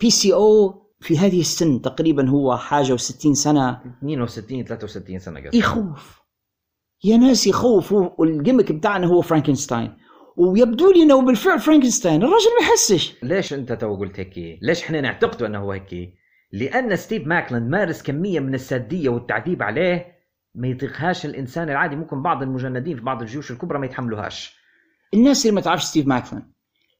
بي 0.00 0.10
سي 0.10 0.34
أو 0.34 0.74
في 1.00 1.18
هذه 1.18 1.40
السن 1.40 1.82
تقريبا 1.82 2.28
هو 2.28 2.56
حاجة 2.56 2.96
و60 2.96 3.32
سنة. 3.32 3.80
62 3.98 4.64
63 4.64 5.18
سنة 5.18 5.40
قصدي. 5.40 5.58
يخوف. 5.58 6.19
يا 7.04 7.16
ناس 7.16 7.46
يخوف 7.46 7.92
هو- 7.92 8.14
وال 8.18 8.30
gimmick 8.30 8.72
بتاعنا 8.72 9.06
هو 9.06 9.20
فرانكنستاين 9.20 9.96
ويبدو 10.36 10.92
لي 10.92 11.02
إنه 11.02 11.22
بالفعل 11.22 11.58
فرانكنستاين 11.58 12.22
الرجل 12.22 12.50
ما 12.60 12.66
يحسش. 12.66 13.16
ليش 13.22 13.52
أنت 13.52 13.72
تو 13.72 13.96
قلت 13.96 14.20
هيك؟ 14.20 14.58
ليش 14.62 14.82
إحنا 14.82 15.00
نعتقده 15.00 15.46
إنه 15.46 15.58
هو 15.58 15.72
هيك؟ 15.72 16.14
لأن 16.52 16.96
ستيف 16.96 17.26
ماكلين 17.26 17.70
مارس 17.70 18.02
كمية 18.02 18.40
من 18.40 18.54
السادية 18.54 19.08
والتعذيب 19.08 19.62
عليه 19.62 20.06
ما 20.54 20.68
يطيقهاش 20.68 21.26
الإنسان 21.26 21.70
العادي. 21.70 21.96
ممكن 21.96 22.22
بعض 22.22 22.42
المجندين 22.42 22.96
في 22.96 23.02
بعض 23.02 23.20
الجيوش 23.22 23.50
الكبرى 23.50 23.78
ما 23.78 23.86
يتحملوهاش. 23.86 24.56
الناس 25.14 25.46
اللي 25.46 25.54
ما 25.54 25.60
تعرفش 25.60 25.84
ستيف 25.84 26.06
ماكلين 26.06 26.52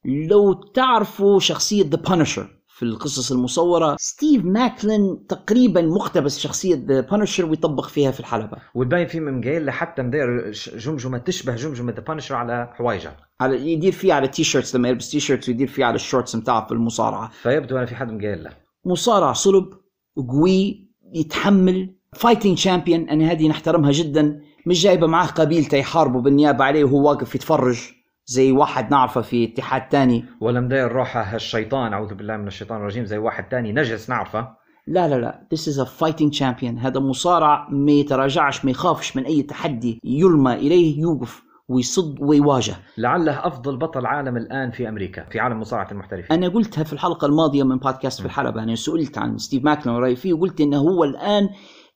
لو 0.04 0.52
تعرفوا 0.52 1.38
شخصية 1.40 1.84
ذا 1.84 1.96
بانشر 1.96 2.59
في 2.80 2.86
القصص 2.86 3.32
المصورة. 3.32 3.96
ستيف 3.98 4.44
ماكلين 4.44 5.26
تقريبا 5.28 5.82
مقتبس 5.82 6.38
شخصية 6.38 6.84
ذا 6.88 7.00
بانشر 7.00 7.44
ويطبق 7.44 7.86
فيها 7.86 8.10
في 8.10 8.20
الحلبة. 8.20 8.56
والباين 8.74 9.06
في 9.06 9.20
من 9.20 9.44
قايل 9.44 9.66
لحتى 9.66 10.02
مدير 10.02 10.50
جمجمة 10.76 11.18
تشبه 11.18 11.56
جمجمة 11.56 11.92
ذا 11.92 12.00
بانشر 12.00 12.34
على 12.34 12.70
حوايجه. 12.74 13.16
على 13.40 13.72
يدير 13.72 13.92
فيه 13.92 14.12
على 14.12 14.28
t-shirts 14.28 14.76
لما 14.76 14.88
يلبس 14.88 15.10
t-shirts 15.10 15.48
ويدير 15.48 15.68
فيه 15.68 15.84
على 15.84 15.94
ال 15.94 16.00
shorts 16.00 16.36
متاعه 16.36 16.66
في 16.66 16.72
المصارعة. 16.72 17.30
فيبدو 17.42 17.76
أنا 17.76 17.86
في 17.86 17.94
حد 17.94 18.12
مقايل 18.12 18.44
له. 18.44 18.50
مصارع 18.84 19.32
صلب 19.32 19.68
قوي 20.16 20.88
يتحمل 21.14 21.94
fighting 22.12 22.58
champion 22.58 23.08
أنا 23.08 23.32
هذه 23.32 23.48
نحترمها 23.48 23.92
جدا. 23.92 24.40
مش 24.66 24.82
جايبة 24.82 25.06
معاه 25.06 25.26
قبيلته 25.26 25.76
يحاربوا 25.76 26.20
بالنيابة 26.20 26.64
عليه 26.64 26.84
وهو 26.84 27.08
واقف 27.08 27.34
يتفرج. 27.34 27.99
زي 28.30 28.52
واحد 28.52 28.90
نعرفه 28.90 29.20
في 29.20 29.44
اتحاد 29.44 29.88
تاني. 29.88 30.24
ولا 30.40 30.60
مداير 30.60 30.92
روحه 30.92 31.22
هالشيطان 31.22 31.92
أعوذ 31.92 32.14
بالله 32.14 32.36
من 32.36 32.46
الشيطان 32.46 32.80
الرجيم. 32.80 33.04
زي 33.04 33.18
واحد 33.18 33.48
تاني 33.48 33.72
نجس 33.72 34.10
نعرفه. 34.10 34.48
لا 34.86 35.08
لا 35.08 35.14
لا. 35.14 35.46
This 35.54 35.58
is 35.58 35.78
a 35.78 35.86
fighting 35.86 36.38
champion. 36.38 36.78
هذا 36.78 37.00
مصارع 37.00 37.68
ما 37.70 37.92
يتراجعش 37.92 38.64
ما 38.64 38.70
يخافش 38.70 39.16
من 39.16 39.24
أي 39.24 39.42
تحدي 39.42 40.00
يلمى 40.04 40.52
إليه 40.52 41.00
يوقف 41.00 41.42
ويصد 41.68 42.16
ويواجه. 42.20 42.74
لعله 42.98 43.46
أفضل 43.46 43.76
بطل 43.76 44.06
عالم 44.06 44.36
الآن 44.36 44.70
في 44.70 44.88
أمريكا 44.88 45.24
في 45.24 45.40
عالم 45.40 45.60
مصارعة 45.60 45.90
المحترفين. 45.92 46.32
أنا 46.32 46.48
قلتها 46.48 46.84
في 46.84 46.92
الحلقة 46.92 47.26
الماضية 47.26 47.62
من 47.62 47.76
بودكاست 47.76 48.20
في 48.20 48.26
الحلبة 48.26 48.62
أنا 48.62 48.74
سئلت 48.74 49.18
عن 49.18 49.38
ستيف 49.38 49.64
ماكلين 49.64 49.96
ورايي 49.96 50.16
فيه 50.16 50.32
وقلت 50.32 50.60
إنه 50.60 50.78
هو 50.78 51.04
الآن 51.04 51.48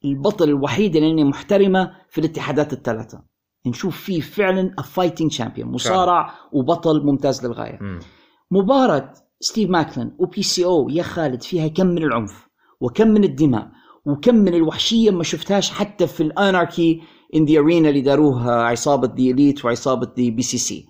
البطل 0.05 0.49
الوحيد 0.49 0.97
اللي 0.97 1.25
محترمة 1.25 1.91
في 2.09 2.21
الاتحادات 2.21 2.73
الثلاثة. 2.73 3.34
نشوف 3.67 4.01
فيه 4.01 4.21
فعلا 4.21 4.75
fighting 4.97 5.37
champion 5.39 5.65
مصارع 5.65 6.35
وبطل 6.53 7.07
ممتاز 7.07 7.47
للغاية. 7.47 7.79
مم. 7.81 8.01
مباراة 8.51 9.13
ستيف 9.41 9.71
ماكلين 9.71 10.17
وبي 10.19 10.43
سي 10.43 10.65
أو 10.65 10.89
يا 10.89 11.03
خالد 11.03 11.43
فيها 11.43 11.69
كم 11.69 11.87
من 11.87 12.03
العنف 12.03 12.49
وكم 12.81 13.09
من 13.09 13.25
الدماء 13.25 13.71
وكم 14.07 14.35
من 14.35 14.55
الوحشية 14.55 15.11
ما 15.11 15.23
شفتهاش 15.23 15.71
حتى 15.71 16.07
في 16.07 16.23
ال 16.23 16.33
Anarchy 16.33 17.03
in 17.35 17.45
the 17.45 17.59
Arena 17.59 17.89
اللي 17.89 18.01
داروها 18.01 18.63
عصابة 18.63 19.07
دي 19.07 19.31
اليت 19.31 19.65
وعصابة 19.65 20.07
دي 20.17 20.31
بي 20.31 20.43
سي 20.43 20.59
سي 20.59 20.87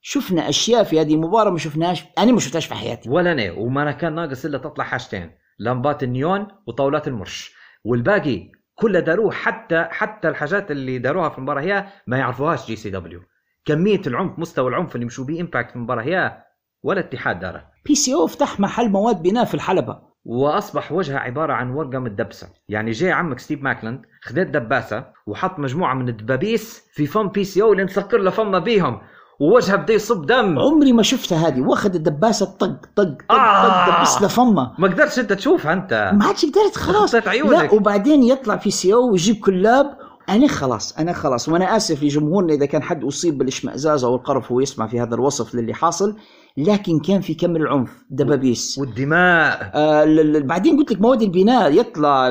شفنا 0.00 0.48
أشياء 0.48 0.84
في 0.84 1.00
هذه 1.00 1.14
المباراة 1.14 1.50
ما 1.50 1.58
شفناهاش 1.58 2.04
أنا 2.18 2.32
ما 2.32 2.40
شفتهاش 2.40 2.66
في 2.66 2.74
حياتي. 2.74 3.10
ولا 3.10 3.32
أنا 3.32 3.52
وما 3.52 3.82
أنا 3.82 3.92
كان 3.92 4.14
ناقص 4.14 4.44
إلا 4.44 4.58
تطلع 4.58 4.84
حاجتين 4.84 5.30
لمبات 5.58 6.02
النيون 6.02 6.46
وطاولات 6.66 7.08
المرش. 7.08 7.54
والباقي 7.84 8.50
كله 8.78 9.00
داروه 9.00 9.32
حتى 9.32 9.86
حتى 9.90 10.28
الحاجات 10.28 10.70
اللي 10.70 10.98
داروها 10.98 11.28
في 11.28 11.38
المباراه 11.38 11.60
هي 11.62 11.86
ما 12.06 12.18
يعرفوهاش 12.18 12.66
جي 12.66 12.76
سي 12.76 12.90
دبليو. 12.90 13.20
كمية 13.64 14.00
العنف 14.06 14.38
مستوى 14.38 14.68
العنف 14.68 14.94
اللي 14.94 15.06
مشوا 15.06 15.24
بيه 15.24 15.40
امباكت 15.40 15.70
في 15.70 15.76
المباراه 15.76 16.02
هي 16.02 16.42
ولا 16.82 17.00
اتحاد 17.00 17.40
داره. 17.40 17.66
بي 17.86 17.94
سي 17.94 18.14
أو 18.14 18.26
فتح 18.26 18.60
محل 18.60 18.88
مواد 18.88 19.22
بناء 19.22 19.44
في 19.44 19.54
الحلبة. 19.54 19.98
وأصبح 20.24 20.92
وجهها 20.92 21.18
عبارة 21.18 21.52
عن 21.52 21.70
ورقة 21.70 21.98
متدبسة. 21.98 22.48
يعني 22.68 22.90
جاي 22.90 23.12
عمك 23.12 23.38
ستيف 23.38 23.62
ماكلين 23.62 24.02
خدت 24.22 24.46
دباسة 24.46 25.04
وحط 25.26 25.58
مجموعة 25.58 25.94
من 25.94 26.08
الدبابيس 26.08 26.88
في 26.92 27.06
فم 27.06 27.28
بي 27.28 27.44
سي 27.44 27.62
أو 27.62 27.72
اللي 27.72 27.84
مسكر 27.84 28.18
له 28.18 28.30
فمه 28.30 28.58
بيهم. 28.58 29.00
ووجهه 29.40 29.76
بده 29.76 29.94
يصب 29.94 30.26
دم. 30.26 30.58
عمري 30.58 30.92
ما 30.92 31.02
شفتها 31.02 31.48
هذه. 31.48 31.60
واخذ 31.60 31.94
الدباسة 31.94 32.46
طق 32.46 32.76
طق 32.96 33.04
طق 33.28 33.32
آه. 33.34 33.86
طق 33.86 34.00
دبس 34.00 34.22
له 34.22 34.28
فمه. 34.28 34.72
ما 34.78 34.88
قدرتش 34.88 35.18
أنت 35.18 35.32
تشوفها 35.32 35.72
أنت. 35.72 36.10
ما 36.14 36.24
عادش 36.24 36.46
قدرت 36.46 36.76
خلاص. 36.76 37.14
لا 37.14 37.74
وبعدين 37.74 38.22
يطلع 38.22 38.54
بي 38.54 38.70
سي 38.70 38.94
أو 38.94 39.10
ويجيب 39.10 39.36
كلاب. 39.36 39.98
أنا 40.28 40.48
خلاص 40.48 40.98
أنا 40.98 41.12
خلاص. 41.12 41.48
وأنا 41.48 41.76
آسف 41.76 42.02
لجمهورنا 42.02 42.54
إذا 42.54 42.66
كان 42.66 42.82
حد 42.82 43.04
أصيب 43.04 43.38
بالاشمئزاز 43.38 44.04
أو 44.04 44.14
القرف 44.14 44.50
وهو 44.50 44.60
يسمع 44.60 44.86
في 44.86 45.00
هذا 45.00 45.14
الوصف 45.14 45.54
للي 45.54 45.74
حاصل. 45.74 46.16
لكن 46.58 46.98
كان 47.00 47.20
في 47.20 47.34
كم 47.34 47.56
العنف 47.56 47.90
دبابيس. 48.10 48.78
والدماء. 48.78 49.70
آه 49.74 50.38
بعدين 50.38 50.76
قلت 50.78 50.92
لك 50.92 51.00
مواد 51.00 51.22
البناء 51.22 51.72
يطلع 51.72 52.28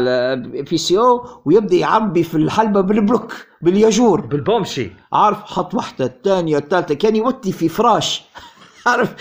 بي 0.69 0.78
سي 0.78 0.97
أو 0.97 1.26
ويبدأ 1.45 1.76
يعبي 1.76 2.23
في 2.23 2.36
الحلبة 2.38 2.82
بالبلوك 2.82 3.34
بالياجور. 3.61 4.21
بالبومشي. 4.21 4.91
عارف 5.13 5.43
حط 5.43 5.73
واحدة 5.76 6.05
الثانية 6.05 6.57
الثالثة 6.57 6.95
كان 6.95 7.15
يوتي 7.15 7.51
في 7.51 7.69
فراش. 7.69 8.23
عارف 8.88 9.15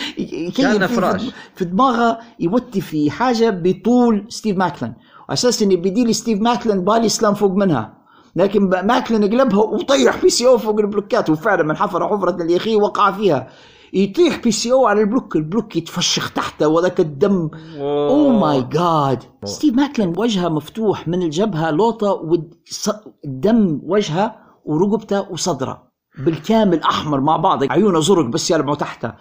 كان 0.57 0.87
في- 0.87 0.95
فراش. 0.95 1.23
في 1.55 1.65
دماغه 1.65 2.19
يوتي 2.41 2.81
في 2.81 3.11
حاجة 3.11 3.51
بطول 3.51 4.25
ستيف 4.29 4.57
ماكلين 4.57 4.95
أساس 5.31 5.63
اني 5.63 5.77
يدي 5.77 6.05
لستيف 6.05 6.41
ماكلين 6.41 6.85
body 6.85 7.09
slam 7.09 7.35
فوق 7.35 7.53
منها. 7.53 7.95
لكن 8.37 8.63
ماكلين 8.69 9.25
قلبها 9.25 9.59
وطيح 9.61 10.23
بي 10.23 10.31
سي 10.31 10.47
أو 10.47 10.59
فوق 10.59 10.81
البلوكات 10.81 11.31
وفعلا 11.31 11.63
من 11.63 11.77
حفر 11.77 12.09
حفرة 12.09 12.43
لأخيه 12.43 12.77
وقع 12.77 13.11
فيها. 13.13 13.49
يطيح 13.95 14.39
بي 14.39 14.51
سي 14.51 14.73
أو 14.73 14.87
على 14.87 15.01
البلوك 15.01 15.37
البلوك 15.37 15.77
يتفشخ 15.77 16.33
تحته 16.33 16.69
وذاك 16.69 17.01
الدم. 17.01 17.51
oh 17.79 18.29
my 18.29 18.63
God 18.63 19.23
ستيف 19.45 19.75
ماكلين 19.75 20.15
وجهه 20.17 20.49
مفتوح 20.49 21.09
من 21.09 21.23
الجبهة 21.23 21.71
لوطة 21.71 22.13
والدم 22.13 23.81
وجهه 23.85 24.37
ورقبته 24.65 25.33
وصدره. 25.33 25.89
بالكامل 26.19 26.83
أحمر 26.83 27.21
مع 27.21 27.37
بعض. 27.37 27.73
عيونه 27.73 28.01
زرق 28.01 28.27
بس 28.27 28.51
يلمعوا 28.51 28.77
تحته. 28.77 29.13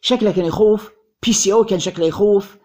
شكله 0.00 0.30
كان 0.30 0.44
يخوف. 0.44 0.90
بي 1.26 1.32
سي 1.32 1.52
أو 1.52 1.64
كان 1.64 1.78
شكله 1.78 2.06
يخوف. 2.06 2.56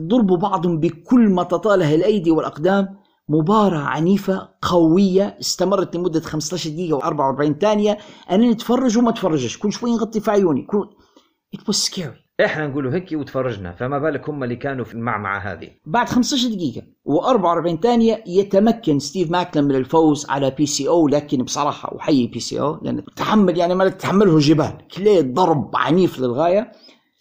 ضربوا 0.00 0.36
بعضهم 0.36 0.80
بكل 0.80 1.28
ما 1.28 1.42
تطاله 1.42 1.94
الأيدي 1.94 2.30
والأقدام. 2.30 3.01
مباراة 3.28 3.78
عنيفة 3.82 4.48
قوية 4.62 5.36
استمرت 5.40 5.96
لمدة 5.96 6.20
15 6.20 6.70
دقيقة 6.70 6.98
و44 6.98 7.58
ثانية. 7.60 7.98
أنا 8.30 8.50
نتفرج 8.50 8.98
وما 8.98 9.10
تفرجش. 9.10 9.58
كل 9.58 9.72
شوي 9.72 9.90
نغطي 9.90 10.20
في 10.20 10.30
عيوني. 10.30 10.62
كل... 10.62 10.88
It 11.56 11.60
was 11.60 11.90
scary. 11.90 12.44
إحنا 12.44 12.66
نقولوا 12.66 12.92
هيك 12.92 13.08
وتفرجنا. 13.12 13.72
فما 13.72 13.98
بالك 13.98 14.28
هم 14.28 14.44
اللي 14.44 14.56
كانوا 14.56 14.84
في 14.84 14.94
المعمعة 14.94 15.38
هذه. 15.38 15.68
بعد 15.86 16.08
15 16.08 16.48
دقيقة 16.48 16.82
و44 17.08 17.80
ثانية 17.82 18.24
يتمكن 18.26 18.98
ستيف 18.98 19.30
ماكلين 19.30 19.64
من 19.64 19.74
الفوز 19.74 20.26
على 20.30 20.50
بي 20.50 20.66
سي 20.66 20.88
أو 20.88 21.08
لكن 21.08 21.42
بصراحة 21.42 21.98
أحيي 22.00 22.26
بي 22.26 22.40
سي 22.40 22.60
أو 22.60 22.78
لأن 22.82 23.04
تحمل 23.16 23.58
يعني 23.58 23.74
ما 23.74 23.88
تحمله 23.88 24.36
الجبال 24.36 24.72
كليه 24.96 25.20
ضرب 25.20 25.70
عنيف 25.74 26.18
للغاية. 26.20 26.72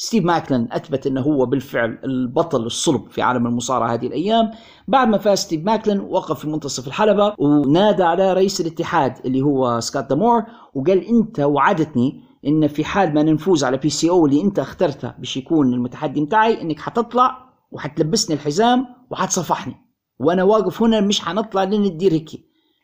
ستيف 0.02 0.26
ماكلين 0.26 0.68
أثبت 0.72 1.08
إنه 1.08 1.22
هو 1.22 1.46
بالفعل 1.46 2.00
البطل 2.04 2.66
الصلب 2.66 3.10
في 3.10 3.22
عالم 3.22 3.48
المصارعة 3.48 3.94
هذه 3.94 4.08
الأيام. 4.08 4.52
بعد 4.88 5.08
ما 5.08 5.18
فاز 5.18 5.40
ستيف 5.40 5.66
ماكلين 5.66 6.00
وقف 6.00 6.40
في 6.40 6.48
منتصف 6.48 6.88
الحلبة 6.88 7.36
ونادى 7.40 8.04
على 8.04 8.34
رئيس 8.34 8.62
الاتحاد 8.62 9.14
اللي 9.26 9.42
هو 9.42 9.80
سكوت 9.80 10.04
دامور 10.10 10.44
وقال 10.74 11.06
أنت 11.08 11.40
وعدتني 11.40 12.24
إن 12.48 12.68
في 12.68 12.84
حال 12.84 13.14
ما 13.14 13.24
نفوز 13.24 13.64
على 13.64 13.78
بي 13.78 13.90
سي 13.90 14.10
أو 14.10 14.26
اللي 14.26 14.42
أنت 14.42 14.60
اخترته 14.60 15.14
باش 15.20 15.38
يكون 15.38 15.74
المتحدي 15.74 16.22
متاعي 16.22 16.62
إنك 16.62 16.80
حتطلع 16.80 17.38
وحتلبسني 17.72 18.36
الحزام 18.36 18.86
وحتصفحني. 19.12 19.76
وأنا 20.20 20.44
واقف 20.44 20.82
هنا 20.82 21.02
مش 21.02 21.22
حنطلع 21.22 21.64
لين 21.64 21.90
تدير 21.90 22.14
هيك 22.14 22.30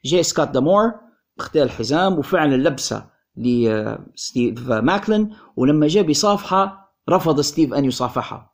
جاي 0.05 0.24
سكوت 0.24 0.47
دامور 0.47 0.91
اختار 1.39 1.63
الحزام 1.63 2.20
وفعلا 2.20 2.55
لبسه 2.55 3.05
لستيف 3.38 4.70
ماكلن. 4.72 5.30
ولما 5.55 5.88
جاء 5.88 6.03
بيصافحه 6.03 6.87
رفض 7.10 7.41
ستيف 7.41 7.74
أن 7.74 7.86
يصافحها 7.86 8.53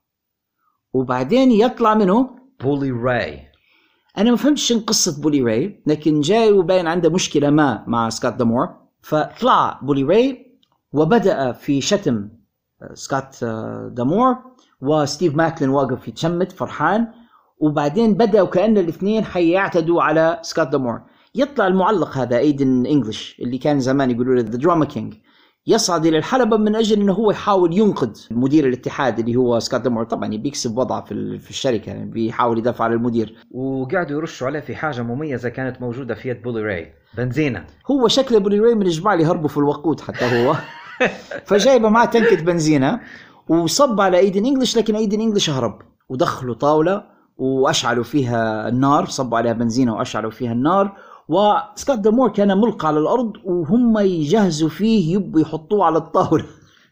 وبعدين 0.94 1.52
يطلع 1.52 1.94
منه 1.94 2.30
بولي 2.64 2.92
راي. 2.92 3.40
أنا 4.18 4.32
ما 4.32 4.38
فهمتش 4.38 4.64
شن 4.64 4.80
قصة 4.80 5.22
بولي 5.22 5.42
راي 5.42 5.84
لكن 5.88 6.22
جاي 6.22 6.52
وباين 6.52 6.88
عنده 6.88 7.10
مشكلة 7.10 7.50
ما 7.50 7.84
مع 7.88 8.10
سكوت 8.10 8.34
دامور. 8.34 8.70
فطلع 9.02 9.80
بولي 9.82 10.04
راي 10.04 10.58
وبدأ 10.94 11.52
في 11.52 11.82
شتم 11.82 12.30
سكوت 12.94 13.44
دامور 13.92 14.36
وستيف 14.82 15.36
ماكلين 15.36 15.70
واقف 15.70 16.08
يتشمت 16.08 16.52
فرحان. 16.52 17.08
وبعدين 17.58 18.14
بدأ 18.14 18.42
وكأن 18.42 18.78
الاثنين 18.78 19.26
حيعتدوا 19.26 20.04
على 20.04 20.40
سكوت 20.42 20.68
دامور. 20.68 21.02
يطلع 21.36 21.68
المعلق 21.68 22.18
هذا 22.18 22.38
ايدن 22.38 22.86
انجلش 22.86 23.40
اللي 23.40 23.58
كان 23.58 23.80
زمان 23.80 24.12
يقولوا 24.12 24.36
له 24.36 24.42
the 24.42 24.58
Drama 24.58 24.86
King 24.86 25.14
يصعد 25.68 26.06
إلى 26.06 26.18
الحلبة 26.18 26.58
من 26.58 26.76
أجل 26.76 27.02
إنه 27.02 27.14
هو 27.14 27.32
يحاول 27.32 27.78
ينقذ 27.78 28.20
مدير 28.32 28.68
الاتحاد 28.68 29.20
اللي 29.20 29.36
هو 29.36 29.60
سكوت 29.60 29.82
دامور 29.82 30.04
طبعا 30.04 30.30
بيكسب 30.30 30.78
وضعه 30.78 31.02
في 31.02 31.40
في 31.40 31.50
الشركة 31.50 31.90
يعني 31.90 32.06
بيحاول 32.06 32.58
يدافع 32.58 32.86
عن 32.86 32.94
المدير. 32.94 33.36
وقعدوا 33.52 34.18
يرشوا 34.18 34.48
عليه 34.48 34.60
في 34.60 34.76
حاجة 34.76 35.02
مميزة 35.02 35.50
كانت 35.50 35.82
موجودة 35.82 36.16
في 36.16 36.30
يد 36.30 36.42
بولي 36.42 36.62
راي 36.62 36.94
بنزينة. 37.18 37.66
هو 37.92 38.08
شكله 38.08 38.40
بولي 38.40 38.60
راي 38.60 38.76
من 38.76 38.86
الجماعه 38.86 39.14
اللي 39.14 39.26
هربوا 39.26 39.50
في 39.50 39.58
الوقود 39.58 40.02
حتى 40.02 40.26
هو. 40.26 40.56
فجايبه 41.48 41.90
معاه 41.90 42.06
تنكة 42.06 42.44
بنزينة 42.44 43.00
وصب 43.50 44.02
على 44.02 44.18
إيدن 44.18 44.46
إنجلش 44.46 44.78
لكن 44.78 44.96
إيدن 44.96 45.22
إنجلش 45.22 45.50
هرب. 45.50 45.80
ودخلوا 46.10 46.56
طاولة 46.56 47.04
وأشعلوا 47.38 48.04
فيها 48.04 48.68
النار 48.68 49.06
صبوا 49.06 49.38
عليها 49.38 49.54
بنزينة 49.54 49.96
وأشعلوا 49.96 50.32
فيها 50.32 50.52
النار. 50.52 50.98
وسكوت 51.30 52.00
دامور 52.00 52.30
كان 52.30 52.58
ملقى 52.58 52.88
على 52.88 53.00
الأرض 53.00 53.34
وهم 53.44 53.98
يجهزوا 53.98 54.70
فيه 54.70 55.16
يبوا 55.16 55.42
يحطوه 55.42 55.86
على 55.86 55.98
الطاولة. 55.98 56.46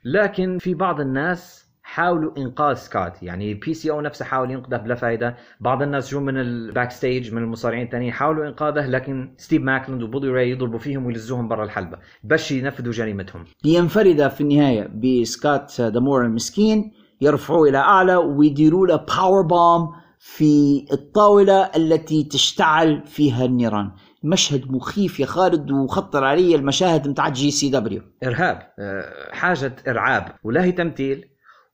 لكن 0.06 0.58
في 0.58 0.74
بعض 0.74 1.00
الناس 1.00 1.62
حاولوا 1.84 2.32
إنقاذ 2.38 2.76
سكوت. 2.76 3.24
يعني 3.24 3.54
بي 3.54 3.74
سي 3.74 3.92
أو 3.92 4.02
نفسه 4.02 4.26
حاول 4.26 4.52
ينقذه 4.52 4.78
بلا 4.78 4.96
فائده 4.96 5.38
بعض 5.60 5.82
الناس 5.82 6.12
جو 6.12 6.20
من 6.20 6.38
ال 6.38 6.92
backstage 6.92 7.34
من 7.34 7.44
المصارعين 7.44 7.86
الثانيين 7.86 8.14
حاولوا 8.14 8.48
إنقاذه 8.48 8.88
لكن 8.88 9.34
ستيف 9.38 9.62
ماكلين 9.62 10.04
وبولي 10.04 10.28
راي 10.28 10.52
يضربوا 10.52 10.80
فيهم 10.80 11.06
ويلزوهم 11.06 11.48
برا 11.48 11.64
الحلبة. 11.64 11.98
باش 12.24 12.52
ينفذوا 12.52 12.94
جريمتهم. 12.94 13.46
لينفرد 13.64 14.28
في 14.28 14.42
النهاية 14.42 14.88
بسكوت 14.88 15.82
دامور 15.82 16.26
المسكين 16.26 16.92
يرفعوه 17.22 17.70
إلى 17.70 17.78
أعلى 17.78 18.16
ويديروا 18.16 18.88
له 18.88 18.96
powerbomb 18.96 19.94
في 20.20 20.86
الطاولة 20.94 21.62
التي 21.76 22.24
تشتعل 22.24 23.04
فيها 23.06 23.46
النيران. 23.46 23.92
مشهد 24.24 24.72
مخيف 24.72 25.20
يا 25.20 25.26
خالد 25.26 25.72
وخطر 25.72 26.24
علي 26.24 26.56
المشاهد 26.56 27.08
بتاع 27.08 27.30
جي 27.30 27.52
سي 27.52 27.70
دبليو. 27.70 28.02
إرهاب 28.24 28.74
آه، 28.80 29.32
حاجة 29.32 29.76
إرعاب. 29.88 30.36
ولا 30.44 30.64
هي 30.64 30.72
تمثيل 30.72 31.26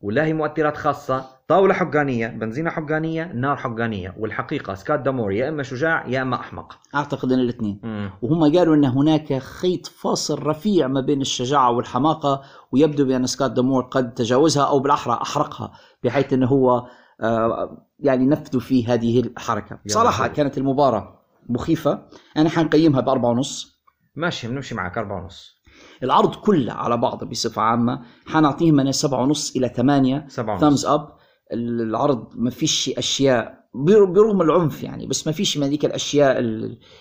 ولا 0.02 0.26
هي 0.26 0.34
مؤثرات 0.34 0.78
خاصة. 0.78 1.26
طاولة 1.48 1.74
حقانية 1.74 2.28
بنزينة 2.28 2.70
حقانية 2.70 3.32
نار 3.36 3.56
حقانية. 3.58 4.16
والحقيقة 4.20 4.74
سكوت 4.74 5.00
دامور 5.00 5.32
يا 5.32 5.50
إما 5.50 5.64
شجاع 5.64 6.08
يا 6.08 6.22
إما 6.22 6.36
أحمق. 6.36 6.78
أعتقد 6.96 7.32
إن 7.32 7.40
الإثنين. 7.40 7.80
وهم 8.22 8.58
قالوا 8.58 8.76
إن 8.76 8.86
هناك 8.86 9.38
خيط 9.38 9.86
فاصل 9.88 10.44
رفيع 10.44 10.88
ما 10.88 11.02
بين 11.02 11.22
الشجاعة 11.22 11.72
والحماقة 11.72 12.42
ويبدو 12.72 13.06
بأن 13.06 13.26
سكوت 13.26 13.52
دامور 13.52 13.84
قد 13.84 14.14
تجاوزها 14.14 14.64
أو 14.64 14.80
بالأحرى 14.80 15.20
أحرقها 15.22 15.72
بحيث 16.04 16.34
إنه 16.34 16.48
هو 16.48 16.88
آه، 17.22 17.88
يعني 18.00 18.26
نفذوا 18.26 18.62
فيه 18.62 18.94
هذه 18.94 19.20
الحركة. 19.20 19.80
صراحة 19.88 20.28
كانت 20.28 20.58
المباراة 20.58 21.17
مخيفة. 21.50 22.08
أنا 22.38 22.50
حنقيمها 22.50 23.02
بأربعة 23.02 23.30
ونص. 23.30 23.78
ماشي 24.16 24.48
بنمشي 24.48 24.76
معك 24.76 24.98
أربعة 24.98 25.22
ونص. 25.22 25.58
العرض 26.04 26.36
كله 26.36 26.74
على 26.74 26.98
بعضه 26.98 27.26
بصفة 27.26 27.62
عامة. 27.62 28.02
حنعطيه 28.26 28.72
من 28.72 28.92
سبعة 28.92 29.22
ونص 29.22 29.56
إلى 29.56 29.70
ثمانية. 29.70 30.26
سبعة 30.28 30.58
thumbs 30.58 30.86
up 30.86 31.18
العرض 31.54 32.28
ما 32.36 32.50
فيش 32.50 32.90
أشياء 32.98 33.58
برغم 33.86 34.42
العنف 34.42 34.84
يعني 34.84 35.08
بس 35.08 35.28
ما 35.28 35.34
فيش 35.34 35.58
من 35.58 35.68
ذيك 35.68 35.86
الأشياء 35.86 36.40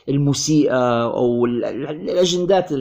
المسيئة 0.08 1.04
أو 1.04 1.46
الأجندات 1.46 2.72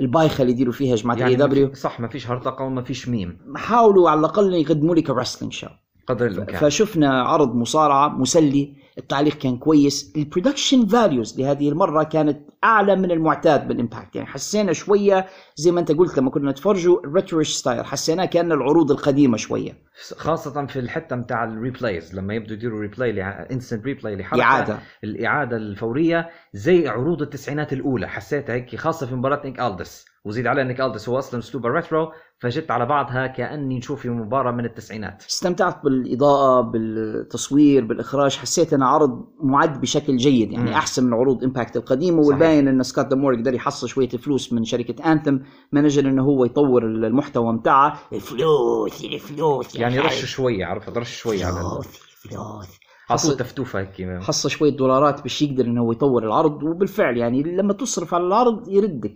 البايخة 0.00 0.42
اللي 0.42 0.52
يديروا 0.52 0.72
فيها 0.72 0.96
جماعة 0.96 1.16
يعني 1.16 1.34
دبليو 1.34 1.74
صح 1.74 2.00
ما 2.00 2.08
فيش 2.08 2.30
هرطقة 2.30 2.64
وما 2.64 2.82
فيش 2.82 3.08
ميم. 3.08 3.38
حاولوا 3.56 4.10
على 4.10 4.20
الأقل 4.20 4.54
يقدموا 4.54 4.94
لك 4.94 5.10
wrestling 5.10 5.52
show 5.52 5.66
قدر 6.08 6.26
الإمكان. 6.26 6.60
فشفنا 6.60 7.22
عرض 7.22 7.54
مصارعة 7.54 8.08
مسلي 8.08 8.74
التعليق 8.98 9.34
كان 9.34 9.56
كويس 9.56 10.12
ال 10.16 10.22
production 10.22 10.86
values 10.86 11.40
لهذه 11.40 11.68
المرة 11.68 12.02
كانت 12.02 12.38
أعلى 12.64 12.96
من 12.96 13.10
المعتاد 13.10 13.68
بالإمباكت. 13.68 14.16
يعني 14.16 14.28
حسينا 14.28 14.72
شوية 14.72 15.26
زي 15.56 15.70
ما 15.70 15.80
أنت 15.80 15.92
قلت 15.92 16.18
لما 16.18 16.30
كنا 16.30 16.50
نتفرجوا 16.50 17.00
retro-ish 17.14 17.48
style 17.48 17.84
حسيناه 17.84 18.24
كأن 18.24 18.52
العروض 18.52 18.90
القديمة 18.90 19.36
شوية. 19.36 19.72
خاصة 20.16 20.66
في 20.66 20.78
الحتة 20.78 21.16
متاع 21.16 21.44
ال 21.44 21.53
replays 21.53 22.14
لما 22.14 22.34
يبدوا 22.34 22.56
يديروا 22.56 22.80
replay 22.80 23.22
instant 23.22 23.84
replay 23.84 24.16
لحلقة 24.16 24.42
إعادة. 24.42 24.78
الإعادة 25.04 25.56
الفورية 25.56 26.30
زي 26.54 26.88
عروض 26.88 27.22
التسعينات 27.22 27.72
الأولى. 27.72 28.08
حسيتها 28.08 28.54
هيك 28.54 28.76
خاصة 28.76 29.06
في 29.06 29.14
مباراة 29.14 29.42
نيك 29.44 29.60
ألدس. 29.60 30.04
وزيد 30.24 30.46
على 30.46 30.64
نيك 30.64 30.80
ألدس 30.80 31.08
هو 31.08 31.18
أصلا 31.18 31.40
أسلوبه 31.40 31.68
retro 31.68 32.12
فجت 32.40 32.70
على 32.70 32.86
بعضها 32.86 33.26
كأني 33.26 33.78
نشوف 33.78 34.00
في 34.00 34.08
مباراة 34.08 34.52
من 34.52 34.64
التسعينات. 34.64 35.22
استمتعت 35.28 35.84
بالإضاءة 35.84 36.60
بالتصوير 36.60 37.84
بالإخراج. 37.84 38.36
حسيت 38.36 38.72
أنه 38.72 38.86
عرض 38.86 39.26
معد 39.42 39.80
بشكل 39.80 40.16
جيد 40.16 40.52
يعني 40.52 40.70
م. 40.70 40.74
أحسن 40.74 41.04
من 41.04 41.14
عروض 41.14 41.44
إمباكت 41.44 41.76
القديمة. 41.76 42.22
والباين 42.22 42.68
أن 42.68 42.82
سكوت 42.82 43.06
دامور 43.06 43.34
قدر 43.34 43.54
يحصل 43.54 43.88
شوية 43.88 44.08
فلوس 44.08 44.52
من 44.52 44.64
شركة 44.64 45.12
أنثم 45.12 45.38
من 45.72 45.84
أجل 45.84 46.06
أنه 46.06 46.24
هو 46.24 46.44
يطور 46.44 46.84
المحتوى 46.84 47.52
متاعه. 47.52 48.00
الفلوس 48.12 49.04
الفلوس 49.04 49.76
يعني 49.76 49.98
رش 49.98 50.24
شوية 50.24 50.66
عرفت؟ 50.66 50.98
رش 50.98 51.16
شوية 51.16 51.44
على 51.44 51.54
فلوس 51.54 51.86
فلوس. 52.22 52.66
حصل 53.06 53.36
تفتوفة 53.36 53.80
هيك 53.80 54.22
حصل 54.22 54.50
شوية 54.50 54.76
دولارات 54.76 55.22
باش 55.22 55.42
يقدر 55.42 55.64
أنه 55.64 55.82
هو 55.82 55.92
يطور 55.92 56.26
العرض. 56.26 56.62
وبالفعل 56.62 57.16
يعني 57.16 57.42
لما 57.42 57.72
تصرف 57.72 58.14
على 58.14 58.24
العرض 58.24 58.68
يردك. 58.68 59.14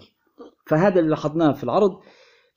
فهذا 0.67 0.99
اللي 0.99 1.11
لاحظناه 1.11 1.53
في 1.53 1.65
العرض. 1.65 1.99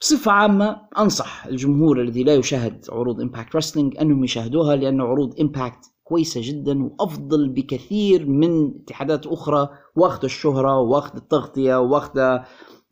بصفة 0.02 0.32
عامة 0.32 0.82
أنصح 1.00 1.46
الجمهور 1.46 2.02
الذي 2.02 2.24
لا 2.24 2.36
يشاهد 2.36 2.86
عروض 2.90 3.22
Impact 3.22 3.56
Wrestling 3.56 3.98
أنهم 3.98 4.24
يشاهدوها 4.24 4.76
لأن 4.76 5.02
عروض 5.02 5.40
Impact 5.42 5.80
كويسة 6.04 6.42
جدا 6.44 6.84
وأفضل 6.84 7.50
بكثير 7.50 8.26
من 8.30 8.72
اتحادات 8.84 9.28
أخرى 9.28 9.70
واخذ 9.96 10.24
الشهرة 10.24 10.80
واخذ 10.80 11.16
التغطية 11.16 11.76
واخذ 11.80 12.20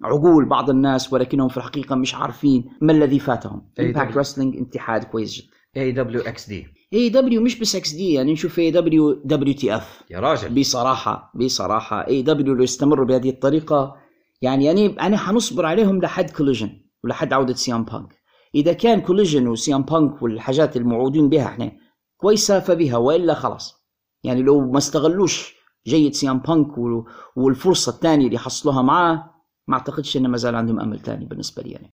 عقول 0.04 0.46
بعض 0.50 0.70
الناس 0.70 1.14
ولكنهم 1.14 1.48
في 1.50 1.58
الحقيقة 1.58 1.96
مش 1.96 2.16
عارفين 2.16 2.66
ما 2.82 2.94
الذي 2.94 3.20
فاتهم. 3.20 3.62
Impact 3.80 4.18
Wrestling 4.18 4.58
اتحاد 4.58 5.04
كويس 5.04 5.36
جدا. 5.38 5.48
اي 5.78 5.92
دبليو 5.92 6.22
إكس 6.22 6.48
دي 6.50 6.68
اي 6.94 7.10
دبليو 7.10 7.42
مش 7.42 7.60
بس 7.60 7.76
إكس 7.76 7.92
دي 7.94 8.14
يعني 8.14 8.34
نشوف 8.34 8.60
اي 8.60 8.72
دبليو 8.72 9.14
دبليو 9.14 9.54
تي 9.54 9.76
اف 9.76 10.04
يا 10.12 10.20
راجل. 10.20 10.60
بصراحة 10.60 11.32
بصراحة 11.36 12.08
AEW 12.08 12.54
لو 12.54 12.64
استمروا 12.64 13.06
بهذه 13.06 13.30
الطريقة 13.30 13.96
يعني 14.42 14.66
يعني 14.66 14.86
أنا 15.02 15.18
حنصبر 15.18 15.66
عليهم 15.66 16.02
لحد 16.02 16.30
Collision 16.30 16.70
ولحد 17.04 17.34
عودة 17.34 17.54
CM 17.54 17.84
Punk. 17.84 18.24
إذا 18.56 18.74
كان 18.74 19.02
Collision 19.02 19.48
و 19.48 19.59
CM 19.59 19.82
Punk 19.82 20.22
والحاجات 20.22 20.78
الموعودين 20.78 21.30
بها 21.30 21.46
إحنا 21.46 21.72
كويسة 22.18 22.60
فبها 22.60 22.98
وإلا 22.98 23.34
خلاص. 23.34 23.76
يعني 24.24 24.42
لو 24.42 24.72
ما 24.72 24.78
استغلوش 24.78 25.56
جيد 25.88 26.14
CM 26.14 26.40
Punk 26.40 26.78
والفرصة 27.36 27.90
الثانية 27.92 28.28
اللي 28.28 28.40
حصلوها 28.40 28.82
معاه 28.82 29.34
ما 29.68 29.78
أعتقدش 29.78 30.18
إنه 30.18 30.30
ما 30.30 30.38
زال 30.38 30.56
عندهم 30.56 30.80
أمل 30.80 31.00
ثاني 31.00 31.26
بالنسبة 31.26 31.64
لي 31.64 31.72
يعني. 31.72 31.94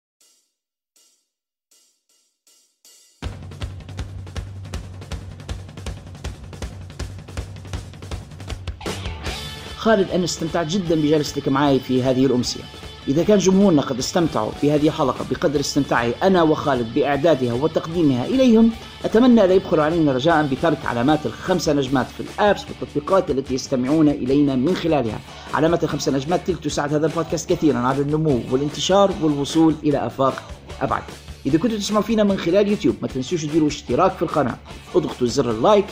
خالد 9.76 10.10
أنا 10.10 10.24
استمتعت 10.24 10.66
جدا 10.66 10.94
بجلستك 10.94 11.48
معي 11.48 11.80
في 11.80 12.02
هذه 12.02 12.26
الأمسية. 12.26 12.87
إذا 13.08 13.22
كان 13.22 13.38
جمهورنا 13.38 13.82
قد 13.82 13.98
استمتعوا 13.98 14.50
في 14.50 14.72
هذه 14.72 14.86
الحلقة 14.86 15.24
بقدر 15.30 15.60
استمتاعي 15.60 16.14
أنا 16.22 16.42
وخالد 16.42 16.94
بإعدادها 16.94 17.52
وتقديمها 17.52 18.26
إليهم 18.26 18.70
أتمنى 19.04 19.46
لا 19.46 19.54
يبخل 19.54 19.80
علينا 19.80 20.12
رجاء 20.12 20.46
بترك 20.46 20.84
علامات 20.84 21.26
الخمسة 21.26 21.72
نجمات 21.72 22.06
في 22.06 22.20
الآبس 22.20 22.60
والتطبيقات 22.68 23.30
التي 23.30 23.54
يستمعون 23.54 24.08
إلينا 24.08 24.56
من 24.56 24.76
خلالها. 24.76 25.20
علامات 25.54 25.84
الخمسة 25.84 26.12
نجمات 26.12 26.46
تلك 26.46 26.64
تساعد 26.64 26.94
هذا 26.94 27.06
البودكاست 27.06 27.52
كثيرا 27.52 27.78
على 27.78 28.02
النمو 28.02 28.40
والانتشار 28.50 29.12
والوصول 29.22 29.74
إلى 29.84 30.06
آفاق 30.06 30.42
أبعد. 30.80 31.02
إذا 31.46 31.58
كنتوا 31.58 31.78
تسمعوا 31.78 32.02
فينا 32.02 32.24
من 32.24 32.38
خلال 32.38 32.68
يوتيوب 32.68 32.96
ما 33.02 33.08
تنسوش 33.08 33.44
تديروا 33.44 33.68
اشتراك 33.68 34.12
في 34.12 34.22
القناة 34.22 34.56
اضغطوا 34.94 35.26
زر 35.26 35.50
ال 35.50 35.57
like 35.57 35.86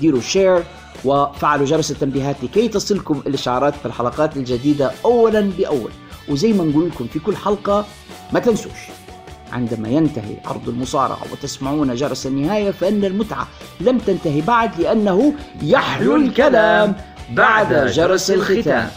ديروا 0.00 0.20
share 0.20 0.62
وفعلوا 1.04 1.66
جرس 1.66 1.90
التنبيهات 1.90 2.36
لكي 2.42 2.68
تصلكم 2.68 3.22
الإشعارات 3.26 3.74
في 3.74 3.86
الحلقات 3.86 4.36
الجديدة 4.36 4.92
أولا 5.04 5.40
بأول. 5.58 5.90
وزي 6.28 6.52
ما 6.52 6.64
نقول 6.64 6.88
لكم 6.88 7.06
في 7.06 7.18
كل 7.18 7.36
حلقة 7.36 7.86
ما 8.32 8.40
تنسوش 8.40 8.72
عندما 9.52 9.88
ينتهي 9.88 10.36
عرض 10.44 10.68
المصارعة 10.68 11.22
وتسمعون 11.32 11.94
جرس 11.94 12.26
النهاية 12.26 12.70
فإن 12.70 13.04
المتعة 13.04 13.48
لم 13.80 13.98
تنتهي 13.98 14.40
بعد 14.40 14.80
لأنه 14.80 15.34
يحلو 15.62 16.16
الكلام 16.16 16.94
بعد 17.30 17.86
جرس 17.86 18.30
الختام. 18.30 18.88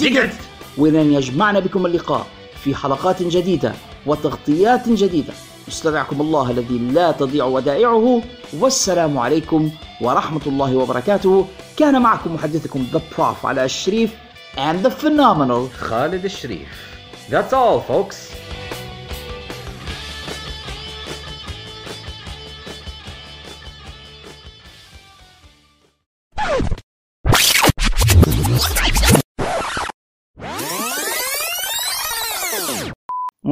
دقت 0.00 0.34
ولن 0.78 1.12
يجمعنا 1.12 1.60
بكم 1.60 1.86
اللقاء 1.86 2.26
في 2.64 2.74
حلقات 2.74 3.22
جديدة 3.22 3.72
وتغطيات 4.06 4.88
جديدة. 4.88 5.32
استودعكم 5.68 6.20
الله 6.20 6.50
الذي 6.50 6.78
لا 6.78 7.12
تضيع 7.12 7.44
ودائعه. 7.44 8.22
والسلام 8.60 9.18
عليكم 9.18 9.70
ورحمة 10.00 10.40
الله 10.46 10.76
وبركاته. 10.76 11.46
كان 11.76 12.02
معكم 12.02 12.34
محدثكم 12.34 12.86
The 12.92 13.00
Prof 13.16 13.44
على 13.44 13.64
الشريف 13.64 14.10
and 14.56 14.86
the 14.86 14.90
phenomenal. 14.90 15.76
خالد 15.78 16.24
الشريف. 16.24 16.68
That's 17.30 17.52
all 17.52 17.80
folks. 17.90 18.43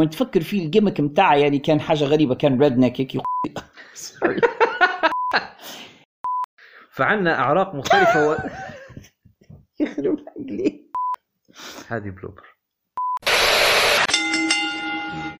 وين 0.02 0.10
تفكر 0.10 0.40
فيه 0.40 0.64
ال 0.64 0.69
gimmick 0.69 1.00
متاعه 1.00 1.34
يعني 1.34 1.58
كان 1.58 1.80
حاجة 1.80 2.04
غريبة 2.04 2.34
كان 2.34 2.62
redneck 2.62 3.00
هيك 3.00 3.22
فعنا 6.90 7.38
أعراق 7.38 7.74
مختلفة 7.74 8.28
و... 8.28 8.36
يخرب 9.80 10.18
عقلي 10.28 10.90
هذه 11.88 12.10
blooper. 12.10 12.51